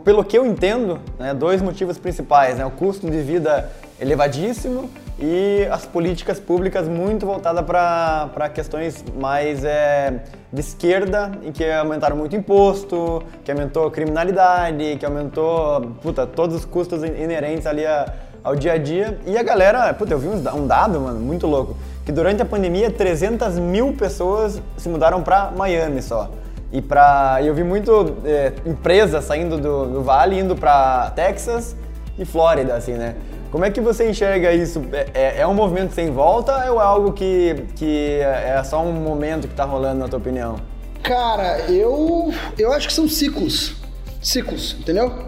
pelo 0.05 0.25
que 0.25 0.37
eu 0.37 0.45
entendo, 0.47 0.99
né, 1.19 1.33
dois 1.35 1.63
motivos 1.63 1.97
principais, 1.99 2.59
né, 2.59 2.67
o 2.67 2.71
custo 2.71 3.09
de 3.09 3.21
vida 3.23 3.71
elevadíssimo 4.01 4.91
e 5.19 5.67
as 5.71 5.85
políticas 5.87 6.41
públicas 6.41 6.89
muito 6.89 7.27
voltadas 7.27 7.65
para 7.65 8.49
questões 8.53 9.05
mais 9.21 9.63
é, 9.65 10.21
de 10.53 10.61
esquerda, 10.61 11.31
em 11.45 11.53
que 11.53 11.65
aumentaram 11.71 12.17
muito 12.17 12.35
imposto, 12.35 13.23
que 13.45 13.53
aumentou 13.53 13.87
a 13.87 13.91
criminalidade, 13.91 14.97
que 14.99 15.05
aumentou 15.07 15.83
puta, 16.03 16.27
todos 16.27 16.57
os 16.57 16.65
custos 16.65 17.05
in- 17.05 17.23
inerentes 17.23 17.67
ali 17.67 17.85
a- 17.87 18.13
ao 18.43 18.57
dia 18.57 18.73
a 18.73 18.79
dia. 18.79 19.19
E 19.27 19.37
a 19.37 19.43
galera, 19.43 19.93
puta, 19.93 20.15
eu 20.15 20.19
vi 20.19 20.27
um 20.29 20.67
dado, 20.67 20.99
mano, 20.99 21.21
muito 21.21 21.47
louco, 21.47 21.77
que 22.07 22.11
durante 22.11 22.41
a 22.41 22.47
pandemia 22.47 22.91
300 22.91 23.59
mil 23.59 23.93
pessoas 23.93 24.61
se 24.79 24.89
mudaram 24.89 25.23
para 25.23 25.51
Miami 25.55 26.01
só. 26.01 26.31
E 26.73 26.81
pra, 26.81 27.39
eu 27.43 27.53
vi 27.55 27.65
muito 27.65 28.17
é, 28.25 28.53
empresas 28.65 29.25
saindo 29.25 29.59
do, 29.59 29.87
do 29.87 30.03
Vale, 30.03 30.39
indo 30.39 30.55
para 30.55 31.11
Texas 31.17 31.75
e 32.19 32.25
Flórida, 32.25 32.75
assim, 32.75 32.93
né? 32.95 33.17
Como 33.51 33.65
é 33.65 33.71
que 33.71 33.81
você 33.81 34.09
enxerga 34.09 34.53
isso? 34.53 34.81
É, 34.93 35.09
é- 35.13 35.41
é 35.41 35.47
um 35.47 35.55
movimento 35.55 35.93
sem 35.93 36.13
volta 36.13 36.71
ou 36.71 36.81
é 36.81 36.85
algo 36.85 37.13
que, 37.13 37.65
que 37.75 38.21
é 38.21 38.63
só 38.65 38.81
um 38.85 38.93
momento 38.93 39.49
que 39.49 39.55
tá 39.55 39.65
rolando, 39.65 39.99
na 39.99 40.09
tua 40.09 40.19
opinião? 40.21 40.57
Cara, 41.03 41.59
eu 41.69 42.33
eu 42.57 42.73
acho 42.73 42.87
que 42.87 42.93
são 42.95 43.09
ciclos. 43.09 43.75
Ciclos, 44.23 44.77
entendeu? 44.79 45.25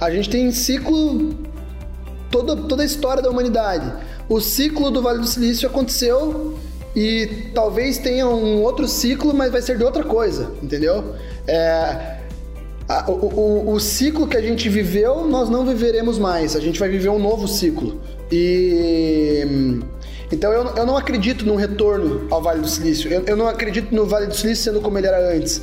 A 0.00 0.10
gente 0.10 0.30
tem 0.30 0.52
ciclo 0.52 1.34
toda, 2.30 2.54
toda 2.56 2.82
a 2.82 2.86
história 2.86 3.20
da 3.22 3.30
humanidade. 3.30 3.92
O 4.28 4.40
ciclo 4.40 4.90
do 4.92 5.02
Vale 5.02 5.18
do 5.18 5.26
Silício 5.26 5.68
aconteceu 5.68 6.56
e 6.94 7.50
talvez 7.54 7.98
tenha 7.98 8.26
um 8.28 8.62
outro 8.62 8.86
ciclo, 8.86 9.34
mas 9.34 9.50
vai 9.50 9.60
ser 9.62 9.76
de 9.76 9.84
outra 9.84 10.04
coisa, 10.04 10.52
entendeu? 10.62 11.14
É, 11.46 12.18
a- 12.88 13.04
o, 13.10 13.12
o- 13.12 13.72
o 13.72 13.80
ciclo 13.80 14.26
que 14.28 14.36
a 14.36 14.42
gente 14.42 14.68
viveu, 14.68 15.26
nós 15.26 15.48
não 15.48 15.64
viveremos 15.66 16.18
mais. 16.18 16.54
A 16.54 16.60
gente 16.60 16.78
vai 16.78 16.88
viver 16.88 17.08
um 17.08 17.18
novo 17.18 17.48
ciclo. 17.48 18.00
E. 18.30 19.80
Então 20.32 20.52
eu, 20.52 20.64
eu 20.76 20.86
não 20.86 20.96
acredito 20.96 21.44
num 21.46 21.54
retorno 21.56 22.26
ao 22.30 22.42
Vale 22.42 22.60
do 22.60 22.68
Silício. 22.68 23.12
Eu, 23.12 23.22
eu 23.26 23.36
não 23.36 23.46
acredito 23.46 23.94
no 23.94 24.04
Vale 24.06 24.26
do 24.26 24.34
Silício 24.34 24.64
sendo 24.64 24.80
como 24.80 24.96
ele 24.98 25.06
era 25.06 25.34
antes. 25.34 25.62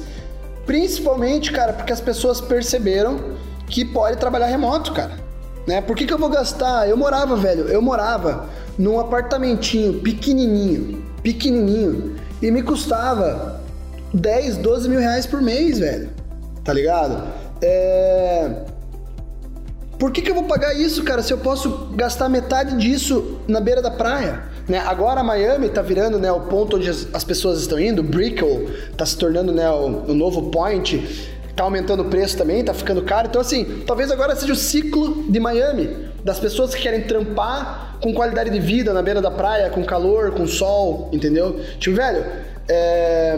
Principalmente, 0.66 1.52
cara, 1.52 1.74
porque 1.74 1.92
as 1.92 2.00
pessoas 2.00 2.40
perceberam 2.40 3.20
que 3.68 3.84
pode 3.84 4.18
trabalhar 4.18 4.46
remoto, 4.48 4.94
cara. 4.94 5.20
Né? 5.68 5.82
Por 5.82 5.96
que, 5.96 6.06
que 6.06 6.14
eu 6.14 6.18
vou 6.18 6.30
gastar? 6.30 6.88
Eu 6.90 6.96
morava, 6.96 7.36
velho, 7.36 7.68
eu 7.68 7.82
morava 7.82 8.50
num 8.78 9.00
apartamentinho 9.00 9.96
pequenininho, 10.00 11.04
pequenininho, 11.24 12.16
e 12.42 12.50
me 12.50 12.64
custava 12.64 13.62
10, 14.14 14.58
12 14.58 14.90
mil 14.90 15.00
reais 15.00 15.26
por 15.26 15.42
mês, 15.42 15.80
velho. 15.80 16.10
Tá 16.64 16.74
ligado? 16.74 17.28
É... 17.62 18.50
Por 19.98 20.12
que, 20.12 20.22
que 20.22 20.32
eu 20.32 20.36
vou 20.36 20.46
pagar 20.46 20.74
isso, 20.74 21.04
cara, 21.04 21.22
se 21.22 21.32
eu 21.32 21.38
posso 21.38 21.92
gastar 21.96 22.28
metade 22.28 22.76
disso 22.78 23.40
na 23.48 23.60
beira 23.60 23.82
da 23.82 23.92
praia? 23.92 24.44
Né? 24.68 24.80
Agora 24.80 25.22
Miami 25.24 25.70
tá 25.70 25.82
virando 25.82 26.18
né, 26.18 26.32
o 26.32 26.42
ponto 26.42 26.78
onde 26.78 26.90
as, 26.90 27.08
as 27.14 27.24
pessoas 27.24 27.62
estão 27.62 27.80
indo, 27.80 28.02
Brickell 28.02 28.68
tá 28.98 29.06
se 29.06 29.16
tornando 29.16 29.52
né, 29.52 29.70
o, 29.70 30.06
o 30.08 30.14
novo 30.16 30.50
point, 30.50 31.30
tá 31.56 31.64
aumentando 31.64 32.02
o 32.02 32.06
preço 32.06 32.38
também, 32.38 32.64
tá 32.64 32.74
ficando 32.74 33.04
caro. 33.04 33.28
Então, 33.28 33.42
assim, 33.42 33.84
talvez 33.86 34.10
agora 34.10 34.36
seja 34.36 34.54
o 34.54 34.56
ciclo 34.56 35.24
de 35.30 35.40
Miami, 35.40 36.11
das 36.24 36.40
pessoas 36.40 36.74
que 36.74 36.82
querem 36.82 37.02
trampar 37.02 37.98
com 38.02 38.14
qualidade 38.14 38.50
de 38.50 38.60
vida 38.60 38.94
na 38.94 39.02
beira 39.02 39.22
da 39.22 39.32
praia, 39.32 39.70
com 39.70 39.84
calor, 39.84 40.32
com 40.32 40.48
sol, 40.48 41.10
entendeu? 41.12 41.60
Tipo, 41.80 41.96
velho, 41.96 42.26
é 42.68 43.38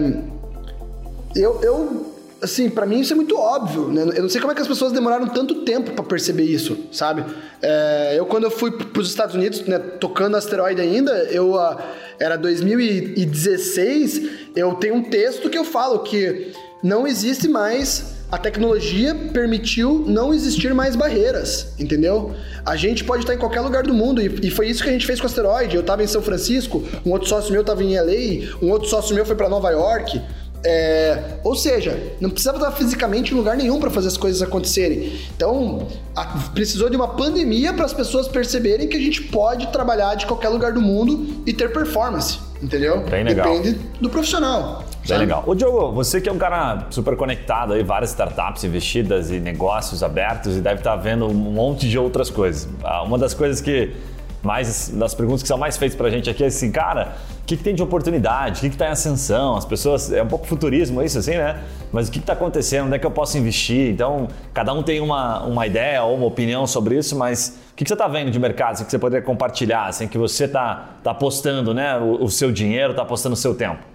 eu, 1.36 1.60
eu 1.62 2.14
assim, 2.42 2.70
pra 2.70 2.86
mim 2.86 3.00
isso 3.00 3.14
é 3.14 3.16
muito 3.16 3.38
óbvio, 3.38 3.88
né? 3.88 4.02
Eu 4.16 4.24
não 4.24 4.30
sei 4.30 4.42
como 4.42 4.52
é 4.52 4.56
que 4.56 4.62
as 4.62 4.68
pessoas 4.68 4.92
demoraram 4.92 5.28
tanto 5.28 5.64
tempo 5.64 5.92
pra 5.92 6.04
perceber 6.04 6.44
isso, 6.44 6.78
sabe? 6.92 7.24
É, 7.62 8.16
eu, 8.18 8.26
quando 8.26 8.44
eu 8.44 8.52
fui 8.52 8.72
pros 8.72 9.10
Estados 9.10 9.34
Unidos, 9.34 9.62
né, 9.62 9.80
tocando 9.80 10.36
asteroide 10.36 10.82
ainda, 10.82 11.12
eu, 11.32 11.58
ah, 11.58 11.82
era 12.20 12.36
2016, 12.36 14.52
eu 14.56 14.74
tenho 14.76 14.96
um 14.96 15.04
texto 15.04 15.50
que 15.50 15.58
eu 15.58 15.64
falo 15.64 16.00
que 16.00 16.52
não 16.84 17.08
existe 17.08 17.48
mais 17.48 18.14
a 18.34 18.38
tecnologia 18.40 19.14
permitiu 19.32 20.04
não 20.08 20.34
existir 20.34 20.74
mais 20.74 20.96
barreiras, 20.96 21.68
entendeu? 21.78 22.32
A 22.66 22.76
gente 22.76 23.04
pode 23.04 23.22
estar 23.22 23.36
em 23.36 23.38
qualquer 23.38 23.62
lugar 23.62 23.84
do 23.84 23.94
mundo 23.94 24.20
e, 24.20 24.48
e 24.48 24.50
foi 24.50 24.68
isso 24.68 24.82
que 24.82 24.90
a 24.90 24.92
gente 24.92 25.06
fez 25.06 25.20
com 25.20 25.26
o 25.26 25.30
asteroide. 25.30 25.76
Eu 25.76 25.82
estava 25.82 26.04
em 26.04 26.08
São 26.08 26.20
Francisco, 26.20 26.84
um 27.06 27.12
outro 27.12 27.30
sócio 27.30 27.52
meu 27.52 27.62
estava 27.62 27.84
em 27.84 27.96
LA, 27.96 28.58
um 28.60 28.72
outro 28.72 28.90
sócio 28.90 29.14
meu 29.14 29.24
foi 29.24 29.36
para 29.36 29.48
Nova 29.48 29.70
York. 29.70 30.20
É, 30.66 31.36
ou 31.44 31.56
seja, 31.56 31.96
não 32.20 32.30
precisava 32.32 32.58
estar 32.58 32.72
fisicamente 32.72 33.34
em 33.34 33.38
lugar 33.38 33.56
nenhum 33.56 33.80
para 33.80 33.92
fazer 33.92 34.08
as 34.08 34.18
coisas 34.18 34.42
acontecerem. 34.42 35.14
Então, 35.36 35.88
a- 36.16 36.26
precisou 36.56 36.90
de 36.90 36.96
uma 36.96 37.10
pandemia 37.10 37.72
para 37.74 37.86
as 37.86 37.94
pessoas 37.94 38.28
perceberem 38.28 38.88
que 38.88 38.98
a 38.98 39.00
gente 39.00 39.22
pode 39.26 39.68
trabalhar 39.68 40.16
de 40.16 40.26
qualquer 40.26 40.50
lugar 40.50 40.72
do 40.74 40.82
mundo 40.82 41.44
e 41.46 41.54
ter 41.54 41.72
performance, 41.72 42.40
entendeu? 42.62 43.02
Bem 43.02 43.24
legal. 43.26 43.58
Depende 43.60 43.78
do 44.02 44.10
profissional. 44.10 44.86
Bem 45.08 45.18
legal. 45.18 45.44
Ô 45.46 45.54
Diogo, 45.54 45.92
você 45.92 46.22
que 46.22 46.30
é 46.30 46.32
um 46.32 46.38
cara 46.38 46.88
super 46.90 47.18
conectado 47.18 47.74
aí, 47.74 47.84
várias 47.84 48.12
startups 48.12 48.64
investidas 48.64 49.32
e 49.32 49.40
negócios 49.40 50.02
abertos 50.02 50.56
e 50.56 50.62
deve 50.62 50.80
estar 50.80 50.96
vendo 50.96 51.28
um 51.28 51.34
monte 51.34 51.90
de 51.90 52.00
outras 52.00 52.30
coisas. 52.30 52.70
Ah, 52.84 53.04
Uma 53.04 53.18
das 53.18 53.34
coisas 53.34 53.60
que 53.60 53.94
mais, 54.42 54.90
das 54.90 55.14
perguntas 55.14 55.42
que 55.42 55.48
são 55.48 55.58
mais 55.58 55.78
feitas 55.78 55.98
pra 55.98 56.10
gente 56.10 56.30
aqui 56.30 56.44
é 56.44 56.48
assim, 56.48 56.72
cara, 56.72 57.16
o 57.42 57.46
que, 57.46 57.58
que 57.58 57.64
tem 57.64 57.76
de 57.76 57.84
oportunidade? 57.84 58.60
O 58.60 58.62
que, 58.62 58.70
que 58.70 58.78
tá 58.78 58.88
em 58.88 58.92
ascensão? 58.92 59.58
As 59.58 59.66
pessoas, 59.66 60.12
é 60.12 60.24
um 60.24 60.28
pouco 60.28 60.46
futurismo 60.46 61.02
isso 61.02 61.18
assim, 61.20 61.36
né? 61.36 61.62
Mas 61.92 62.08
o 62.08 62.12
que, 62.12 62.20
que 62.20 62.26
tá 62.26 62.34
acontecendo? 62.34 62.86
Onde 62.86 62.96
é 62.96 63.00
que 63.00 63.06
eu 63.06 63.12
posso 63.12 63.38
investir? 63.38 63.90
Então, 63.92 64.28
cada 64.54 64.74
um 64.74 64.84
tem 64.84 65.02
uma, 65.02 65.44
uma 65.44 65.68
ideia 65.68 66.04
ou 66.04 66.16
uma 66.16 66.28
opinião 66.28 66.66
sobre 66.66 66.98
isso, 66.98 67.16
mas 67.16 67.60
o 67.72 67.76
que, 67.76 67.84
que 67.84 67.90
você 67.90 67.96
tá 67.96 68.08
vendo 68.08 68.32
de 68.32 68.40
mercado 68.40 68.74
assim, 68.74 68.86
que 68.86 68.92
você 68.92 69.00
poderia 69.00 69.26
compartilhar, 69.26 69.88
assim, 69.88 70.08
que 70.08 70.18
você 70.18 70.48
tá, 70.48 70.92
tá 71.04 71.12
apostando, 71.12 71.74
né? 71.74 71.98
O, 71.98 72.24
o 72.24 72.30
seu 72.30 72.52
dinheiro, 72.52 72.94
tá 72.94 73.02
apostando 73.02 73.34
o 73.34 73.38
seu 73.38 73.54
tempo. 73.54 73.93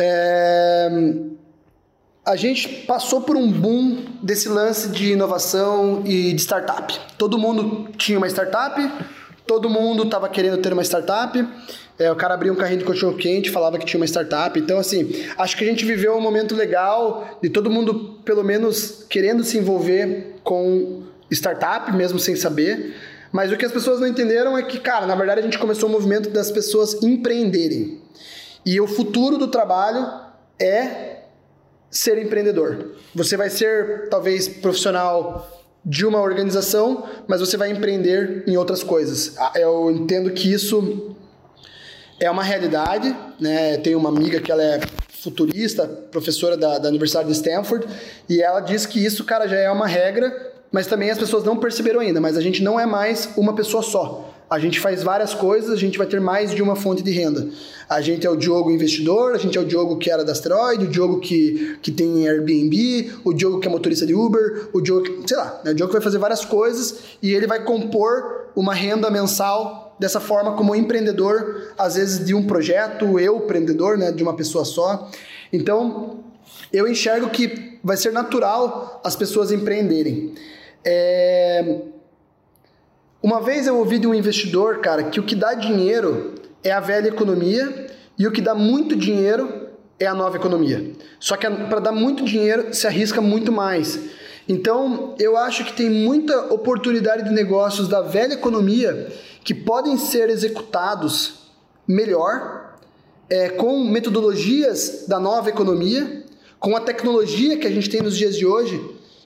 É, 0.00 0.88
A 2.24 2.36
gente 2.36 2.68
passou 2.86 3.20
por 3.22 3.36
um 3.36 3.50
boom 3.50 4.04
desse 4.22 4.48
lance 4.48 4.88
de 4.88 5.12
inovação 5.12 6.02
e 6.06 6.32
de 6.32 6.40
startup. 6.40 6.98
Todo 7.18 7.38
mundo 7.38 7.88
tinha 7.96 8.18
uma 8.18 8.28
startup, 8.28 8.80
todo 9.46 9.68
mundo 9.68 10.04
estava 10.04 10.28
querendo 10.28 10.58
ter 10.58 10.72
uma 10.72 10.82
startup. 10.82 11.46
É, 11.98 12.10
o 12.10 12.16
cara 12.16 12.34
abria 12.34 12.52
um 12.52 12.56
carrinho 12.56 12.78
de 12.78 12.86
cachorro 12.86 13.16
quente, 13.16 13.50
falava 13.50 13.78
que 13.78 13.84
tinha 13.84 14.00
uma 14.00 14.06
startup. 14.06 14.58
Então, 14.58 14.78
assim, 14.78 15.26
acho 15.36 15.56
que 15.56 15.64
a 15.64 15.66
gente 15.66 15.84
viveu 15.84 16.16
um 16.16 16.20
momento 16.20 16.54
legal 16.54 17.38
de 17.42 17.50
todo 17.50 17.68
mundo, 17.68 18.20
pelo 18.24 18.42
menos, 18.42 19.04
querendo 19.08 19.44
se 19.44 19.58
envolver 19.58 20.36
com 20.42 21.02
startup, 21.30 21.92
mesmo 21.92 22.18
sem 22.18 22.36
saber. 22.36 22.94
Mas 23.32 23.52
o 23.52 23.56
que 23.56 23.64
as 23.64 23.72
pessoas 23.72 24.00
não 24.00 24.06
entenderam 24.06 24.56
é 24.56 24.62
que, 24.62 24.78
cara, 24.78 25.06
na 25.06 25.14
verdade 25.14 25.40
a 25.40 25.42
gente 25.42 25.58
começou 25.58 25.88
o 25.88 25.92
movimento 25.92 26.30
das 26.30 26.50
pessoas 26.50 27.02
empreenderem. 27.02 28.00
E 28.64 28.80
o 28.80 28.86
futuro 28.86 29.38
do 29.38 29.48
trabalho 29.48 30.06
é 30.58 31.20
ser 31.90 32.18
empreendedor. 32.18 32.92
Você 33.14 33.36
vai 33.36 33.50
ser, 33.50 34.08
talvez, 34.08 34.48
profissional 34.48 35.60
de 35.84 36.04
uma 36.04 36.20
organização, 36.20 37.08
mas 37.26 37.40
você 37.40 37.56
vai 37.56 37.70
empreender 37.70 38.44
em 38.46 38.56
outras 38.56 38.82
coisas. 38.82 39.34
Ah, 39.38 39.52
Eu 39.56 39.90
entendo 39.90 40.30
que 40.30 40.52
isso 40.52 41.16
é 42.20 42.30
uma 42.30 42.42
realidade, 42.42 43.16
né? 43.40 43.78
Tem 43.78 43.94
uma 43.94 44.10
amiga 44.10 44.40
que 44.40 44.52
ela 44.52 44.62
é 44.62 44.80
futurista, 45.08 45.86
professora 45.86 46.56
da, 46.56 46.78
da 46.78 46.88
Universidade 46.88 47.28
de 47.28 47.34
Stanford, 47.34 47.86
e 48.28 48.42
ela 48.42 48.60
diz 48.60 48.86
que 48.86 49.04
isso, 49.04 49.24
cara, 49.24 49.46
já 49.46 49.56
é 49.56 49.70
uma 49.70 49.86
regra, 49.86 50.52
mas 50.70 50.86
também 50.86 51.10
as 51.10 51.18
pessoas 51.18 51.44
não 51.44 51.56
perceberam 51.58 52.00
ainda, 52.00 52.20
mas 52.20 52.36
a 52.36 52.40
gente 52.40 52.62
não 52.62 52.78
é 52.78 52.86
mais 52.86 53.28
uma 53.36 53.54
pessoa 53.54 53.82
só. 53.82 54.30
A 54.50 54.58
gente 54.58 54.80
faz 54.80 55.04
várias 55.04 55.32
coisas, 55.32 55.70
a 55.70 55.76
gente 55.76 55.96
vai 55.96 56.08
ter 56.08 56.20
mais 56.20 56.52
de 56.52 56.60
uma 56.60 56.74
fonte 56.74 57.04
de 57.04 57.12
renda. 57.12 57.48
A 57.88 58.00
gente 58.00 58.26
é 58.26 58.30
o 58.30 58.34
Diogo 58.34 58.68
investidor, 58.70 59.34
a 59.34 59.38
gente 59.38 59.56
é 59.56 59.60
o 59.60 59.64
Diogo 59.64 59.96
que 59.96 60.10
era 60.10 60.24
da 60.24 60.32
Asteroid, 60.32 60.86
o 60.86 60.88
Diogo 60.88 61.20
que, 61.20 61.78
que 61.80 61.92
tem 61.92 62.28
Airbnb, 62.28 63.12
o 63.24 63.32
Diogo 63.32 63.60
que 63.60 63.68
é 63.68 63.70
motorista 63.70 64.04
de 64.04 64.12
Uber, 64.12 64.68
o 64.72 64.80
Diogo 64.80 65.04
que, 65.04 65.28
sei 65.28 65.36
lá, 65.36 65.60
né? 65.64 65.70
o 65.70 65.74
Diogo 65.74 65.92
vai 65.92 66.02
fazer 66.02 66.18
várias 66.18 66.44
coisas 66.44 66.98
e 67.22 67.32
ele 67.32 67.46
vai 67.46 67.62
compor 67.62 68.50
uma 68.56 68.74
renda 68.74 69.08
mensal 69.08 69.94
dessa 70.00 70.18
forma 70.18 70.54
como 70.56 70.74
empreendedor, 70.74 71.72
às 71.78 71.94
vezes 71.94 72.26
de 72.26 72.34
um 72.34 72.44
projeto, 72.44 73.20
eu 73.20 73.36
empreendedor, 73.36 73.96
né, 73.96 74.10
de 74.10 74.22
uma 74.22 74.34
pessoa 74.34 74.64
só. 74.64 75.10
Então, 75.52 76.24
eu 76.72 76.88
enxergo 76.88 77.28
que 77.30 77.78
vai 77.84 77.96
ser 77.96 78.12
natural 78.12 79.00
as 79.04 79.14
pessoas 79.14 79.52
empreenderem. 79.52 80.34
É... 80.84 81.82
Uma 83.22 83.40
vez 83.40 83.66
eu 83.66 83.76
ouvi 83.76 83.98
de 83.98 84.06
um 84.06 84.14
investidor, 84.14 84.78
cara, 84.78 85.04
que 85.04 85.20
o 85.20 85.22
que 85.22 85.34
dá 85.34 85.52
dinheiro 85.52 86.34
é 86.64 86.70
a 86.70 86.80
velha 86.80 87.08
economia 87.08 87.86
e 88.18 88.26
o 88.26 88.32
que 88.32 88.40
dá 88.40 88.54
muito 88.54 88.96
dinheiro 88.96 89.68
é 89.98 90.06
a 90.06 90.14
nova 90.14 90.36
economia. 90.36 90.92
Só 91.18 91.36
que 91.36 91.48
para 91.48 91.80
dar 91.80 91.92
muito 91.92 92.24
dinheiro 92.24 92.72
se 92.72 92.86
arrisca 92.86 93.20
muito 93.20 93.52
mais. 93.52 93.98
Então, 94.48 95.14
eu 95.18 95.36
acho 95.36 95.66
que 95.66 95.74
tem 95.74 95.90
muita 95.90 96.52
oportunidade 96.52 97.24
de 97.24 97.30
negócios 97.30 97.88
da 97.88 98.00
velha 98.00 98.32
economia 98.32 99.12
que 99.44 99.54
podem 99.54 99.98
ser 99.98 100.30
executados 100.30 101.40
melhor, 101.86 102.76
é, 103.28 103.50
com 103.50 103.84
metodologias 103.84 105.04
da 105.06 105.20
nova 105.20 105.50
economia, 105.50 106.24
com 106.58 106.74
a 106.74 106.80
tecnologia 106.80 107.58
que 107.58 107.66
a 107.66 107.70
gente 107.70 107.90
tem 107.90 108.00
nos 108.00 108.16
dias 108.16 108.36
de 108.36 108.46
hoje, 108.46 108.82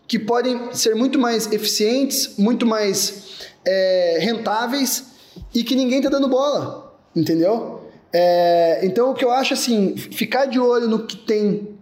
que 0.07 0.18
podem 0.18 0.72
ser 0.72 0.95
muito 0.95 1.18
mais 1.18 1.51
eficientes, 1.53 2.36
muito 2.36 2.66
mais 2.66 3.53
é, 3.66 4.18
rentáveis 4.20 5.06
e 5.54 5.62
que 5.62 5.74
ninguém 5.74 5.98
está 5.98 6.10
dando 6.10 6.28
bola, 6.28 6.94
entendeu? 7.14 7.82
É, 8.12 8.80
então, 8.84 9.10
o 9.10 9.14
que 9.14 9.24
eu 9.24 9.30
acho 9.30 9.54
assim, 9.54 9.96
ficar 9.96 10.46
de 10.46 10.58
olho 10.58 10.88
no 10.88 11.06
que 11.06 11.16
tem 11.16 11.76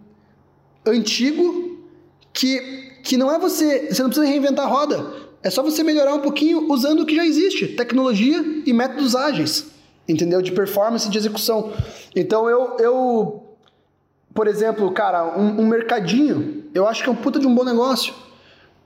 antigo, 0.85 1.79
que, 2.31 2.99
que 3.03 3.17
não 3.17 3.31
é 3.31 3.37
você, 3.37 3.87
você 3.91 4.01
não 4.01 4.09
precisa 4.09 4.27
reinventar 4.27 4.65
a 4.65 4.69
roda, 4.69 5.13
é 5.43 5.49
só 5.49 5.61
você 5.61 5.83
melhorar 5.83 6.13
um 6.13 6.21
pouquinho 6.21 6.71
usando 6.71 7.01
o 7.01 7.05
que 7.05 7.15
já 7.15 7.25
existe, 7.25 7.67
tecnologia 7.67 8.43
e 8.65 8.73
métodos 8.73 9.15
ágeis, 9.15 9.67
entendeu? 10.07 10.41
De 10.41 10.51
performance 10.51 11.07
e 11.07 11.11
de 11.11 11.17
execução. 11.17 11.71
Então, 12.15 12.49
eu, 12.49 12.77
eu 12.79 13.43
por 14.33 14.47
exemplo, 14.47 14.91
cara, 14.91 15.37
um, 15.37 15.61
um 15.61 15.67
mercadinho, 15.67 16.63
eu 16.73 16.87
acho 16.87 17.03
que 17.03 17.09
é 17.09 17.11
um 17.11 17.15
puta 17.15 17.39
de 17.39 17.45
um 17.45 17.53
bom 17.53 17.63
negócio. 17.63 18.13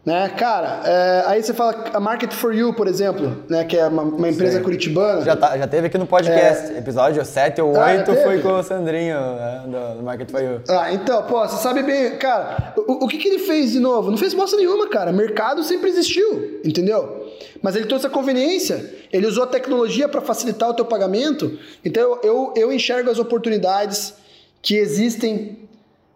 Né, 0.08 0.30
cara, 0.30 0.84
é, 0.86 1.24
aí 1.26 1.43
você 1.43 1.53
fala 1.53 1.84
a 1.93 1.99
Market 1.99 2.32
for 2.32 2.55
You, 2.55 2.74
por 2.74 2.88
exemplo, 2.88 3.43
né, 3.49 3.66
que 3.66 3.76
é 3.76 3.88
uma, 3.88 4.03
uma 4.03 4.30
empresa 4.30 4.58
Sim. 4.58 4.64
curitibana. 4.64 5.22
Já, 5.26 5.36
tá, 5.36 5.58
já 5.58 5.68
teve 5.68 5.88
aqui 5.88 5.97
no 5.97 6.08
podcast, 6.08 6.72
é... 6.72 6.78
episódio 6.78 7.26
7 7.26 7.60
ou 7.60 7.78
8 7.78 8.10
ah, 8.10 8.16
foi 8.24 8.39
com 8.41 8.53
o 8.53 8.64
Sandrinho 8.64 9.18
né, 9.20 9.64
do 9.97 10.03
Market 10.03 10.32
for 10.32 10.41
You. 10.41 10.62
Ah, 10.70 10.93
então, 10.93 11.24
pô, 11.24 11.45
você 11.45 11.62
sabe 11.62 11.84
bem, 11.84 12.16
cara, 12.16 12.74
o, 12.78 13.03
o 13.03 13.08
que, 13.10 13.18
que 13.18 13.28
ele 13.28 13.39
fez 13.39 13.74
de 13.74 13.82
novo? 13.82 14.10
Não 14.10 14.18
fez 14.18 14.34
bosta 14.34 14.55
nenhuma, 14.55 14.88
cara. 14.88 15.12
Mercado 15.12 15.62
sempre 15.62 15.89
existiu, 15.89 16.62
entendeu? 16.64 17.28
Mas 17.62 17.76
ele 17.76 17.86
trouxe 17.86 18.08
a 18.08 18.10
conveniência, 18.10 18.89
ele 19.12 19.28
usou 19.28 19.43
a 19.43 19.47
tecnologia 19.47 20.08
para 20.08 20.22
facilitar 20.22 20.70
o 20.70 20.74
teu 20.74 20.86
pagamento. 20.86 21.60
Então 21.84 22.01
eu, 22.01 22.20
eu, 22.24 22.53
eu 22.55 22.72
enxergo 22.72 23.10
as 23.10 23.20
oportunidades 23.20 24.14
que 24.62 24.78
existem 24.78 25.68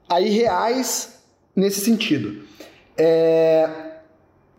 aí 0.07 0.29
reais 0.29 1.19
nesse 1.53 1.81
sentido. 1.81 2.49
É... 2.97 3.69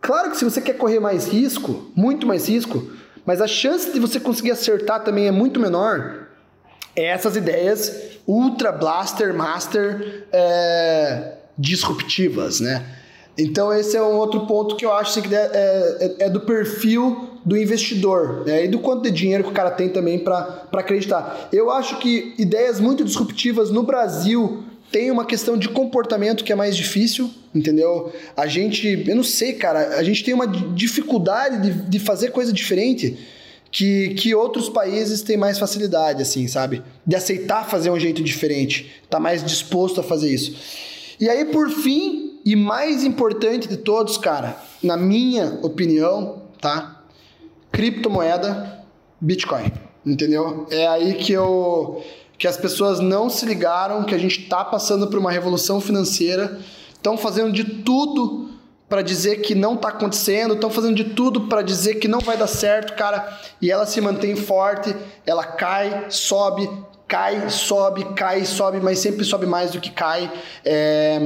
Claro 0.02 0.32
que 0.32 0.36
se 0.36 0.44
você 0.44 0.60
quer 0.60 0.76
correr 0.76 0.98
mais 0.98 1.28
risco, 1.28 1.90
muito 1.94 2.26
mais 2.26 2.48
risco, 2.48 2.90
mas 3.24 3.40
a 3.40 3.46
chance 3.46 3.92
de 3.92 4.00
você 4.00 4.18
conseguir 4.18 4.50
acertar 4.50 5.04
também 5.04 5.28
é 5.28 5.30
muito 5.30 5.60
menor. 5.60 6.26
É 6.94 7.06
essas 7.06 7.36
ideias 7.36 8.18
ultra 8.26 8.72
blaster 8.72 9.32
master 9.32 10.26
é, 10.32 11.34
disruptivas, 11.56 12.58
né? 12.58 12.84
Então 13.38 13.72
esse 13.72 13.96
é 13.96 14.02
um 14.02 14.16
outro 14.16 14.44
ponto 14.46 14.76
que 14.76 14.84
eu 14.84 14.92
acho 14.92 15.22
que 15.22 15.34
é, 15.34 15.38
é, 15.38 16.16
é, 16.26 16.28
do 16.28 16.40
perfil 16.40 17.30
do 17.44 17.56
investidor 17.56 18.44
né? 18.44 18.64
e 18.64 18.68
do 18.68 18.78
quanto 18.80 19.04
de 19.04 19.10
dinheiro 19.10 19.44
que 19.44 19.50
o 19.50 19.54
cara 19.54 19.70
tem 19.70 19.88
também 19.88 20.18
para 20.18 20.66
acreditar. 20.72 21.48
Eu 21.52 21.70
acho 21.70 21.98
que 21.98 22.34
ideias 22.36 22.78
muito 22.78 23.04
disruptivas 23.04 23.70
no 23.70 23.82
Brasil 23.82 24.64
tem 24.92 25.10
uma 25.10 25.24
questão 25.24 25.56
de 25.56 25.68
comportamento 25.70 26.44
que 26.44 26.52
é 26.52 26.54
mais 26.54 26.76
difícil, 26.76 27.30
entendeu? 27.54 28.12
A 28.36 28.46
gente, 28.46 29.04
eu 29.08 29.16
não 29.16 29.24
sei, 29.24 29.54
cara, 29.54 29.96
a 29.96 30.02
gente 30.02 30.22
tem 30.22 30.34
uma 30.34 30.46
dificuldade 30.46 31.62
de, 31.62 31.88
de 31.88 31.98
fazer 31.98 32.30
coisa 32.30 32.52
diferente 32.52 33.18
que, 33.70 34.10
que 34.10 34.34
outros 34.34 34.68
países 34.68 35.22
têm 35.22 35.38
mais 35.38 35.58
facilidade, 35.58 36.20
assim, 36.20 36.46
sabe? 36.46 36.82
De 37.06 37.16
aceitar 37.16 37.64
fazer 37.64 37.90
um 37.90 37.98
jeito 37.98 38.22
diferente, 38.22 38.92
tá 39.08 39.18
mais 39.18 39.42
disposto 39.42 39.98
a 39.98 40.04
fazer 40.04 40.32
isso. 40.32 40.54
E 41.18 41.28
aí, 41.28 41.46
por 41.46 41.70
fim, 41.70 42.38
e 42.44 42.54
mais 42.54 43.02
importante 43.02 43.66
de 43.66 43.78
todos, 43.78 44.18
cara, 44.18 44.56
na 44.82 44.96
minha 44.96 45.58
opinião, 45.62 46.42
tá? 46.60 47.02
Criptomoeda, 47.70 48.84
Bitcoin, 49.18 49.72
entendeu? 50.04 50.66
É 50.70 50.86
aí 50.86 51.14
que 51.14 51.32
eu 51.32 52.04
que 52.42 52.48
as 52.48 52.56
pessoas 52.56 52.98
não 52.98 53.30
se 53.30 53.46
ligaram 53.46 54.02
que 54.02 54.12
a 54.12 54.18
gente 54.18 54.40
está 54.40 54.64
passando 54.64 55.06
por 55.06 55.16
uma 55.16 55.30
revolução 55.30 55.80
financeira, 55.80 56.58
estão 56.92 57.16
fazendo 57.16 57.52
de 57.52 57.62
tudo 57.62 58.50
para 58.88 59.00
dizer 59.00 59.36
que 59.36 59.54
não 59.54 59.74
está 59.74 59.90
acontecendo, 59.90 60.54
estão 60.54 60.68
fazendo 60.68 60.96
de 60.96 61.04
tudo 61.04 61.42
para 61.42 61.62
dizer 61.62 62.00
que 62.00 62.08
não 62.08 62.18
vai 62.18 62.36
dar 62.36 62.48
certo, 62.48 62.96
cara, 62.96 63.40
e 63.60 63.70
ela 63.70 63.86
se 63.86 64.00
mantém 64.00 64.34
forte, 64.34 64.92
ela 65.24 65.44
cai, 65.44 66.06
sobe, 66.08 66.68
cai, 67.06 67.48
sobe, 67.48 68.12
cai, 68.16 68.44
sobe, 68.44 68.80
mas 68.80 68.98
sempre 68.98 69.24
sobe 69.24 69.46
mais 69.46 69.70
do 69.70 69.80
que 69.80 69.92
cai. 69.92 70.28
É... 70.64 71.20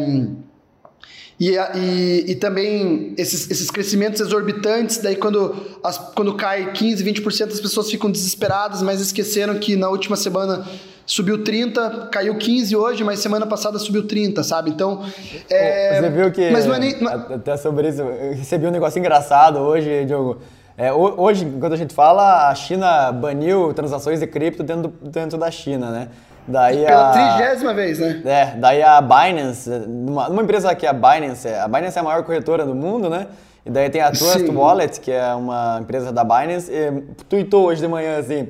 E, 1.40 1.56
e, 1.74 2.24
e, 2.28 2.34
também 2.34 3.14
esses, 3.16 3.50
esses 3.50 3.70
crescimentos 3.70 4.20
exorbitantes, 4.20 4.98
daí 4.98 5.16
quando, 5.16 5.56
as, 5.82 5.96
quando 5.96 6.34
cai 6.34 6.72
15, 6.72 7.02
20%, 7.02 7.52
as 7.52 7.60
pessoas 7.60 7.90
ficam 7.90 8.10
desesperadas, 8.10 8.82
mas 8.82 9.00
esqueceram 9.00 9.58
que 9.58 9.76
na 9.76 9.88
última 9.88 10.16
semana 10.16 10.66
subiu 11.06 11.44
30, 11.44 12.08
caiu 12.10 12.36
15 12.36 12.76
hoje, 12.76 13.04
mas 13.04 13.20
semana 13.20 13.46
passada 13.46 13.78
subiu 13.78 14.06
30, 14.06 14.42
sabe? 14.42 14.70
Então. 14.70 15.04
É... 15.48 16.00
Você 16.00 16.10
viu 16.10 16.30
que. 16.32 16.50
Mas 16.50 16.66
não 16.66 16.74
é 16.74 16.78
nem... 16.78 16.94
Até 17.06 17.56
sobre 17.56 17.88
isso, 17.88 18.02
eu 18.02 18.34
recebi 18.34 18.66
um 18.66 18.70
negócio 18.70 18.98
engraçado 18.98 19.60
hoje, 19.60 20.04
Diogo. 20.04 20.38
É, 20.78 20.92
hoje, 20.92 21.46
quando 21.58 21.72
a 21.72 21.76
gente 21.76 21.94
fala, 21.94 22.50
a 22.50 22.54
China 22.54 23.10
baniu 23.10 23.72
transações 23.72 24.20
de 24.20 24.26
cripto 24.26 24.62
dentro, 24.62 24.92
dentro 25.00 25.38
da 25.38 25.50
China, 25.50 25.90
né? 25.90 26.08
Daí 26.46 26.84
Pela 26.84 27.12
trigésima 27.12 27.72
vez, 27.72 27.98
né? 27.98 28.22
É, 28.24 28.46
daí 28.56 28.82
a 28.82 29.00
Binance, 29.00 29.70
numa, 29.70 30.28
numa 30.28 30.42
empresa 30.42 30.74
que 30.74 30.84
é 30.84 30.90
a 30.90 30.92
Binance, 30.92 31.48
a 31.48 31.66
Binance 31.66 31.96
é 31.96 32.00
a 32.00 32.04
maior 32.04 32.22
corretora 32.24 32.64
do 32.66 32.74
mundo, 32.74 33.08
né? 33.08 33.26
E 33.64 33.70
daí 33.70 33.88
tem 33.88 34.00
a 34.00 34.12
Trust 34.12 34.46
Sim. 34.46 34.54
Wallet, 34.54 35.00
que 35.00 35.10
é 35.10 35.34
uma 35.34 35.78
empresa 35.80 36.12
da 36.12 36.22
Binance, 36.22 36.70
e 36.70 37.02
tweetou 37.28 37.64
hoje 37.64 37.80
de 37.80 37.88
manhã 37.88 38.18
assim, 38.18 38.48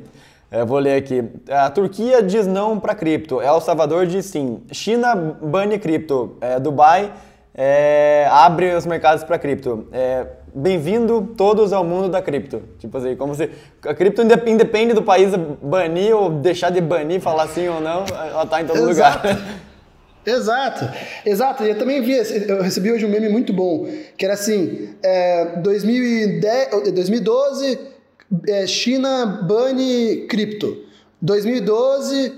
eu 0.51 0.67
vou 0.67 0.79
ler 0.79 0.97
aqui. 0.97 1.25
A 1.49 1.71
Turquia 1.71 2.23
diz 2.23 2.47
não 2.47 2.79
para 2.79 2.95
cripto. 2.95 3.41
El 3.41 3.61
Salvador 3.61 4.07
diz 4.07 4.27
sim. 4.27 4.63
China 4.73 5.15
bane 5.15 5.79
cripto. 5.79 6.37
É, 6.41 6.61
Dubai 6.61 7.13
é, 7.55 8.29
abre 8.31 8.75
os 8.75 8.87
mercados 8.87 9.25
para 9.25 9.39
cripto. 9.39 9.87
É, 9.93 10.27
Bem-vindo 10.59 11.35
todos 11.37 11.71
ao 11.71 11.85
mundo 11.85 12.09
da 12.09 12.23
cripto. 12.23 12.63
Tipo 12.79 12.97
assim, 12.97 13.15
como 13.15 13.35
se 13.35 13.51
a 13.85 13.93
cripto 13.93 14.23
independe 14.23 14.95
do 14.95 15.03
país 15.03 15.35
banir 15.61 16.17
ou 16.17 16.31
deixar 16.31 16.71
de 16.71 16.81
banir, 16.81 17.21
falar 17.21 17.47
sim 17.49 17.69
ou 17.69 17.79
não, 17.79 18.07
ela 18.07 18.43
está 18.43 18.63
em 18.63 18.65
todo 18.65 18.89
Exato. 18.89 19.29
lugar. 19.29 19.61
Exato, 20.25 20.89
exato. 21.27 21.63
Eu 21.63 21.79
também 21.79 22.01
vi, 22.01 22.15
eu 22.49 22.63
recebi 22.63 22.91
hoje 22.91 23.05
um 23.05 23.09
meme 23.11 23.29
muito 23.29 23.53
bom, 23.53 23.87
que 24.17 24.25
era 24.25 24.33
assim, 24.33 24.95
é, 25.03 25.57
2010, 25.59 26.93
2012 26.95 27.79
é, 28.49 28.67
China 28.67 29.27
bane 29.27 30.27
cripto. 30.29 30.85
2012, 31.21 32.33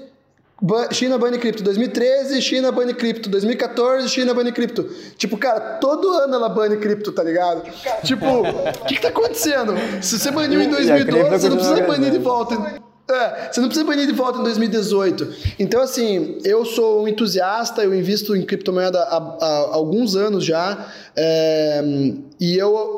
China 0.92 1.18
bane 1.18 1.38
cripto. 1.38 1.62
2013, 1.62 2.42
China 2.42 2.72
bane 2.72 2.94
cripto. 2.94 3.28
2014, 3.28 4.08
China 4.08 4.34
bane 4.34 4.52
cripto. 4.52 4.88
Tipo, 5.16 5.36
cara, 5.36 5.78
todo 5.78 6.08
ano 6.10 6.34
ela 6.34 6.48
bane 6.48 6.76
cripto, 6.76 7.12
tá 7.12 7.22
ligado? 7.22 7.62
Tipo, 8.02 8.26
o 8.26 8.84
que, 8.86 8.96
que 8.96 9.02
tá 9.02 9.08
acontecendo? 9.08 9.74
Se 10.02 10.18
você 10.18 10.30
baniu 10.30 10.60
em 10.60 10.68
2012, 10.68 11.30
você 11.30 11.48
não 11.48 11.56
precisa 11.56 11.86
banir 11.86 12.10
de 12.10 12.18
volta. 12.18 12.80
É, 13.10 13.50
você 13.50 13.60
não 13.60 13.68
precisa 13.68 13.86
banir 13.86 14.06
de 14.06 14.12
volta 14.12 14.38
em 14.38 14.42
2018. 14.42 15.54
Então, 15.58 15.80
assim, 15.80 16.38
eu 16.44 16.64
sou 16.66 17.04
um 17.04 17.08
entusiasta, 17.08 17.82
eu 17.82 17.94
invisto 17.94 18.36
em 18.36 18.42
criptomoeda 18.42 19.00
há, 19.00 19.16
há 19.16 19.68
alguns 19.72 20.14
anos 20.14 20.44
já. 20.44 20.92
É, 21.16 21.82
e 22.38 22.56
eu 22.58 22.97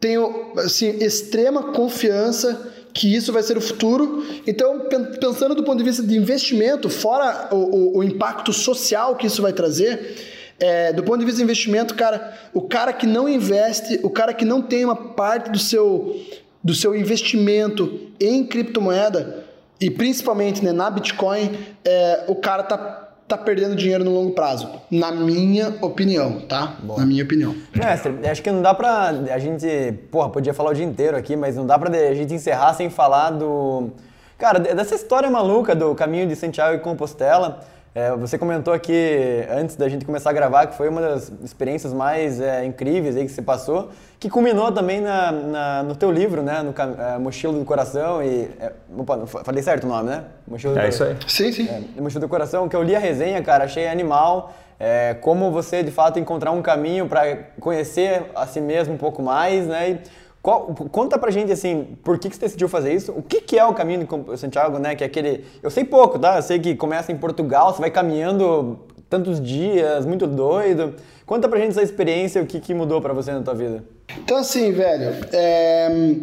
tenho 0.00 0.52
assim, 0.58 0.88
extrema 1.00 1.72
confiança 1.72 2.72
que 2.92 3.14
isso 3.14 3.32
vai 3.32 3.42
ser 3.42 3.58
o 3.58 3.60
futuro. 3.60 4.24
Então, 4.46 4.88
pensando 5.20 5.54
do 5.54 5.62
ponto 5.62 5.78
de 5.78 5.84
vista 5.84 6.02
de 6.02 6.16
investimento, 6.16 6.88
fora 6.88 7.48
o, 7.52 7.56
o, 7.56 7.98
o 7.98 8.04
impacto 8.04 8.52
social 8.52 9.16
que 9.16 9.26
isso 9.26 9.42
vai 9.42 9.52
trazer, 9.52 10.16
é, 10.58 10.92
do 10.92 11.02
ponto 11.02 11.18
de 11.18 11.26
vista 11.26 11.38
de 11.38 11.44
investimento, 11.44 11.94
cara, 11.94 12.34
o 12.54 12.62
cara 12.62 12.92
que 12.92 13.06
não 13.06 13.28
investe, 13.28 14.00
o 14.02 14.08
cara 14.08 14.32
que 14.32 14.44
não 14.44 14.62
tem 14.62 14.84
uma 14.84 14.96
parte 14.96 15.50
do 15.50 15.58
seu, 15.58 16.16
do 16.64 16.74
seu 16.74 16.96
investimento 16.96 18.00
em 18.18 18.44
criptomoeda, 18.46 19.44
e 19.78 19.90
principalmente 19.90 20.64
né, 20.64 20.72
na 20.72 20.90
Bitcoin, 20.90 21.54
é, 21.84 22.24
o 22.28 22.34
cara 22.34 22.62
tá 22.62 23.05
tá 23.26 23.36
perdendo 23.36 23.74
dinheiro 23.74 24.04
no 24.04 24.12
longo 24.12 24.32
prazo. 24.32 24.70
Na 24.90 25.10
minha 25.10 25.74
opinião, 25.80 26.40
tá? 26.42 26.76
Na 26.96 27.04
minha 27.04 27.24
opinião. 27.24 27.54
Mestre, 27.74 28.14
acho 28.26 28.42
que 28.42 28.50
não 28.50 28.62
dá 28.62 28.74
pra. 28.74 29.08
A 29.08 29.38
gente. 29.38 29.66
Porra, 30.10 30.30
podia 30.30 30.54
falar 30.54 30.70
o 30.70 30.74
dia 30.74 30.84
inteiro 30.84 31.16
aqui, 31.16 31.36
mas 31.36 31.56
não 31.56 31.66
dá 31.66 31.78
pra 31.78 31.90
a 31.90 32.14
gente 32.14 32.32
encerrar 32.34 32.74
sem 32.74 32.88
falar 32.88 33.30
do. 33.30 33.90
Cara, 34.38 34.58
dessa 34.58 34.94
história 34.94 35.30
maluca 35.30 35.74
do 35.74 35.94
caminho 35.94 36.26
de 36.26 36.36
Santiago 36.36 36.76
e 36.76 36.80
Compostela. 36.80 37.60
É, 37.96 38.14
você 38.14 38.36
comentou 38.36 38.74
aqui, 38.74 39.46
antes 39.50 39.74
da 39.74 39.88
gente 39.88 40.04
começar 40.04 40.28
a 40.28 40.32
gravar, 40.34 40.66
que 40.66 40.76
foi 40.76 40.86
uma 40.86 41.00
das 41.00 41.32
experiências 41.42 41.94
mais 41.94 42.38
é, 42.42 42.62
incríveis 42.62 43.16
aí 43.16 43.24
que 43.24 43.32
você 43.32 43.40
passou, 43.40 43.88
que 44.20 44.28
culminou 44.28 44.70
também 44.70 45.00
na, 45.00 45.32
na 45.32 45.82
no 45.82 45.96
teu 45.96 46.12
livro, 46.12 46.42
né? 46.42 46.62
No 46.62 46.74
é, 47.02 47.18
Mochila 47.18 47.58
do 47.58 47.64
Coração 47.64 48.22
e... 48.22 48.50
É, 48.60 48.70
opa, 48.94 49.26
falei 49.26 49.62
certo 49.62 49.84
o 49.84 49.86
nome, 49.86 50.10
né? 50.10 50.24
Mochila 50.46 50.74
do 50.74 50.80
é 50.80 50.90
isso 50.90 51.04
aí. 51.04 51.16
Sim, 51.26 51.50
sim. 51.50 51.70
É, 51.70 51.98
Mochila 51.98 52.20
do 52.20 52.28
Coração, 52.28 52.68
que 52.68 52.76
eu 52.76 52.82
li 52.82 52.94
a 52.94 52.98
resenha, 52.98 53.42
cara, 53.42 53.64
achei 53.64 53.88
animal. 53.88 54.52
É, 54.78 55.14
como 55.22 55.50
você, 55.50 55.82
de 55.82 55.90
fato, 55.90 56.18
encontrar 56.18 56.50
um 56.50 56.60
caminho 56.60 57.08
para 57.08 57.34
conhecer 57.58 58.30
a 58.34 58.46
si 58.46 58.60
mesmo 58.60 58.92
um 58.92 58.98
pouco 58.98 59.22
mais, 59.22 59.66
né? 59.66 59.92
E, 59.92 60.00
qual, 60.46 60.66
conta 60.92 61.18
pra 61.18 61.28
gente, 61.32 61.50
assim, 61.50 61.88
por 62.04 62.20
que, 62.20 62.30
que 62.30 62.36
você 62.36 62.42
decidiu 62.42 62.68
fazer 62.68 62.94
isso? 62.94 63.10
O 63.10 63.20
que, 63.20 63.40
que 63.40 63.58
é 63.58 63.64
o 63.64 63.74
caminho 63.74 64.06
de 64.06 64.38
Santiago, 64.38 64.78
né? 64.78 64.94
Que 64.94 65.02
é 65.02 65.06
aquele... 65.08 65.44
Eu 65.60 65.72
sei 65.72 65.84
pouco, 65.84 66.20
tá? 66.20 66.36
Eu 66.36 66.42
sei 66.42 66.60
que 66.60 66.76
começa 66.76 67.10
em 67.10 67.16
Portugal, 67.16 67.74
você 67.74 67.80
vai 67.80 67.90
caminhando 67.90 68.78
tantos 69.10 69.42
dias, 69.42 70.06
muito 70.06 70.24
doido. 70.24 70.94
Conta 71.26 71.48
pra 71.48 71.58
gente 71.58 71.70
essa 71.70 71.82
experiência, 71.82 72.40
o 72.40 72.46
que, 72.46 72.60
que 72.60 72.72
mudou 72.72 73.00
para 73.00 73.12
você 73.12 73.32
na 73.32 73.42
tua 73.42 73.54
vida. 73.54 73.82
Então, 74.18 74.36
assim, 74.36 74.70
velho, 74.70 75.16
é... 75.32 76.14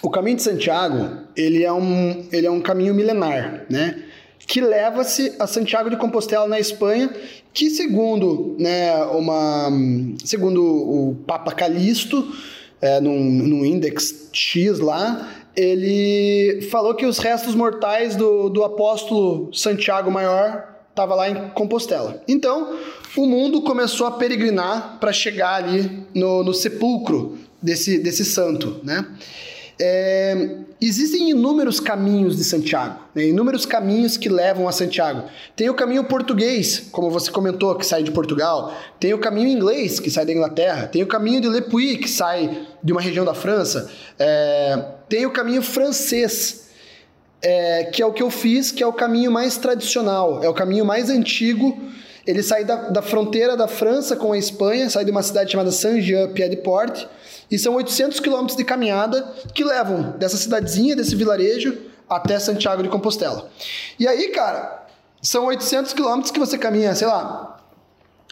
o 0.00 0.10
caminho 0.10 0.36
de 0.36 0.42
Santiago, 0.44 1.24
ele 1.36 1.64
é 1.64 1.72
um, 1.72 2.24
ele 2.30 2.46
é 2.46 2.50
um 2.52 2.60
caminho 2.60 2.94
milenar, 2.94 3.64
né? 3.68 4.00
Que 4.46 4.60
leva-se 4.60 5.34
a 5.40 5.48
Santiago 5.48 5.90
de 5.90 5.96
Compostela, 5.96 6.46
na 6.46 6.60
Espanha, 6.60 7.10
que 7.52 7.68
segundo, 7.68 8.54
né, 8.60 8.94
uma, 9.06 9.72
segundo 10.24 10.62
o 10.62 11.16
Papa 11.26 11.50
Calixto, 11.50 12.32
é, 12.84 13.00
num, 13.00 13.18
num 13.18 13.64
index 13.64 14.28
X 14.30 14.78
lá, 14.78 15.26
ele 15.56 16.68
falou 16.70 16.94
que 16.94 17.06
os 17.06 17.16
restos 17.16 17.54
mortais 17.54 18.14
do, 18.14 18.50
do 18.50 18.62
apóstolo 18.62 19.48
Santiago 19.54 20.10
Maior 20.10 20.68
estava 20.90 21.14
lá 21.14 21.30
em 21.30 21.48
Compostela. 21.50 22.22
Então, 22.28 22.76
o 23.16 23.24
mundo 23.26 23.62
começou 23.62 24.06
a 24.06 24.10
peregrinar 24.10 24.98
para 25.00 25.14
chegar 25.14 25.54
ali 25.54 26.04
no, 26.14 26.44
no 26.44 26.52
sepulcro 26.52 27.38
desse, 27.62 27.98
desse 27.98 28.22
santo, 28.22 28.78
né? 28.84 29.06
É, 29.80 30.58
existem 30.80 31.30
inúmeros 31.30 31.80
caminhos 31.80 32.36
de 32.36 32.44
Santiago, 32.44 33.00
né? 33.12 33.26
inúmeros 33.26 33.66
caminhos 33.66 34.16
que 34.16 34.28
levam 34.28 34.68
a 34.68 34.72
Santiago. 34.72 35.24
Tem 35.56 35.68
o 35.68 35.74
caminho 35.74 36.04
português, 36.04 36.88
como 36.92 37.10
você 37.10 37.30
comentou, 37.30 37.74
que 37.74 37.84
sai 37.84 38.02
de 38.02 38.12
Portugal. 38.12 38.72
Tem 39.00 39.12
o 39.12 39.18
caminho 39.18 39.48
inglês, 39.48 39.98
que 39.98 40.10
sai 40.10 40.24
da 40.24 40.32
Inglaterra. 40.32 40.86
Tem 40.86 41.02
o 41.02 41.06
caminho 41.06 41.40
de 41.40 41.48
Le 41.48 41.62
Puy, 41.62 41.96
que 41.96 42.08
sai 42.08 42.66
de 42.82 42.92
uma 42.92 43.00
região 43.00 43.24
da 43.24 43.34
França. 43.34 43.90
É, 44.18 44.84
tem 45.08 45.26
o 45.26 45.32
caminho 45.32 45.62
francês, 45.62 46.68
é, 47.42 47.84
que 47.84 48.00
é 48.00 48.06
o 48.06 48.12
que 48.12 48.22
eu 48.22 48.30
fiz, 48.30 48.70
que 48.70 48.82
é 48.82 48.86
o 48.86 48.92
caminho 48.92 49.32
mais 49.32 49.56
tradicional, 49.56 50.42
é 50.42 50.48
o 50.48 50.54
caminho 50.54 50.84
mais 50.84 51.10
antigo. 51.10 51.76
Ele 52.24 52.42
sai 52.42 52.64
da, 52.64 52.76
da 52.90 53.02
fronteira 53.02 53.56
da 53.56 53.66
França 53.66 54.14
com 54.14 54.32
a 54.32 54.38
Espanha, 54.38 54.88
sai 54.88 55.04
de 55.04 55.10
uma 55.10 55.22
cidade 55.22 55.50
chamada 55.50 55.70
Saint-Jean-Pied-de-Port 55.72 57.06
e 57.54 57.58
são 57.58 57.76
800 57.76 58.18
quilômetros 58.18 58.56
de 58.56 58.64
caminhada 58.64 59.22
que 59.54 59.62
levam 59.62 60.16
dessa 60.18 60.36
cidadezinha, 60.36 60.96
desse 60.96 61.14
vilarejo, 61.14 61.78
até 62.10 62.36
Santiago 62.40 62.82
de 62.82 62.88
Compostela. 62.88 63.48
E 63.96 64.08
aí, 64.08 64.32
cara, 64.32 64.86
são 65.22 65.46
800 65.46 65.92
quilômetros 65.92 66.32
que 66.32 66.40
você 66.40 66.58
caminha, 66.58 66.96
sei 66.96 67.06
lá, 67.06 67.64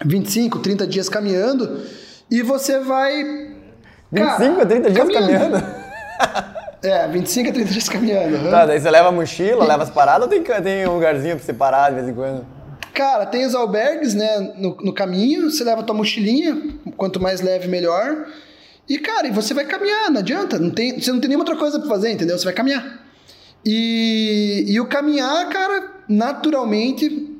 25, 0.05 0.59
30 0.59 0.87
dias 0.89 1.09
caminhando, 1.09 1.83
e 2.29 2.43
você 2.43 2.81
vai. 2.81 3.55
25 4.11 4.61
a 4.61 4.67
30 4.67 4.91
dias 4.91 5.09
caminhando? 5.09 5.61
caminhando. 5.61 5.83
É, 6.85 7.07
25 7.07 7.49
a 7.49 7.53
30 7.53 7.71
dias 7.71 7.89
caminhando. 7.89 8.37
Uhum. 8.39 8.51
Tá, 8.51 8.67
daí 8.67 8.81
você 8.81 8.91
leva 8.91 9.07
a 9.07 9.13
mochila, 9.13 9.65
leva 9.65 9.85
as 9.85 9.91
paradas 9.91 10.23
ou 10.23 10.29
tem, 10.29 10.43
tem 10.43 10.85
um 10.85 10.95
lugarzinho 10.95 11.37
pra 11.37 11.45
você 11.45 11.53
parar 11.53 11.91
de 11.91 11.95
vez 11.95 12.09
em 12.09 12.13
quando? 12.13 12.45
Cara, 12.93 13.25
tem 13.25 13.47
os 13.47 13.55
albergues, 13.55 14.15
né, 14.15 14.53
no, 14.57 14.77
no 14.83 14.93
caminho, 14.93 15.49
você 15.49 15.63
leva 15.63 15.83
a 15.83 15.85
tua 15.85 15.95
mochilinha, 15.95 16.61
quanto 16.97 17.21
mais 17.21 17.41
leve, 17.41 17.69
melhor. 17.69 18.27
E, 18.89 18.99
cara, 18.99 19.31
você 19.33 19.55
vai 19.55 19.65
caminhar, 19.65 20.11
não 20.11 20.21
adianta. 20.21 20.59
Não 20.59 20.71
tem, 20.71 21.01
você 21.01 21.13
não 21.13 21.21
tem 21.21 21.29
nenhuma 21.29 21.45
outra 21.45 21.57
coisa 21.57 21.79
pra 21.79 21.89
fazer, 21.89 22.11
entendeu? 22.11 22.39
Você 22.39 22.45
vai 22.45 22.55
caminhar. 22.55 23.01
E, 23.65 24.65
e 24.67 24.81
o 24.81 24.87
caminhar, 24.87 25.49
cara, 25.49 26.03
naturalmente, 26.09 27.31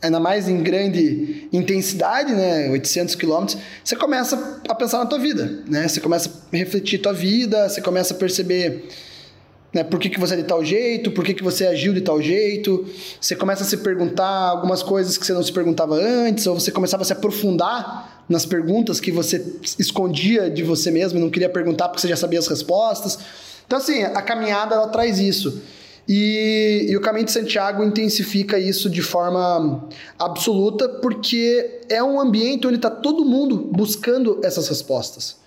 ainda 0.00 0.20
mais 0.20 0.48
em 0.48 0.62
grande 0.62 1.48
intensidade, 1.52 2.32
né, 2.32 2.70
800 2.70 3.14
quilômetros, 3.14 3.58
você 3.82 3.96
começa 3.96 4.60
a 4.68 4.74
pensar 4.74 4.98
na 4.98 5.06
tua 5.06 5.18
vida, 5.18 5.62
né? 5.66 5.88
Você 5.88 6.00
começa 6.00 6.30
a 6.52 6.56
refletir 6.56 6.98
tua 6.98 7.12
vida, 7.12 7.68
você 7.68 7.80
começa 7.80 8.14
a 8.14 8.16
perceber 8.16 8.88
né, 9.72 9.82
por 9.82 9.98
que, 9.98 10.08
que 10.08 10.20
você 10.20 10.34
é 10.34 10.36
de 10.36 10.44
tal 10.44 10.64
jeito, 10.64 11.10
por 11.10 11.24
que, 11.24 11.34
que 11.34 11.42
você 11.42 11.66
agiu 11.66 11.92
de 11.92 12.00
tal 12.00 12.22
jeito, 12.22 12.86
você 13.20 13.34
começa 13.34 13.64
a 13.64 13.66
se 13.66 13.78
perguntar 13.78 14.28
algumas 14.28 14.82
coisas 14.82 15.18
que 15.18 15.26
você 15.26 15.32
não 15.32 15.42
se 15.42 15.52
perguntava 15.52 15.96
antes, 15.96 16.46
ou 16.46 16.58
você 16.58 16.70
começava 16.70 17.02
a 17.02 17.06
se 17.06 17.12
aprofundar 17.12 18.13
nas 18.28 18.46
perguntas 18.46 19.00
que 19.00 19.12
você 19.12 19.44
escondia 19.78 20.50
de 20.50 20.62
você 20.62 20.90
mesmo 20.90 21.20
não 21.20 21.30
queria 21.30 21.48
perguntar 21.48 21.88
porque 21.88 22.00
você 22.00 22.08
já 22.08 22.16
sabia 22.16 22.38
as 22.38 22.46
respostas. 22.46 23.18
Então, 23.66 23.78
assim, 23.78 24.02
a 24.02 24.22
caminhada 24.22 24.74
ela 24.74 24.88
traz 24.88 25.18
isso. 25.18 25.62
E, 26.06 26.86
e, 26.90 26.96
o 26.96 27.00
caminho 27.00 27.24
de 27.24 27.32
Santiago 27.32 27.82
intensifica 27.82 28.58
isso 28.58 28.90
de 28.90 29.00
forma 29.00 29.88
absoluta, 30.18 30.86
porque 30.86 31.80
é 31.88 32.02
um 32.02 32.20
ambiente 32.20 32.66
onde 32.66 32.76
está 32.76 32.90
todo 32.90 33.24
mundo 33.24 33.56
buscando 33.72 34.38
essas 34.44 34.68
respostas. 34.68 35.38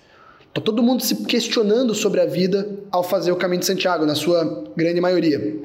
Está 0.48 0.60
todo 0.60 0.82
mundo 0.82 1.04
se 1.04 1.14
questionando 1.24 1.94
sobre 1.94 2.20
a 2.20 2.26
vida 2.26 2.68
ao 2.90 3.04
fazer 3.04 3.30
o 3.30 3.36
caminho 3.36 3.60
de 3.60 3.66
Santiago, 3.66 4.04
na 4.04 4.16
sua 4.16 4.64
grande 4.76 5.00
maioria. 5.00 5.60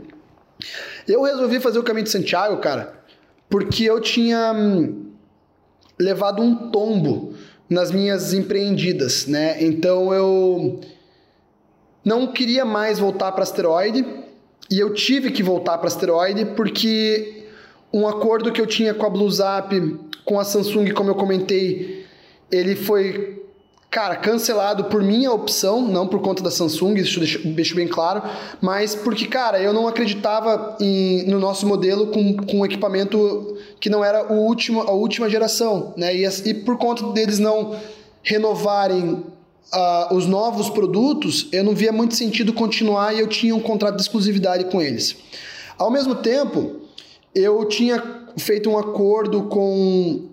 Eu 1.07 1.23
resolvi 1.23 1.59
fazer 1.59 1.79
o 1.79 1.83
caminho 1.83 2.03
de 2.03 2.11
Santiago, 2.11 2.57
cara, 2.57 2.93
porque 3.49 3.85
eu 3.85 3.99
tinha 3.99 4.53
hum, 4.53 5.02
levado 5.99 6.41
um 6.41 6.69
tombo 6.71 7.33
nas 7.69 7.91
minhas 7.91 8.33
empreendidas, 8.33 9.27
né? 9.27 9.63
Então 9.63 10.13
eu 10.13 10.79
não 12.03 12.27
queria 12.27 12.65
mais 12.65 12.99
voltar 12.99 13.31
para 13.31 13.43
asteroide 13.43 14.05
e 14.69 14.79
eu 14.79 14.93
tive 14.93 15.31
que 15.31 15.41
voltar 15.41 15.77
para 15.77 15.87
asteroide 15.87 16.45
porque 16.55 17.45
um 17.91 18.07
acordo 18.07 18.51
que 18.51 18.59
eu 18.59 18.67
tinha 18.67 18.93
com 18.93 19.05
a 19.05 19.09
BlueZap, 19.09 19.99
com 20.25 20.39
a 20.39 20.43
Samsung, 20.43 20.91
como 20.91 21.11
eu 21.11 21.15
comentei, 21.15 22.05
ele 22.51 22.75
foi 22.75 23.42
cara, 23.93 24.15
cancelado 24.15 24.85
por 24.85 25.03
minha 25.03 25.31
opção, 25.31 25.79
não 25.79 26.07
por 26.07 26.19
conta 26.19 26.41
da 26.41 26.49
Samsung, 26.49 26.95
isso 26.95 27.19
deixo, 27.19 27.47
deixo 27.49 27.75
bem 27.75 27.87
claro, 27.87 28.23
mas 28.59 28.95
porque, 28.95 29.27
cara, 29.27 29.61
eu 29.61 29.71
não 29.71 29.87
acreditava 29.87 30.75
em, 30.79 31.23
no 31.27 31.39
nosso 31.39 31.67
modelo 31.67 32.07
com, 32.07 32.35
com 32.37 32.61
um 32.61 32.65
equipamento 32.65 33.55
que 33.79 33.91
não 33.91 34.03
era 34.03 34.33
o 34.33 34.47
último, 34.47 34.81
a 34.81 34.91
última 34.91 35.29
geração, 35.29 35.93
né? 35.95 36.15
E, 36.15 36.25
e 36.25 36.53
por 36.55 36.75
conta 36.79 37.03
deles 37.11 37.37
não 37.37 37.75
renovarem 38.23 39.11
uh, 39.11 40.15
os 40.15 40.25
novos 40.25 40.71
produtos, 40.71 41.47
eu 41.51 41.63
não 41.63 41.75
via 41.75 41.91
muito 41.91 42.15
sentido 42.15 42.51
continuar 42.51 43.13
e 43.13 43.19
eu 43.19 43.27
tinha 43.27 43.55
um 43.55 43.59
contrato 43.59 43.97
de 43.97 44.01
exclusividade 44.01 44.63
com 44.65 44.81
eles. 44.81 45.15
Ao 45.77 45.91
mesmo 45.91 46.15
tempo, 46.15 46.77
eu 47.35 47.63
tinha 47.65 48.03
feito 48.37 48.71
um 48.71 48.77
acordo 48.77 49.43
com 49.43 50.32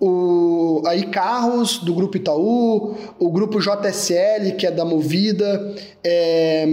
o, 0.00 0.82
aí 0.86 1.06
Carros, 1.08 1.78
do 1.78 1.94
Grupo 1.94 2.16
Itaú, 2.16 2.96
o 3.18 3.30
Grupo 3.30 3.60
JSL, 3.60 4.56
que 4.56 4.66
é 4.66 4.70
da 4.70 4.84
Movida, 4.84 5.74
é, 6.02 6.66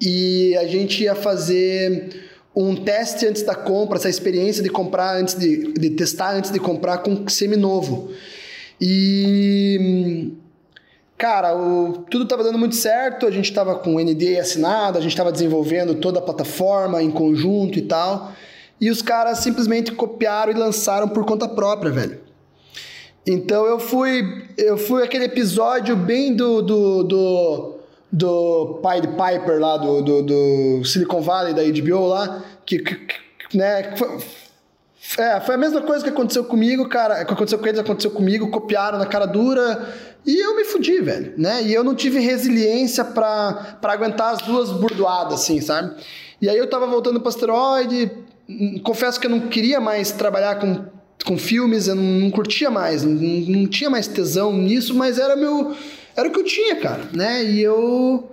e 0.00 0.56
a 0.56 0.66
gente 0.66 1.04
ia 1.04 1.14
fazer 1.14 2.24
um 2.54 2.74
teste 2.74 3.26
antes 3.26 3.42
da 3.42 3.54
compra, 3.54 3.98
essa 3.98 4.08
experiência 4.08 4.62
de 4.62 4.70
comprar 4.70 5.16
antes 5.16 5.34
de, 5.34 5.74
de 5.74 5.90
testar 5.90 6.34
antes 6.34 6.50
de 6.50 6.58
comprar 6.58 6.98
com 6.98 7.28
seminovo. 7.28 8.10
E 8.80 10.32
cara, 11.18 11.54
o, 11.54 12.04
tudo 12.10 12.24
estava 12.24 12.42
dando 12.42 12.58
muito 12.58 12.74
certo, 12.74 13.26
a 13.26 13.30
gente 13.30 13.46
estava 13.46 13.74
com 13.74 13.96
o 13.96 14.00
NDA 14.00 14.40
assinado, 14.40 14.96
a 14.96 15.00
gente 15.00 15.12
estava 15.12 15.30
desenvolvendo 15.30 15.96
toda 15.96 16.18
a 16.18 16.22
plataforma 16.22 17.02
em 17.02 17.10
conjunto 17.10 17.78
e 17.78 17.82
tal. 17.82 18.32
E 18.80 18.90
os 18.90 19.00
caras 19.00 19.38
simplesmente 19.38 19.92
copiaram 19.92 20.52
e 20.52 20.54
lançaram 20.54 21.08
por 21.08 21.24
conta 21.24 21.48
própria, 21.48 21.90
velho. 21.90 22.20
Então 23.26 23.66
eu 23.66 23.80
fui. 23.80 24.44
Eu 24.56 24.76
fui 24.76 25.02
aquele 25.02 25.24
episódio 25.24 25.96
bem 25.96 26.34
do. 26.34 26.62
do, 26.62 27.02
do, 27.02 27.78
do 28.12 28.80
Pied 28.82 29.08
Piper 29.08 29.58
lá, 29.58 29.76
do, 29.76 30.00
do, 30.00 30.22
do, 30.22 30.84
Silicon 30.84 31.20
Valley, 31.20 31.52
da 31.52 31.62
HBO 31.64 32.06
lá, 32.06 32.44
que, 32.64 32.78
que 32.78 33.56
né, 33.58 33.96
foi, 33.96 34.18
é, 35.18 35.40
foi 35.40 35.54
a 35.54 35.58
mesma 35.58 35.80
coisa 35.82 36.04
que 36.04 36.10
aconteceu 36.10 36.44
comigo, 36.44 36.88
cara. 36.88 37.24
Que 37.24 37.32
aconteceu 37.32 37.58
com 37.58 37.66
eles, 37.66 37.80
aconteceu 37.80 38.12
comigo, 38.12 38.50
copiaram 38.50 38.98
na 38.98 39.06
cara 39.06 39.26
dura. 39.26 39.92
E 40.24 40.44
eu 40.44 40.56
me 40.56 40.64
fudi, 40.64 41.00
velho, 41.00 41.34
né? 41.36 41.62
E 41.62 41.72
eu 41.72 41.82
não 41.82 41.94
tive 41.94 42.20
resiliência 42.20 43.04
para 43.04 43.78
aguentar 43.82 44.34
as 44.34 44.42
duas 44.42 44.70
burdoadas, 44.70 45.34
assim, 45.34 45.60
sabe? 45.60 45.96
E 46.40 46.48
aí 46.48 46.58
eu 46.58 46.68
tava 46.68 46.86
voltando 46.86 47.20
pro 47.20 47.28
asteroide, 47.28 48.10
confesso 48.82 49.18
que 49.20 49.26
eu 49.26 49.30
não 49.30 49.48
queria 49.48 49.80
mais 49.80 50.12
trabalhar 50.12 50.56
com, 50.56 50.84
com 51.24 51.36
filmes, 51.36 51.88
eu 51.88 51.94
não, 51.94 52.02
não 52.02 52.30
curtia 52.30 52.70
mais, 52.70 53.02
não, 53.02 53.12
não, 53.12 53.66
tinha 53.66 53.90
mais 53.90 54.06
tesão 54.06 54.52
nisso, 54.52 54.94
mas 54.94 55.18
era 55.18 55.34
meu 55.34 55.74
era 56.16 56.28
o 56.28 56.32
que 56.32 56.38
eu 56.38 56.44
tinha, 56.44 56.76
cara, 56.76 57.08
né? 57.12 57.44
E 57.44 57.60
eu 57.60 58.30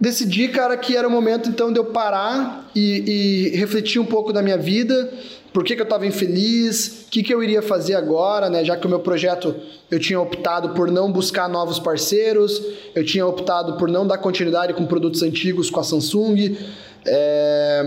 decidi, 0.00 0.48
cara, 0.48 0.76
que 0.76 0.96
era 0.96 1.08
o 1.08 1.10
momento 1.10 1.48
então 1.48 1.72
de 1.72 1.78
eu 1.78 1.86
parar 1.86 2.70
e, 2.74 3.50
e 3.52 3.56
refletir 3.56 4.00
um 4.00 4.04
pouco 4.04 4.32
da 4.32 4.40
minha 4.40 4.58
vida, 4.58 5.12
por 5.52 5.64
que, 5.64 5.74
que 5.74 5.80
eu 5.80 5.84
estava 5.84 6.06
infeliz, 6.06 7.06
o 7.06 7.10
que, 7.10 7.22
que 7.22 7.32
eu 7.32 7.42
iria 7.42 7.62
fazer 7.62 7.94
agora, 7.94 8.50
né? 8.50 8.64
Já 8.64 8.76
que 8.76 8.86
o 8.86 8.90
meu 8.90 9.00
projeto 9.00 9.54
eu 9.90 9.98
tinha 9.98 10.20
optado 10.20 10.70
por 10.70 10.90
não 10.90 11.10
buscar 11.10 11.48
novos 11.48 11.78
parceiros, 11.78 12.60
eu 12.94 13.04
tinha 13.04 13.26
optado 13.26 13.76
por 13.76 13.88
não 13.88 14.06
dar 14.06 14.18
continuidade 14.18 14.74
com 14.74 14.84
produtos 14.84 15.22
antigos 15.22 15.70
com 15.70 15.80
a 15.80 15.84
Samsung. 15.84 16.56
É... 17.06 17.84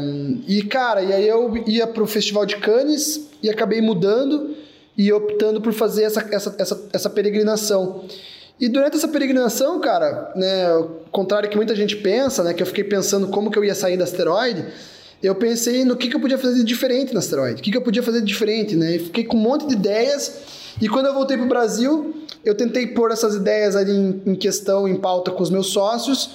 E, 0.47 0.61
cara, 0.63 1.01
e 1.01 1.13
aí 1.13 1.27
eu 1.27 1.55
ia 1.65 1.87
para 1.87 2.03
o 2.03 2.07
Festival 2.07 2.45
de 2.45 2.57
Cannes 2.57 3.27
e 3.41 3.49
acabei 3.49 3.81
mudando 3.81 4.55
e 4.97 5.11
optando 5.13 5.61
por 5.61 5.73
fazer 5.73 6.03
essa, 6.03 6.27
essa, 6.31 6.55
essa, 6.57 6.89
essa 6.91 7.09
peregrinação. 7.09 8.03
E 8.59 8.67
durante 8.67 8.97
essa 8.97 9.07
peregrinação, 9.07 9.79
cara, 9.79 10.31
né, 10.35 10.65
ao 10.65 10.85
contrário 11.11 11.47
que 11.47 11.55
muita 11.55 11.75
gente 11.75 11.95
pensa, 11.97 12.43
né, 12.43 12.53
que 12.53 12.63
eu 12.63 12.67
fiquei 12.67 12.83
pensando 12.83 13.27
como 13.27 13.51
que 13.51 13.57
eu 13.57 13.63
ia 13.63 13.75
sair 13.75 13.97
da 13.97 14.03
asteroide, 14.03 14.65
eu 15.21 15.35
pensei 15.35 15.85
no 15.85 15.95
que, 15.95 16.09
que 16.09 16.15
eu 16.15 16.19
podia 16.19 16.37
fazer 16.37 16.55
de 16.55 16.63
diferente 16.63 17.13
na 17.13 17.19
asteroide, 17.19 17.59
o 17.59 17.63
que, 17.63 17.69
que 17.69 17.77
eu 17.77 17.81
podia 17.81 18.01
fazer 18.01 18.19
de 18.19 18.25
diferente, 18.25 18.75
né, 18.75 18.95
e 18.95 18.99
fiquei 18.99 19.23
com 19.25 19.37
um 19.37 19.41
monte 19.41 19.67
de 19.67 19.73
ideias, 19.73 20.39
e 20.81 20.89
quando 20.89 21.05
eu 21.05 21.13
voltei 21.13 21.37
para 21.37 21.45
o 21.45 21.49
Brasil, 21.49 22.15
eu 22.43 22.55
tentei 22.55 22.87
pôr 22.87 23.11
essas 23.11 23.35
ideias 23.35 23.75
ali 23.75 23.91
em, 23.91 24.21
em 24.25 24.35
questão, 24.35 24.87
em 24.87 24.95
pauta 24.95 25.29
com 25.29 25.43
os 25.43 25.51
meus 25.51 25.67
sócios, 25.67 26.31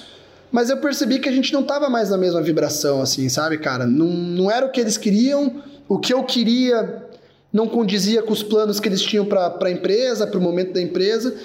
mas 0.53 0.69
eu 0.69 0.77
percebi 0.77 1.17
que 1.17 1.27
a 1.27 1.31
gente 1.31 1.51
não 1.51 1.61
estava 1.61 1.89
mais 1.89 2.11
na 2.11 2.17
mesma 2.17 2.39
vibração, 2.39 3.01
assim, 3.01 3.27
sabe, 3.27 3.57
cara? 3.57 3.87
Não, 3.87 4.05
não 4.05 4.51
era 4.51 4.63
o 4.63 4.69
que 4.69 4.79
eles 4.79 4.97
queriam, 4.97 5.63
o 5.89 5.97
que 5.97 6.13
eu 6.13 6.23
queria 6.23 7.07
não 7.51 7.67
condizia 7.67 8.21
com 8.21 8.31
os 8.31 8.43
planos 8.43 8.79
que 8.79 8.87
eles 8.87 9.01
tinham 9.01 9.25
para 9.25 9.57
a 9.59 9.71
empresa, 9.71 10.27
para 10.27 10.37
o 10.39 10.41
momento 10.41 10.73
da 10.73 10.79
empresa. 10.79 11.35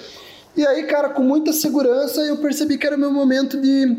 E 0.55 0.65
aí, 0.65 0.83
cara, 0.83 1.09
com 1.09 1.23
muita 1.23 1.51
segurança, 1.51 2.21
eu 2.21 2.37
percebi 2.37 2.77
que 2.77 2.85
era 2.85 2.95
o 2.95 2.99
meu 2.99 3.11
momento 3.11 3.59
de, 3.59 3.97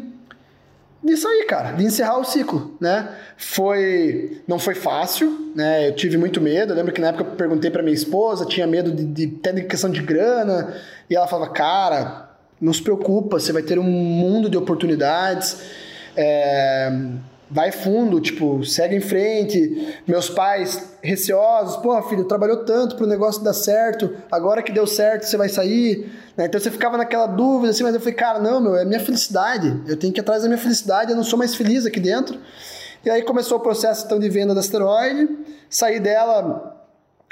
de 1.03 1.17
sair, 1.17 1.45
cara, 1.45 1.73
de 1.73 1.85
encerrar 1.85 2.19
o 2.19 2.25
ciclo, 2.25 2.77
né? 2.81 3.09
Foi, 3.37 4.41
não 4.47 4.61
foi 4.61 4.77
fácil, 4.77 5.53
né? 5.57 5.89
Eu 5.89 5.97
tive 5.97 6.17
muito 6.19 6.41
medo. 6.41 6.73
Eu 6.73 6.77
lembro 6.77 6.93
que 6.93 7.01
na 7.01 7.09
época 7.09 7.25
eu 7.25 7.37
perguntei 7.37 7.69
para 7.69 7.83
minha 7.83 7.95
esposa, 7.95 8.47
tinha 8.47 8.67
medo 8.67 8.93
de, 8.93 9.05
de 9.05 9.27
de 9.27 9.63
questão 9.65 9.91
de 9.91 10.03
grana, 10.03 10.73
e 11.09 11.17
ela 11.17 11.27
falava, 11.27 11.51
cara, 11.53 12.30
não 12.61 12.73
se 12.73 12.83
preocupa, 12.83 13.41
você 13.41 13.53
vai 13.53 13.63
ter 13.63 13.79
um 13.79 13.85
mundo 13.85 14.51
de 14.51 14.57
oportunidades. 14.57 15.59
É, 16.17 16.91
vai 17.51 17.73
fundo, 17.73 18.21
tipo, 18.21 18.65
segue 18.65 18.95
em 18.95 19.01
frente. 19.01 19.99
Meus 20.07 20.31
pais 20.31 20.95
receosos, 21.03 21.77
pô, 21.79 22.01
filho, 22.03 22.25
trabalhou 22.25 22.59
tanto 22.65 22.95
pro 22.97 23.07
negócio 23.07 23.43
dar 23.43 23.53
certo, 23.53 24.15
agora 24.31 24.63
que 24.63 24.71
deu 24.71 24.87
certo, 24.87 25.25
você 25.25 25.37
vai 25.37 25.49
sair. 25.49 26.13
Né? 26.37 26.47
Então 26.47 26.61
você 26.61 26.71
ficava 26.71 26.97
naquela 26.97 27.27
dúvida, 27.27 27.71
assim, 27.71 27.83
mas 27.83 27.95
eu 27.95 28.01
falei, 28.01 28.15
cara, 28.15 28.39
não, 28.39 28.61
meu, 28.61 28.77
é 28.77 28.85
minha 28.85 29.01
felicidade. 29.01 29.83
Eu 29.87 29.97
tenho 29.97 30.13
que 30.13 30.21
ir 30.21 30.23
atrás 30.23 30.43
da 30.43 30.49
minha 30.49 30.61
felicidade, 30.61 31.11
eu 31.11 31.17
não 31.17 31.25
sou 31.25 31.39
mais 31.39 31.55
feliz 31.55 31.85
aqui 31.85 31.99
dentro. 31.99 32.39
E 33.05 33.11
aí 33.11 33.23
começou 33.23 33.59
o 33.59 33.61
processo 33.61 34.05
então 34.07 34.19
de 34.19 34.29
venda 34.29 34.55
da 34.55 34.61
asteroide, 34.61 35.29
saí 35.69 35.99
dela 35.99 36.77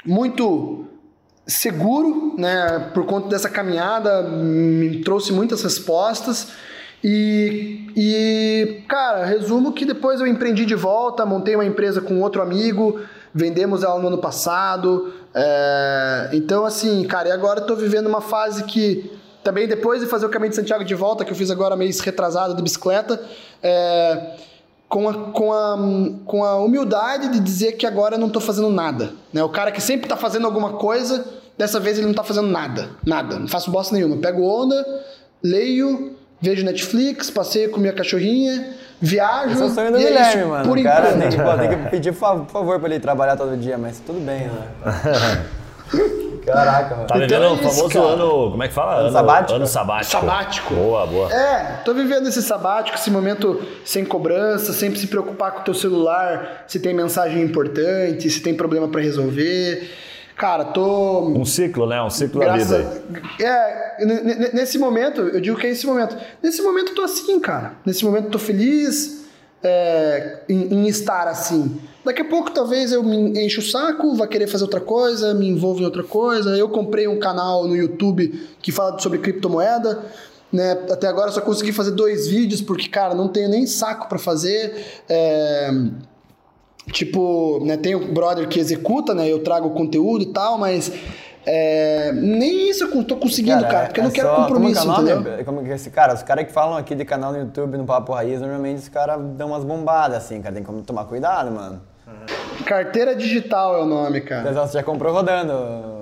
muito 0.03 0.85
seguro, 1.49 2.35
né, 2.37 2.91
por 2.93 3.05
conta 3.05 3.27
dessa 3.27 3.49
caminhada, 3.49 4.21
me 4.21 5.01
trouxe 5.03 5.33
muitas 5.33 5.63
respostas. 5.63 6.49
E, 7.03 7.87
e, 7.95 8.83
cara, 8.87 9.25
resumo 9.25 9.71
que 9.71 9.85
depois 9.85 10.19
eu 10.19 10.27
empreendi 10.27 10.65
de 10.65 10.75
volta, 10.75 11.25
montei 11.25 11.55
uma 11.55 11.65
empresa 11.65 12.01
com 12.01 12.21
outro 12.21 12.41
amigo, 12.41 12.99
vendemos 13.33 13.83
ela 13.83 13.99
no 13.99 14.07
ano 14.07 14.17
passado. 14.17 15.13
É, 15.33 16.29
então, 16.33 16.65
assim, 16.65 17.03
cara, 17.05 17.29
e 17.29 17.31
agora 17.31 17.61
estou 17.61 17.75
vivendo 17.75 18.07
uma 18.07 18.21
fase 18.21 18.63
que 18.65 19.17
também 19.43 19.67
depois 19.67 20.01
de 20.01 20.07
fazer 20.07 20.25
o 20.25 20.29
caminho 20.29 20.49
de 20.49 20.57
Santiago 20.57 20.83
de 20.83 20.93
volta, 20.93 21.23
que 21.23 21.31
eu 21.31 21.35
fiz 21.35 21.49
agora 21.49 21.75
mês 21.75 21.99
retrasado 22.01 22.55
de 22.55 22.61
bicicleta, 22.61 23.21
é, 23.63 24.35
com, 24.89 25.07
a, 25.07 25.13
com, 25.31 25.53
a, 25.53 25.77
com 26.25 26.43
a 26.43 26.57
humildade 26.57 27.29
de 27.29 27.39
dizer 27.39 27.73
que 27.73 27.85
agora 27.85 28.15
eu 28.15 28.19
não 28.19 28.27
estou 28.27 28.41
fazendo 28.41 28.69
nada. 28.69 29.13
Né? 29.31 29.41
O 29.43 29.49
cara 29.49 29.71
que 29.71 29.81
sempre 29.81 30.05
está 30.05 30.17
fazendo 30.17 30.45
alguma 30.45 30.73
coisa, 30.73 31.25
dessa 31.59 31.79
vez 31.79 31.97
ele 31.97 32.05
não 32.05 32.11
está 32.11 32.23
fazendo 32.23 32.47
nada. 32.47 32.89
Nada. 33.05 33.37
Não 33.37 33.47
faço 33.47 33.69
bosta 33.69 33.93
nenhuma. 33.93 34.17
Pego 34.17 34.41
onda, 34.41 34.83
leio 35.43 36.17
vejo 36.41 36.63
Netflix, 36.63 37.29
passeio 37.29 37.69
com 37.69 37.79
minha 37.79 37.91
cachorrinha, 37.91 38.73
viajo. 39.01 39.51
Esse 39.51 39.61
é 39.61 39.65
o 39.65 39.69
sonho 39.69 39.91
do 39.91 39.97
é 39.97 40.03
Guilherme, 40.05 40.45
mano. 40.45 40.69
Por 40.69 40.81
cara 40.81 41.11
tem 41.13 41.29
que, 41.29 41.37
pô, 41.37 41.57
tem 41.57 41.69
que 41.69 41.89
pedir 41.89 42.13
por 42.13 42.47
favor 42.47 42.79
pra 42.79 42.89
ele 42.89 42.99
trabalhar 42.99 43.35
todo 43.35 43.57
dia, 43.57 43.77
mas 43.77 43.99
tudo 43.99 44.19
bem, 44.21 44.47
né? 44.47 45.45
Caraca, 46.45 46.95
mano. 46.95 47.07
Tá 47.07 47.15
vivendo 47.15 47.33
então, 47.33 47.43
é 47.43 47.51
o 47.51 47.57
famoso 47.57 47.89
cara. 47.89 48.05
ano. 48.05 48.51
Como 48.51 48.63
é 48.63 48.67
que 48.67 48.73
fala? 48.73 48.93
Ano, 48.93 49.01
ano 49.01 49.11
sabático. 49.11 49.53
Ano 49.53 49.67
sabático. 49.67 50.11
Sabático. 50.11 50.73
Boa, 50.73 51.05
boa. 51.05 51.33
É, 51.33 51.81
tô 51.83 51.93
vivendo 51.93 52.27
esse 52.27 52.41
sabático, 52.41 52.97
esse 52.97 53.11
momento 53.11 53.61
sem 53.83 54.05
cobrança, 54.05 54.71
sempre 54.71 54.97
se 54.97 55.07
preocupar 55.07 55.51
com 55.51 55.59
o 55.59 55.63
teu 55.63 55.73
celular, 55.73 56.63
se 56.67 56.79
tem 56.79 56.93
mensagem 56.93 57.43
importante, 57.43 58.29
se 58.29 58.39
tem 58.39 58.55
problema 58.55 58.87
para 58.87 59.01
resolver. 59.01 59.91
Cara, 60.39 60.63
tô. 60.63 61.27
Um 61.27 61.43
ciclo, 61.43 61.85
né? 61.85 62.01
Um 62.01 62.09
ciclo 62.09 62.39
da 62.39 62.55
vida. 62.55 63.03
É, 63.41 64.05
nesse 64.53 64.79
momento, 64.79 65.19
eu 65.19 65.41
digo 65.41 65.57
que 65.57 65.67
é 65.67 65.69
esse 65.69 65.85
momento. 65.85 66.15
Nesse 66.41 66.61
momento 66.61 66.91
eu 66.91 66.95
tô 66.95 67.01
assim, 67.01 67.37
cara. 67.41 67.73
Nesse 67.85 68.05
momento 68.05 68.25
eu 68.25 68.31
tô 68.31 68.39
feliz 68.39 69.25
é, 69.61 70.39
em, 70.47 70.75
em, 70.75 70.87
estar 70.87 71.27
assim. 71.27 71.77
Daqui 72.05 72.21
a 72.21 72.25
pouco 72.25 72.51
talvez 72.51 72.93
eu 72.93 73.03
me 73.03 73.37
enche 73.45 73.59
o 73.59 73.61
saco, 73.61 74.15
vá 74.15 74.25
querer 74.27 74.47
fazer 74.47 74.63
outra 74.63 74.79
coisa, 74.79 75.33
me 75.33 75.49
envolvo 75.49 75.81
em 75.81 75.85
outra 75.85 76.03
coisa. 76.03 76.55
Eu 76.55 76.69
comprei 76.69 77.05
um 77.05 77.19
canal 77.19 77.67
no 77.67 77.75
YouTube 77.75 78.29
que 78.61 78.71
fala 78.71 78.97
sobre 78.97 79.19
criptomoeda. 79.19 80.05
Né? 80.53 80.71
Até 80.89 81.07
agora 81.07 81.27
eu 81.27 81.33
só 81.33 81.41
consegui 81.41 81.73
fazer 81.73 81.91
dois 81.91 82.29
vídeos 82.29 82.61
porque, 82.61 82.87
cara, 82.87 83.13
não 83.13 83.27
tenho 83.27 83.49
nem 83.49 83.67
saco 83.67 84.07
para 84.07 84.17
fazer. 84.17 85.03
É 85.09 85.69
Tipo, 86.91 87.63
né, 87.65 87.77
tem 87.77 87.95
o 87.95 88.13
brother 88.13 88.47
que 88.47 88.59
executa, 88.59 89.13
né? 89.13 89.27
Eu 89.27 89.43
trago 89.43 89.67
o 89.67 89.71
conteúdo 89.71 90.23
e 90.23 90.33
tal, 90.33 90.57
mas 90.57 90.91
é, 91.45 92.11
nem 92.11 92.69
isso 92.69 92.83
eu 92.83 93.03
tô 93.03 93.17
conseguindo, 93.17 93.61
cara, 93.61 93.71
cara 93.71 93.85
porque 93.87 93.99
é 93.99 94.03
eu 94.03 94.05
não 94.05 94.11
é 94.11 94.13
quero 94.13 94.27
só, 94.27 94.35
compromisso, 94.35 94.81
como 94.81 95.09
é 95.09 95.13
entendeu? 95.13 95.45
Como 95.45 95.63
que 95.63 95.69
esse 95.69 95.89
cara, 95.89 96.13
os 96.13 96.23
caras 96.23 96.45
que 96.45 96.51
falam 96.51 96.77
aqui 96.77 96.93
de 96.95 97.05
canal 97.05 97.31
no 97.31 97.39
YouTube, 97.39 97.77
no 97.77 97.85
Papo 97.85 98.13
Raiz, 98.13 98.39
normalmente 98.41 98.79
os 98.79 98.89
caras 98.89 99.19
dão 99.35 99.49
umas 99.49 99.63
bombadas, 99.63 100.17
assim, 100.17 100.41
cara, 100.41 100.53
tem 100.53 100.63
que 100.63 100.71
tomar 100.83 101.05
cuidado, 101.05 101.51
mano. 101.51 101.81
Carteira 102.65 103.15
digital 103.15 103.77
é 103.77 103.81
o 103.81 103.85
nome, 103.85 104.21
cara. 104.21 104.53
Você 104.53 104.73
já 104.73 104.83
comprou 104.83 105.13
rodando? 105.13 106.01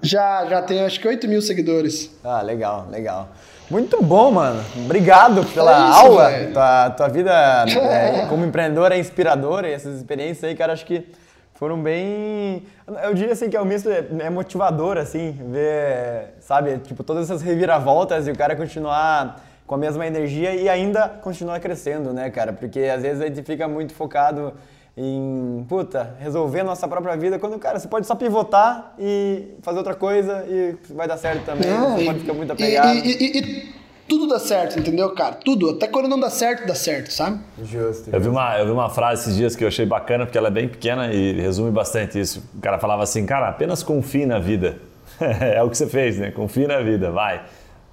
Já, 0.00 0.44
já 0.46 0.62
tenho 0.62 0.84
acho 0.84 1.00
que 1.00 1.08
8 1.08 1.26
mil 1.28 1.40
seguidores. 1.40 2.10
Ah, 2.22 2.42
legal, 2.42 2.86
legal. 2.90 3.28
Muito 3.70 4.02
bom, 4.02 4.30
mano. 4.30 4.62
Obrigado 4.76 5.44
pela 5.52 5.72
é 5.72 5.90
isso, 5.90 5.98
aula. 5.98 6.30
Tua, 6.52 6.90
tua 6.90 7.08
vida 7.08 7.32
é, 7.68 8.26
como 8.26 8.44
empreendedora 8.44 8.94
é 8.94 8.98
inspiradora 8.98 9.68
e 9.68 9.72
essas 9.72 9.96
experiências 9.96 10.44
aí, 10.44 10.54
cara, 10.54 10.72
acho 10.72 10.84
que 10.84 11.06
foram 11.54 11.82
bem. 11.82 12.64
Eu 13.02 13.14
diria 13.14 13.32
assim 13.32 13.48
que 13.48 13.56
é 13.56 13.60
um 13.60 13.64
misto, 13.64 13.88
é 13.88 14.28
motivador, 14.28 14.98
assim, 14.98 15.32
ver, 15.50 16.34
sabe, 16.40 16.78
tipo, 16.78 17.02
todas 17.02 17.30
essas 17.30 17.40
reviravoltas 17.40 18.28
e 18.28 18.30
o 18.30 18.36
cara 18.36 18.54
continuar 18.54 19.40
com 19.66 19.74
a 19.74 19.78
mesma 19.78 20.06
energia 20.06 20.54
e 20.54 20.68
ainda 20.68 21.08
continuar 21.08 21.58
crescendo, 21.58 22.12
né, 22.12 22.28
cara? 22.28 22.52
Porque 22.52 22.80
às 22.80 23.02
vezes 23.02 23.22
a 23.22 23.26
gente 23.26 23.42
fica 23.42 23.66
muito 23.66 23.94
focado 23.94 24.52
em, 24.96 25.64
puta, 25.68 26.14
resolver 26.20 26.60
a 26.60 26.64
nossa 26.64 26.86
própria 26.86 27.16
vida, 27.16 27.38
quando, 27.38 27.58
cara, 27.58 27.78
você 27.78 27.88
pode 27.88 28.06
só 28.06 28.14
pivotar 28.14 28.94
e 28.98 29.54
fazer 29.60 29.78
outra 29.78 29.94
coisa 29.94 30.44
e 30.48 30.76
vai 30.94 31.08
dar 31.08 31.16
certo 31.16 31.44
também, 31.44 31.68
não, 31.68 31.96
você 31.96 32.02
e, 32.02 32.06
pode 32.06 32.18
ficar 32.20 32.34
muito 32.34 32.52
apegado. 32.52 32.96
E, 32.98 33.00
e, 33.00 33.38
e, 33.38 33.74
tudo 34.06 34.28
dá 34.28 34.38
certo, 34.38 34.78
entendeu, 34.78 35.12
cara? 35.14 35.34
Tudo. 35.34 35.70
Até 35.70 35.88
quando 35.88 36.08
não 36.08 36.20
dá 36.20 36.30
certo, 36.30 36.66
dá 36.66 36.74
certo, 36.74 37.10
sabe? 37.10 37.40
Justo. 37.64 38.10
Eu 38.12 38.20
vi, 38.20 38.28
uma, 38.28 38.58
eu 38.58 38.66
vi 38.66 38.70
uma 38.70 38.88
frase 38.88 39.22
esses 39.22 39.36
dias 39.36 39.56
que 39.56 39.64
eu 39.64 39.68
achei 39.68 39.86
bacana, 39.86 40.26
porque 40.26 40.38
ela 40.38 40.48
é 40.48 40.50
bem 40.50 40.68
pequena 40.68 41.12
e 41.12 41.32
resume 41.40 41.70
bastante 41.70 42.20
isso. 42.20 42.44
O 42.54 42.60
cara 42.60 42.78
falava 42.78 43.02
assim, 43.02 43.24
cara, 43.26 43.48
apenas 43.48 43.82
confie 43.82 44.26
na 44.26 44.38
vida. 44.38 44.78
é 45.18 45.62
o 45.62 45.70
que 45.70 45.78
você 45.78 45.86
fez, 45.86 46.18
né? 46.18 46.30
Confie 46.30 46.66
na 46.66 46.80
vida, 46.80 47.10
vai. 47.10 47.44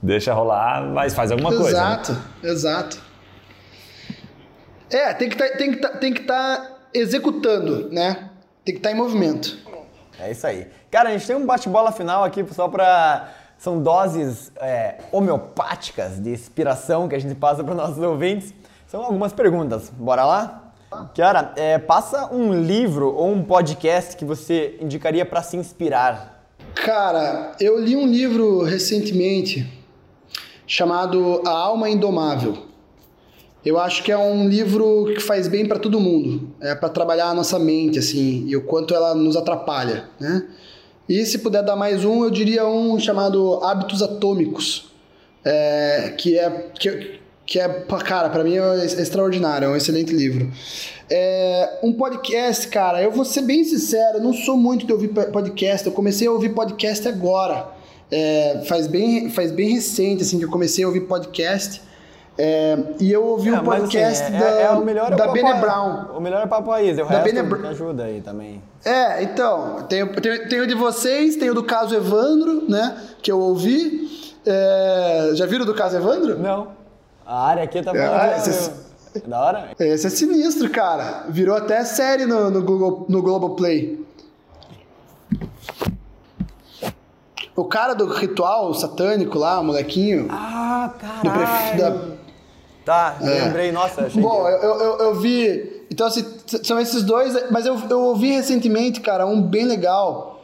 Deixa 0.03 0.33
rolar, 0.33 0.83
mas 0.83 1.13
faz 1.13 1.31
alguma 1.31 1.49
exato, 1.49 1.63
coisa. 1.63 1.77
Exato, 1.77 2.11
né? 2.11 2.49
exato. 2.49 3.11
É, 4.91 5.13
tem 5.13 5.29
que 5.29 5.37
tá, 5.37 5.45
estar 5.47 5.89
tá, 5.89 5.97
tá 6.27 6.70
executando, 6.93 7.89
né? 7.89 8.29
Tem 8.63 8.75
que 8.75 8.79
estar 8.79 8.89
tá 8.89 8.95
em 8.95 8.97
movimento. 8.97 9.57
É 10.19 10.31
isso 10.31 10.45
aí. 10.45 10.67
Cara, 10.89 11.09
a 11.09 11.11
gente 11.13 11.25
tem 11.25 11.35
um 11.35 11.45
bate-bola 11.45 11.91
final 11.91 12.23
aqui 12.23 12.45
só 12.53 12.67
para 12.67 13.33
são 13.57 13.81
doses 13.81 14.51
é, 14.59 14.97
homeopáticas 15.11 16.19
de 16.19 16.31
inspiração 16.31 17.07
que 17.07 17.13
a 17.13 17.19
gente 17.19 17.35
passa 17.35 17.63
para 17.63 17.75
nossos 17.75 17.99
ouvintes. 17.99 18.53
São 18.87 19.03
algumas 19.03 19.33
perguntas. 19.33 19.89
Bora 19.89 20.25
lá? 20.25 20.73
Cara, 21.15 21.53
é, 21.55 21.77
passa 21.77 22.33
um 22.33 22.53
livro 22.53 23.13
ou 23.13 23.31
um 23.31 23.43
podcast 23.43 24.17
que 24.17 24.25
você 24.25 24.77
indicaria 24.81 25.25
para 25.25 25.43
se 25.43 25.57
inspirar. 25.57 26.43
Cara, 26.73 27.55
eu 27.59 27.79
li 27.79 27.95
um 27.95 28.07
livro 28.07 28.63
recentemente 28.63 29.71
chamado 30.65 31.41
A 31.45 31.51
Alma 31.51 31.89
Indomável 31.89 32.70
eu 33.65 33.79
acho 33.79 34.03
que 34.03 34.11
é 34.11 34.17
um 34.17 34.47
livro 34.47 35.05
que 35.13 35.19
faz 35.19 35.47
bem 35.47 35.65
para 35.67 35.77
todo 35.77 35.99
mundo. 35.99 36.49
É 36.59 36.73
para 36.73 36.89
trabalhar 36.89 37.27
a 37.27 37.33
nossa 37.33 37.59
mente, 37.59 37.99
assim, 37.99 38.45
e 38.47 38.55
o 38.55 38.63
quanto 38.63 38.93
ela 38.93 39.13
nos 39.13 39.35
atrapalha, 39.35 40.05
né? 40.19 40.47
E 41.07 41.25
se 41.25 41.39
puder 41.39 41.63
dar 41.63 41.75
mais 41.75 42.03
um, 42.05 42.23
eu 42.23 42.29
diria 42.29 42.65
um 42.65 42.99
chamado 42.99 43.63
Hábitos 43.63 44.01
Atômicos, 44.01 44.91
é, 45.43 46.13
que 46.17 46.39
é 46.39 46.49
que, 46.79 47.19
que 47.45 47.59
é, 47.59 47.67
cara, 48.05 48.29
pra 48.29 48.43
mim 48.43 48.57
é 48.57 48.85
extraordinário, 48.85 49.65
é 49.65 49.69
um 49.69 49.75
excelente 49.75 50.13
livro. 50.13 50.49
É, 51.09 51.79
um 51.83 51.91
podcast, 51.91 52.67
cara, 52.69 53.03
eu 53.03 53.11
vou 53.11 53.25
ser 53.25 53.41
bem 53.41 53.63
sincero, 53.63 54.19
eu 54.19 54.23
não 54.23 54.33
sou 54.33 54.55
muito 54.55 54.85
de 54.87 54.93
ouvir 54.93 55.09
podcast, 55.09 55.85
eu 55.85 55.91
comecei 55.93 56.27
a 56.27 56.31
ouvir 56.31 56.49
podcast 56.49 57.07
agora. 57.07 57.67
É, 58.09 58.63
faz, 58.65 58.87
bem, 58.87 59.29
faz 59.29 59.51
bem 59.51 59.73
recente, 59.73 60.23
assim, 60.23 60.39
que 60.39 60.45
eu 60.45 60.49
comecei 60.49 60.83
a 60.83 60.87
ouvir 60.87 61.01
podcast. 61.01 61.81
É, 62.43 62.75
e 62.99 63.11
eu 63.11 63.23
ouvi 63.23 63.49
É, 63.49 63.59
um 63.59 63.63
mas, 63.63 63.81
podcast 63.81 64.23
assim, 64.23 64.31
da, 64.39 64.49
é, 64.49 64.63
é 64.63 64.69
o 64.71 64.83
melhor 64.83 65.11
é 65.11 65.13
o 65.13 65.17
da 65.17 65.25
papo- 65.25 65.33
Bene 65.33 65.53
Brown. 65.59 66.05
O 66.17 66.19
melhor 66.19 66.41
é 66.41 66.47
papo 66.47 66.71
raiz, 66.71 66.97
o 66.97 67.03
Da 67.03 67.07
resto 67.19 67.23
Bene 67.23 67.43
me 67.43 67.67
ajuda 67.67 68.03
aí 68.05 68.19
também. 68.21 68.61
É, 68.83 69.21
então, 69.21 69.83
tem, 69.87 70.07
tem, 70.07 70.47
tem 70.47 70.59
o 70.61 70.65
de 70.65 70.73
vocês, 70.73 71.35
tem 71.35 71.51
o 71.51 71.53
do 71.53 71.61
caso 71.63 71.93
Evandro, 71.93 72.63
né? 72.67 72.97
Que 73.21 73.31
eu 73.31 73.39
ouvi. 73.39 74.09
É, 74.43 75.31
já 75.33 75.45
viram 75.45 75.65
do 75.65 75.75
caso 75.75 75.97
Evandro? 75.97 76.39
Não. 76.39 76.69
A 77.23 77.45
área 77.47 77.63
aqui 77.63 77.79
tá 77.83 77.91
É, 77.91 77.93
falando. 78.07 78.19
ah, 78.21 78.37
esses- 78.37 78.71
Da 79.27 79.39
hora? 79.39 79.69
Esse 79.79 80.07
é 80.07 80.09
sinistro, 80.09 80.67
cara. 80.71 81.25
Virou 81.29 81.55
até 81.55 81.83
série 81.83 82.25
no, 82.25 82.49
no 82.49 82.63
Google 82.63 83.05
no 83.07 83.21
Globoplay. 83.21 84.03
O 87.55 87.65
cara 87.65 87.93
do 87.93 88.07
ritual 88.07 88.73
satânico 88.73 89.37
lá, 89.37 89.59
o 89.59 89.63
molequinho. 89.63 90.27
Ah, 90.31 90.91
do 91.23 91.29
pref- 91.29 91.49
caralho. 91.77 91.77
da- 91.77 92.20
Tá, 92.91 93.17
lembrei, 93.21 93.71
nossa, 93.71 94.01
achei 94.05 94.21
Bom, 94.21 94.43
que... 94.43 94.49
eu, 94.65 94.79
eu, 94.79 94.97
eu- 94.99 95.15
vi. 95.15 95.81
Então, 95.89 96.07
assim, 96.07 96.25
são 96.63 96.79
esses 96.79 97.03
dois, 97.03 97.35
mas 97.51 97.65
eu, 97.65 97.77
eu 97.89 97.99
ouvi 98.01 98.31
recentemente, 98.31 98.99
cara, 99.01 99.25
um 99.25 99.41
bem 99.41 99.65
legal. 99.65 100.41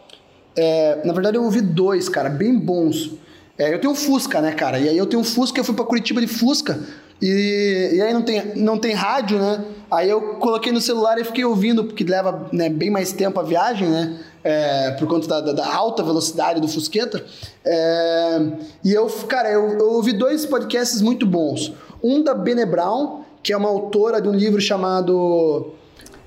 É, 0.56 1.00
na 1.06 1.14
verdade, 1.14 1.38
eu 1.38 1.44
ouvi 1.44 1.62
dois, 1.62 2.08
cara, 2.10 2.30
bem 2.30 2.58
bons. 2.58 3.12
É, 3.58 3.74
eu 3.74 3.80
tenho 3.82 3.92
um 3.94 3.96
Fusca, 3.96 4.40
né, 4.42 4.52
cara? 4.52 4.80
E 4.80 4.88
aí 4.90 4.98
eu 4.98 5.06
tenho 5.06 5.22
um 5.22 5.26
Fusca, 5.26 5.60
eu 5.60 5.64
fui 5.64 5.76
pra 5.76 5.84
Curitiba 5.86 6.22
de 6.22 6.28
Fusca. 6.28 6.80
E, 7.22 7.92
e 7.96 8.02
aí 8.02 8.14
não 8.14 8.22
tem, 8.22 8.56
não 8.56 8.78
tem 8.78 8.94
rádio, 8.94 9.40
né? 9.40 9.64
Aí 9.90 10.10
eu 10.10 10.36
coloquei 10.36 10.72
no 10.72 10.80
celular 10.80 11.18
e 11.20 11.24
fiquei 11.24 11.44
ouvindo, 11.46 11.84
porque 11.86 12.04
leva 12.04 12.48
né, 12.52 12.70
bem 12.70 12.90
mais 12.92 13.12
tempo 13.12 13.40
a 13.40 13.44
viagem, 13.44 13.88
né? 13.90 14.20
É, 14.44 14.92
por 14.92 15.08
conta 15.08 15.28
da, 15.28 15.42
da- 15.42 15.52
da 15.54 15.76
alta 15.76 16.04
velocidade 16.04 16.62
do 16.62 16.68
Fusqueta. 16.68 17.26
É, 17.66 18.40
e 18.84 18.94
eu, 18.94 19.08
cara, 19.28 19.50
eu, 19.52 19.78
eu 19.80 19.92
ouvi 19.94 20.14
dois 20.14 20.46
podcasts 20.46 21.02
muito 21.02 21.26
bons. 21.26 21.74
Um 22.08 22.24
da 22.24 22.34
Bene 22.34 22.66
Brown, 22.66 23.22
que 23.44 23.52
é 23.54 23.58
uma 23.58 23.70
autora 23.70 24.22
de 24.22 24.28
um 24.28 24.34
livro 24.34 24.60
chamado. 24.62 25.74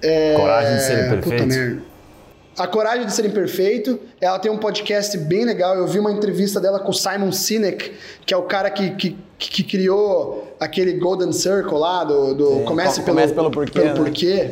é, 0.03 0.35
Coragem 0.37 0.77
de 0.77 0.83
Ser 0.83 1.07
Imperfeito. 1.07 1.83
A 2.59 2.67
Coragem 2.67 3.07
de 3.07 3.13
Ser 3.15 3.25
Imperfeito. 3.25 3.99
Ela 4.21 4.39
tem 4.39 4.51
um 4.51 4.59
podcast 4.59 5.17
bem 5.17 5.45
legal. 5.45 5.75
Eu 5.77 5.87
vi 5.87 5.99
uma 5.99 6.13
entrevista 6.13 6.61
dela 6.61 6.79
com 6.81 6.91
o 6.91 6.95
Simon 6.95 7.33
Sinek, 7.33 7.93
que 8.27 8.35
é 8.35 8.37
o 8.37 8.43
cara 8.43 8.69
que, 8.71 8.91
que, 8.91 9.17
que 9.39 9.63
criou 9.63 10.55
aquele 10.61 10.95
Golden 10.95 11.33
Circle 11.33 11.79
lá, 11.79 12.05
do, 12.05 12.35
do 12.35 12.47
Sim, 12.59 12.65
Comece, 12.65 13.01
co- 13.01 13.07
pelo, 13.07 13.17
comece 13.17 13.35
pelo 13.35 13.51
porquê, 13.51 13.73
Pelo 13.81 13.89
né? 13.89 13.95
porquê. 13.95 14.51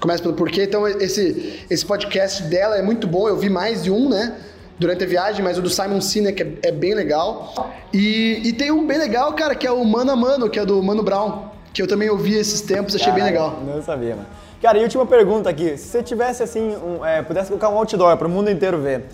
Comece 0.00 0.22
pelo 0.22 0.34
porquê. 0.34 0.62
Então, 0.64 0.86
esse, 0.86 1.64
esse 1.68 1.84
podcast 1.84 2.44
dela 2.44 2.76
é 2.76 2.82
muito 2.82 3.06
bom. 3.08 3.28
Eu 3.28 3.36
vi 3.36 3.50
mais 3.50 3.82
de 3.82 3.90
um, 3.90 4.08
né? 4.08 4.36
Durante 4.78 5.04
a 5.04 5.06
viagem, 5.06 5.42
mas 5.42 5.58
o 5.58 5.62
do 5.62 5.68
Simon 5.68 6.00
Sinek 6.00 6.42
é, 6.42 6.68
é 6.68 6.72
bem 6.72 6.94
legal. 6.94 7.72
E, 7.92 8.40
e 8.44 8.52
tem 8.52 8.70
um 8.70 8.86
bem 8.86 8.98
legal, 8.98 9.32
cara, 9.32 9.54
que 9.54 9.66
é 9.66 9.72
o 9.72 9.84
Mano 9.84 10.12
a 10.12 10.16
Mano, 10.16 10.48
que 10.48 10.58
é 10.58 10.64
do 10.64 10.82
Mano 10.82 11.02
Brown. 11.02 11.48
Que 11.72 11.82
eu 11.82 11.86
também 11.86 12.08
ouvi 12.08 12.34
esses 12.34 12.60
tempos, 12.60 12.94
achei 12.94 13.12
bem 13.12 13.24
Caralho, 13.24 13.58
legal. 13.58 13.62
Não 13.64 13.82
sabia, 13.82 14.16
mano. 14.16 14.26
Cara, 14.60 14.78
e 14.78 14.82
última 14.82 15.06
pergunta 15.06 15.48
aqui. 15.48 15.76
Se 15.76 15.88
você 15.88 16.02
tivesse, 16.02 16.42
assim, 16.42 16.76
um, 16.76 17.04
é, 17.04 17.22
pudesse 17.22 17.48
colocar 17.48 17.68
um 17.68 17.76
outdoor 17.76 18.16
para 18.16 18.26
o 18.26 18.30
mundo 18.30 18.50
inteiro 18.50 18.78
ver, 18.78 19.04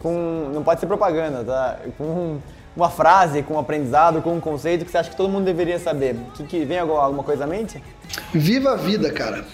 com, 0.00 0.50
não 0.52 0.62
pode 0.62 0.80
ser 0.80 0.86
propaganda, 0.86 1.44
tá? 1.44 1.78
Com 1.98 2.38
uma 2.76 2.90
frase, 2.90 3.42
com 3.42 3.54
um 3.54 3.58
aprendizado, 3.58 4.22
com 4.22 4.34
um 4.34 4.40
conceito 4.40 4.84
que 4.84 4.90
você 4.90 4.98
acha 4.98 5.10
que 5.10 5.16
todo 5.16 5.28
mundo 5.28 5.44
deveria 5.44 5.78
saber. 5.78 6.16
Que, 6.34 6.44
que 6.44 6.64
vem 6.64 6.78
alguma, 6.78 7.02
alguma 7.02 7.22
coisa 7.22 7.44
à 7.44 7.46
mente? 7.46 7.82
Viva 8.32 8.72
a 8.72 8.76
vida, 8.76 9.10
cara. 9.10 9.44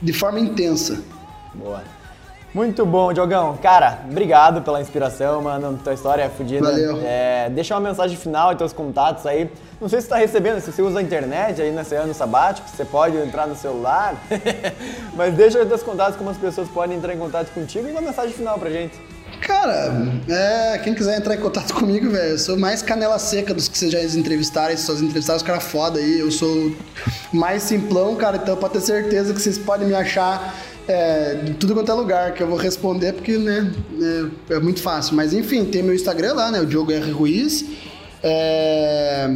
De 0.00 0.12
forma 0.12 0.38
intensa. 0.38 1.00
Boa. 1.54 1.82
Muito 2.54 2.84
bom, 2.84 3.14
Diogão. 3.14 3.56
Cara, 3.62 4.00
obrigado 4.10 4.60
pela 4.60 4.78
inspiração, 4.78 5.40
mano. 5.40 5.78
Tua 5.82 5.94
história 5.94 6.24
é 6.24 6.28
fodida. 6.28 6.70
Valeu. 6.70 7.00
É, 7.02 7.48
deixa 7.48 7.74
uma 7.74 7.88
mensagem 7.88 8.14
final 8.14 8.52
e 8.52 8.56
teus 8.56 8.74
contatos 8.74 9.24
aí. 9.24 9.50
Não 9.80 9.88
sei 9.88 10.00
se 10.00 10.06
você 10.06 10.10
tá 10.10 10.18
recebendo, 10.18 10.60
se 10.60 10.70
você 10.70 10.82
usa 10.82 10.98
a 10.98 11.02
internet 11.02 11.62
aí 11.62 11.70
nesse 11.70 11.94
ano 11.94 12.12
sabático, 12.12 12.68
você 12.68 12.84
pode 12.84 13.16
entrar 13.16 13.46
no 13.46 13.56
celular. 13.56 14.16
Mas 15.16 15.34
deixa 15.34 15.58
aí 15.58 15.66
teus 15.66 15.82
contatos, 15.82 16.16
como 16.16 16.28
as 16.28 16.36
pessoas 16.36 16.68
podem 16.68 16.98
entrar 16.98 17.14
em 17.14 17.18
contato 17.18 17.50
contigo 17.54 17.88
e 17.88 17.90
uma 17.90 18.02
mensagem 18.02 18.34
final 18.34 18.58
pra 18.58 18.68
gente. 18.68 19.00
Cara, 19.40 19.90
é, 20.28 20.78
quem 20.78 20.94
quiser 20.94 21.18
entrar 21.18 21.34
em 21.34 21.40
contato 21.40 21.74
comigo, 21.74 22.10
velho, 22.10 22.32
eu 22.32 22.38
sou 22.38 22.56
mais 22.56 22.80
canela 22.80 23.18
seca 23.18 23.52
dos 23.52 23.66
que 23.66 23.76
vocês 23.76 23.90
já 23.90 24.00
entrevistaram, 24.02 24.72
esses 24.72 25.00
entrevistaram 25.00 25.38
os 25.38 25.42
caras 25.42 25.64
foda 25.64 25.98
aí. 25.98 26.20
Eu 26.20 26.30
sou 26.30 26.70
mais 27.32 27.62
simplão, 27.62 28.14
cara, 28.14 28.36
então 28.36 28.56
pode 28.56 28.74
ter 28.74 28.82
certeza 28.82 29.32
que 29.32 29.40
vocês 29.40 29.58
podem 29.58 29.88
me 29.88 29.94
achar 29.94 30.54
é, 30.88 31.34
de 31.34 31.54
tudo 31.54 31.74
quanto 31.74 31.90
é 31.90 31.94
lugar, 31.94 32.34
que 32.34 32.42
eu 32.42 32.46
vou 32.46 32.56
responder, 32.56 33.12
porque, 33.12 33.38
né, 33.38 33.72
é, 34.50 34.54
é 34.54 34.60
muito 34.60 34.82
fácil. 34.82 35.14
Mas 35.14 35.32
enfim, 35.32 35.64
tem 35.64 35.82
meu 35.82 35.94
Instagram 35.94 36.34
lá, 36.34 36.50
né, 36.50 36.60
o 36.60 36.66
Diogo 36.66 36.92
R. 36.92 37.10
Ruiz. 37.10 37.64
É, 38.22 39.30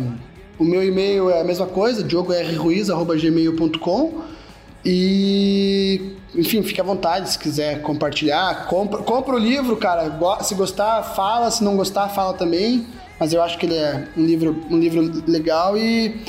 o 0.59 0.65
meu 0.65 0.83
e-mail 0.83 1.31
é 1.31 1.41
a 1.41 1.45
mesma 1.45 1.67
coisa, 1.67 2.03
diogorruiz.gmail.com. 2.03 4.23
E, 4.85 6.13
enfim, 6.35 6.63
fique 6.63 6.81
à 6.81 6.85
vontade 6.85 7.31
se 7.31 7.39
quiser 7.39 7.83
compartilhar. 7.83 8.67
Compra, 8.67 9.03
compra 9.03 9.35
o 9.35 9.39
livro, 9.39 9.77
cara. 9.77 10.19
Se 10.43 10.55
gostar, 10.55 11.03
fala. 11.03 11.51
Se 11.51 11.65
não 11.65 11.77
gostar, 11.77 12.09
fala 12.09 12.35
também. 12.35 12.87
Mas 13.19 13.33
eu 13.33 13.43
acho 13.43 13.59
que 13.59 13.67
ele 13.67 13.75
é 13.75 14.07
um 14.17 14.25
livro, 14.25 14.57
um 14.71 14.79
livro 14.79 15.25
legal. 15.27 15.77
E, 15.77 16.21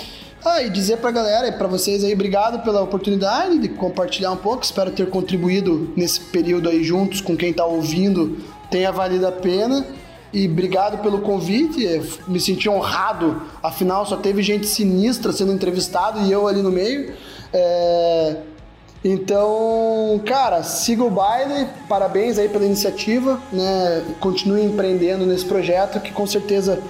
ah, 0.45 0.61
e 0.61 0.69
dizer 0.69 0.97
pra 0.97 1.11
galera 1.11 1.47
e 1.47 1.51
pra 1.51 1.67
vocês 1.67 2.03
aí, 2.03 2.13
obrigado 2.13 2.63
pela 2.63 2.81
oportunidade 2.81 3.57
de 3.57 3.69
compartilhar 3.69 4.31
um 4.31 4.37
pouco. 4.37 4.63
Espero 4.63 4.91
ter 4.91 5.09
contribuído 5.09 5.91
nesse 5.95 6.19
período 6.19 6.69
aí 6.69 6.83
juntos 6.83 7.21
com 7.21 7.35
quem 7.35 7.51
tá 7.51 7.65
ouvindo. 7.65 8.37
Tenha 8.69 8.91
valido 8.91 9.27
a 9.27 9.31
pena. 9.31 9.85
E 10.31 10.45
obrigado 10.45 11.01
pelo 11.01 11.21
convite, 11.21 11.83
eu 11.83 12.05
me 12.27 12.39
senti 12.39 12.69
honrado. 12.69 13.41
Afinal, 13.63 14.05
só 14.05 14.17
teve 14.17 14.43
gente 14.43 14.67
sinistra 14.67 15.31
sendo 15.31 15.53
entrevistado 15.53 16.21
e 16.21 16.31
eu 16.31 16.47
ali 16.47 16.61
no 16.61 16.71
meio. 16.71 17.13
É, 17.53 18.35
Então, 19.03 20.21
cara, 20.25 20.63
siga 20.63 21.03
o 21.03 21.09
baile, 21.09 21.67
parabéns 21.87 22.37
aí 22.37 22.49
pela 22.49 22.65
iniciativa, 22.65 23.39
né? 23.53 24.03
Continue 24.19 24.63
empreendendo 24.63 25.25
nesse 25.25 25.45
projeto 25.45 25.99
que 26.01 26.11
com 26.11 26.27
certeza 26.27 26.81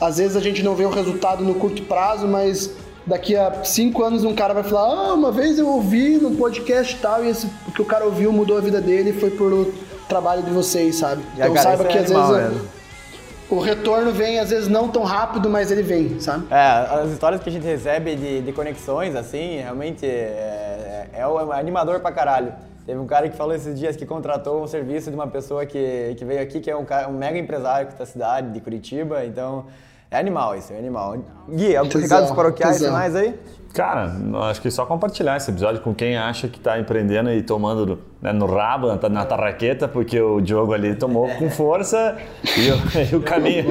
às 0.00 0.18
vezes 0.18 0.36
a 0.36 0.40
gente 0.40 0.62
não 0.62 0.74
vê 0.74 0.84
o 0.84 0.90
resultado 0.90 1.42
no 1.42 1.54
curto 1.54 1.82
prazo, 1.82 2.26
mas 2.26 2.70
daqui 3.06 3.36
a 3.36 3.62
cinco 3.64 4.02
anos 4.02 4.24
um 4.24 4.34
cara 4.34 4.52
vai 4.54 4.62
falar: 4.62 5.10
Ah, 5.10 5.14
uma 5.14 5.30
vez 5.32 5.58
eu 5.58 5.68
ouvi 5.68 6.18
no 6.18 6.32
podcast 6.32 6.94
e 6.94 6.98
tal, 6.98 7.24
e 7.24 7.28
esse, 7.28 7.46
o 7.68 7.72
que 7.72 7.82
o 7.82 7.84
cara 7.84 8.04
ouviu 8.04 8.32
mudou 8.32 8.58
a 8.58 8.60
vida 8.60 8.80
dele 8.80 9.12
foi 9.12 9.30
por 9.30 9.72
trabalho 10.08 10.42
de 10.42 10.50
vocês, 10.50 10.96
sabe? 10.96 11.22
Já, 11.36 11.48
Então 11.48 11.62
saiba 11.62 11.84
que 11.84 11.96
é 11.98 12.00
às 12.00 12.10
animal 12.10 12.32
vezes 12.34 12.52
mesmo. 12.52 12.68
o 13.50 13.58
retorno 13.60 14.12
vem, 14.12 14.38
às 14.38 14.50
vezes, 14.50 14.68
não 14.68 14.88
tão 14.88 15.02
rápido, 15.04 15.48
mas 15.50 15.70
ele 15.70 15.82
vem, 15.82 16.20
sabe? 16.20 16.46
É, 16.50 16.56
as 17.02 17.10
histórias 17.10 17.40
que 17.42 17.48
a 17.48 17.52
gente 17.52 17.64
recebe 17.66 18.14
de, 18.16 18.40
de 18.42 18.52
conexões, 18.52 19.14
assim, 19.16 19.58
realmente 19.58 20.04
é, 20.06 21.08
é, 21.12 21.20
é 21.20 21.58
animador 21.58 22.00
pra 22.00 22.12
caralho. 22.12 22.52
Teve 22.86 23.00
um 23.00 23.06
cara 23.06 23.28
que 23.28 23.36
falou 23.36 23.52
esses 23.52 23.76
dias 23.76 23.96
que 23.96 24.06
contratou 24.06 24.62
um 24.62 24.66
serviço 24.68 25.10
de 25.10 25.16
uma 25.16 25.26
pessoa 25.26 25.66
que, 25.66 26.14
que 26.16 26.24
veio 26.24 26.40
aqui, 26.40 26.60
que 26.60 26.70
é 26.70 26.76
um, 26.76 26.84
cara- 26.84 27.08
um 27.08 27.12
mega 27.12 27.36
empresário 27.36 27.88
da 27.98 28.06
cidade, 28.06 28.52
de 28.52 28.60
Curitiba, 28.60 29.24
então 29.24 29.66
é 30.10 30.18
animal 30.18 30.56
isso, 30.56 30.72
é 30.72 30.78
animal. 30.78 31.16
Gui, 31.48 31.76
alguns 31.76 31.92
Tesão, 31.92 32.02
recados 32.18 32.30
paroquiais 32.36 32.76
tesão. 32.76 32.88
finais 32.88 33.14
aí? 33.16 33.38
Cara, 33.76 34.10
acho 34.48 34.62
que 34.62 34.70
só 34.70 34.86
compartilhar 34.86 35.36
esse 35.36 35.50
episódio 35.50 35.82
com 35.82 35.94
quem 35.94 36.16
acha 36.16 36.48
que 36.48 36.58
tá 36.58 36.80
empreendendo 36.80 37.30
e 37.30 37.42
tomando 37.42 37.98
né, 38.22 38.32
no 38.32 38.46
rabo, 38.46 38.86
na, 38.88 39.08
na 39.10 39.24
tarraqueta, 39.26 39.86
porque 39.86 40.18
o 40.18 40.40
Diogo 40.40 40.72
ali 40.72 40.94
tomou 40.94 41.28
com 41.28 41.50
força 41.50 42.16
e, 42.56 42.70
o- 42.70 43.02
e 43.12 43.14
o 43.16 43.20
caminho. 43.20 43.66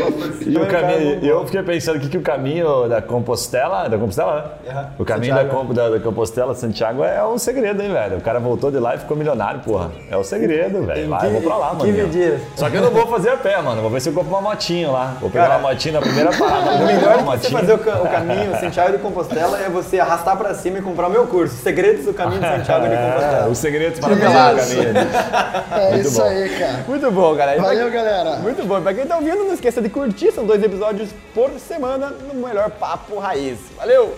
E 0.45 0.55
o 0.55 0.67
caminho 0.67 1.25
eu 1.25 1.43
fiquei 1.47 1.63
pensando 1.63 1.99
que, 1.99 2.07
que 2.07 2.17
o 2.19 2.21
caminho 2.21 2.87
da 2.87 3.01
Compostela. 3.01 3.89
Da 3.89 3.97
Compostela, 3.97 4.59
né? 4.63 4.89
O 4.99 5.03
caminho 5.03 5.33
da, 5.33 5.41
Santiago. 5.41 5.73
Da, 5.73 5.89
da 5.89 5.99
Compostela, 5.99 6.53
Santiago, 6.53 7.03
é 7.03 7.23
o 7.23 7.39
segredo, 7.39 7.81
hein, 7.81 7.91
velho? 7.91 8.17
O 8.17 8.21
cara 8.21 8.39
voltou 8.39 8.69
de 8.69 8.77
lá 8.77 8.93
e 8.93 8.99
ficou 8.99 9.17
milionário, 9.17 9.61
porra. 9.61 9.89
É 10.11 10.15
o 10.15 10.23
segredo, 10.23 10.83
velho. 10.85 11.09
Vai, 11.09 11.25
eu 11.27 11.31
vou 11.31 11.41
pra 11.41 11.57
lá, 11.57 11.73
mano. 11.73 11.83
15 11.91 12.05
dias. 12.09 12.41
Só 12.55 12.69
que 12.69 12.77
eu 12.77 12.81
não 12.83 12.91
vou 12.91 13.07
fazer 13.07 13.29
a 13.31 13.37
pé, 13.37 13.59
mano. 13.59 13.81
Vou 13.81 13.89
ver 13.89 13.99
se 13.99 14.09
eu 14.09 14.13
compro 14.13 14.29
uma 14.29 14.41
motinha 14.41 14.91
lá. 14.91 15.17
Vou 15.19 15.31
pegar 15.31 15.47
Cara, 15.47 15.59
uma 15.59 15.69
motinha 15.69 15.95
na 15.95 16.01
primeira 16.01 16.29
parada. 16.37 16.71
O 16.71 16.85
melhor 16.85 17.17
uma 17.19 17.35
você 17.37 17.49
fazer 17.49 17.73
o, 17.73 17.77
o 17.77 18.09
caminho 18.09 18.55
Santiago 18.59 18.91
de 18.91 18.99
Compostela 18.99 19.59
é 19.59 19.69
você 19.69 19.94
arrastar 19.99 20.35
pra 20.37 20.53
cima 20.53 20.79
e 20.79 20.81
comprar 20.81 21.07
o 21.07 21.09
meu 21.11 21.27
curso. 21.27 21.55
Segredos 21.57 22.05
do 22.05 22.13
caminho 22.13 22.41
de 22.41 22.47
Santiago 22.47 22.87
de 22.87 22.93
É, 22.95 22.97
Compostela. 23.11 23.47
os 23.47 23.57
segredos 23.57 23.99
para 23.99 24.09
fazer 24.15 24.27
o 24.27 24.83
caminho. 24.83 24.93
É 25.85 25.89
Muito 25.91 26.07
isso 26.07 26.17
bom. 26.19 26.23
aí, 26.27 26.49
cara. 26.59 26.85
Muito 26.87 27.11
bom, 27.11 27.35
galera. 27.35 27.57
E 27.57 27.61
pra 27.61 27.69
Valeu, 27.69 27.91
galera. 27.91 28.35
Muito 28.37 28.65
bom. 28.65 28.81
Pra 28.81 28.93
quem 28.93 29.05
tá 29.05 29.15
ouvindo, 29.17 29.43
não 29.43 29.53
esqueça 29.53 29.81
de 29.81 29.89
curtir. 29.89 30.31
São 30.31 30.45
dois 30.45 30.61
episódios 30.63 31.09
por 31.33 31.49
semana 31.59 32.07
no 32.27 32.33
melhor 32.47 32.69
Papo 32.71 33.17
Raiz. 33.19 33.57
Valeu! 33.77 34.13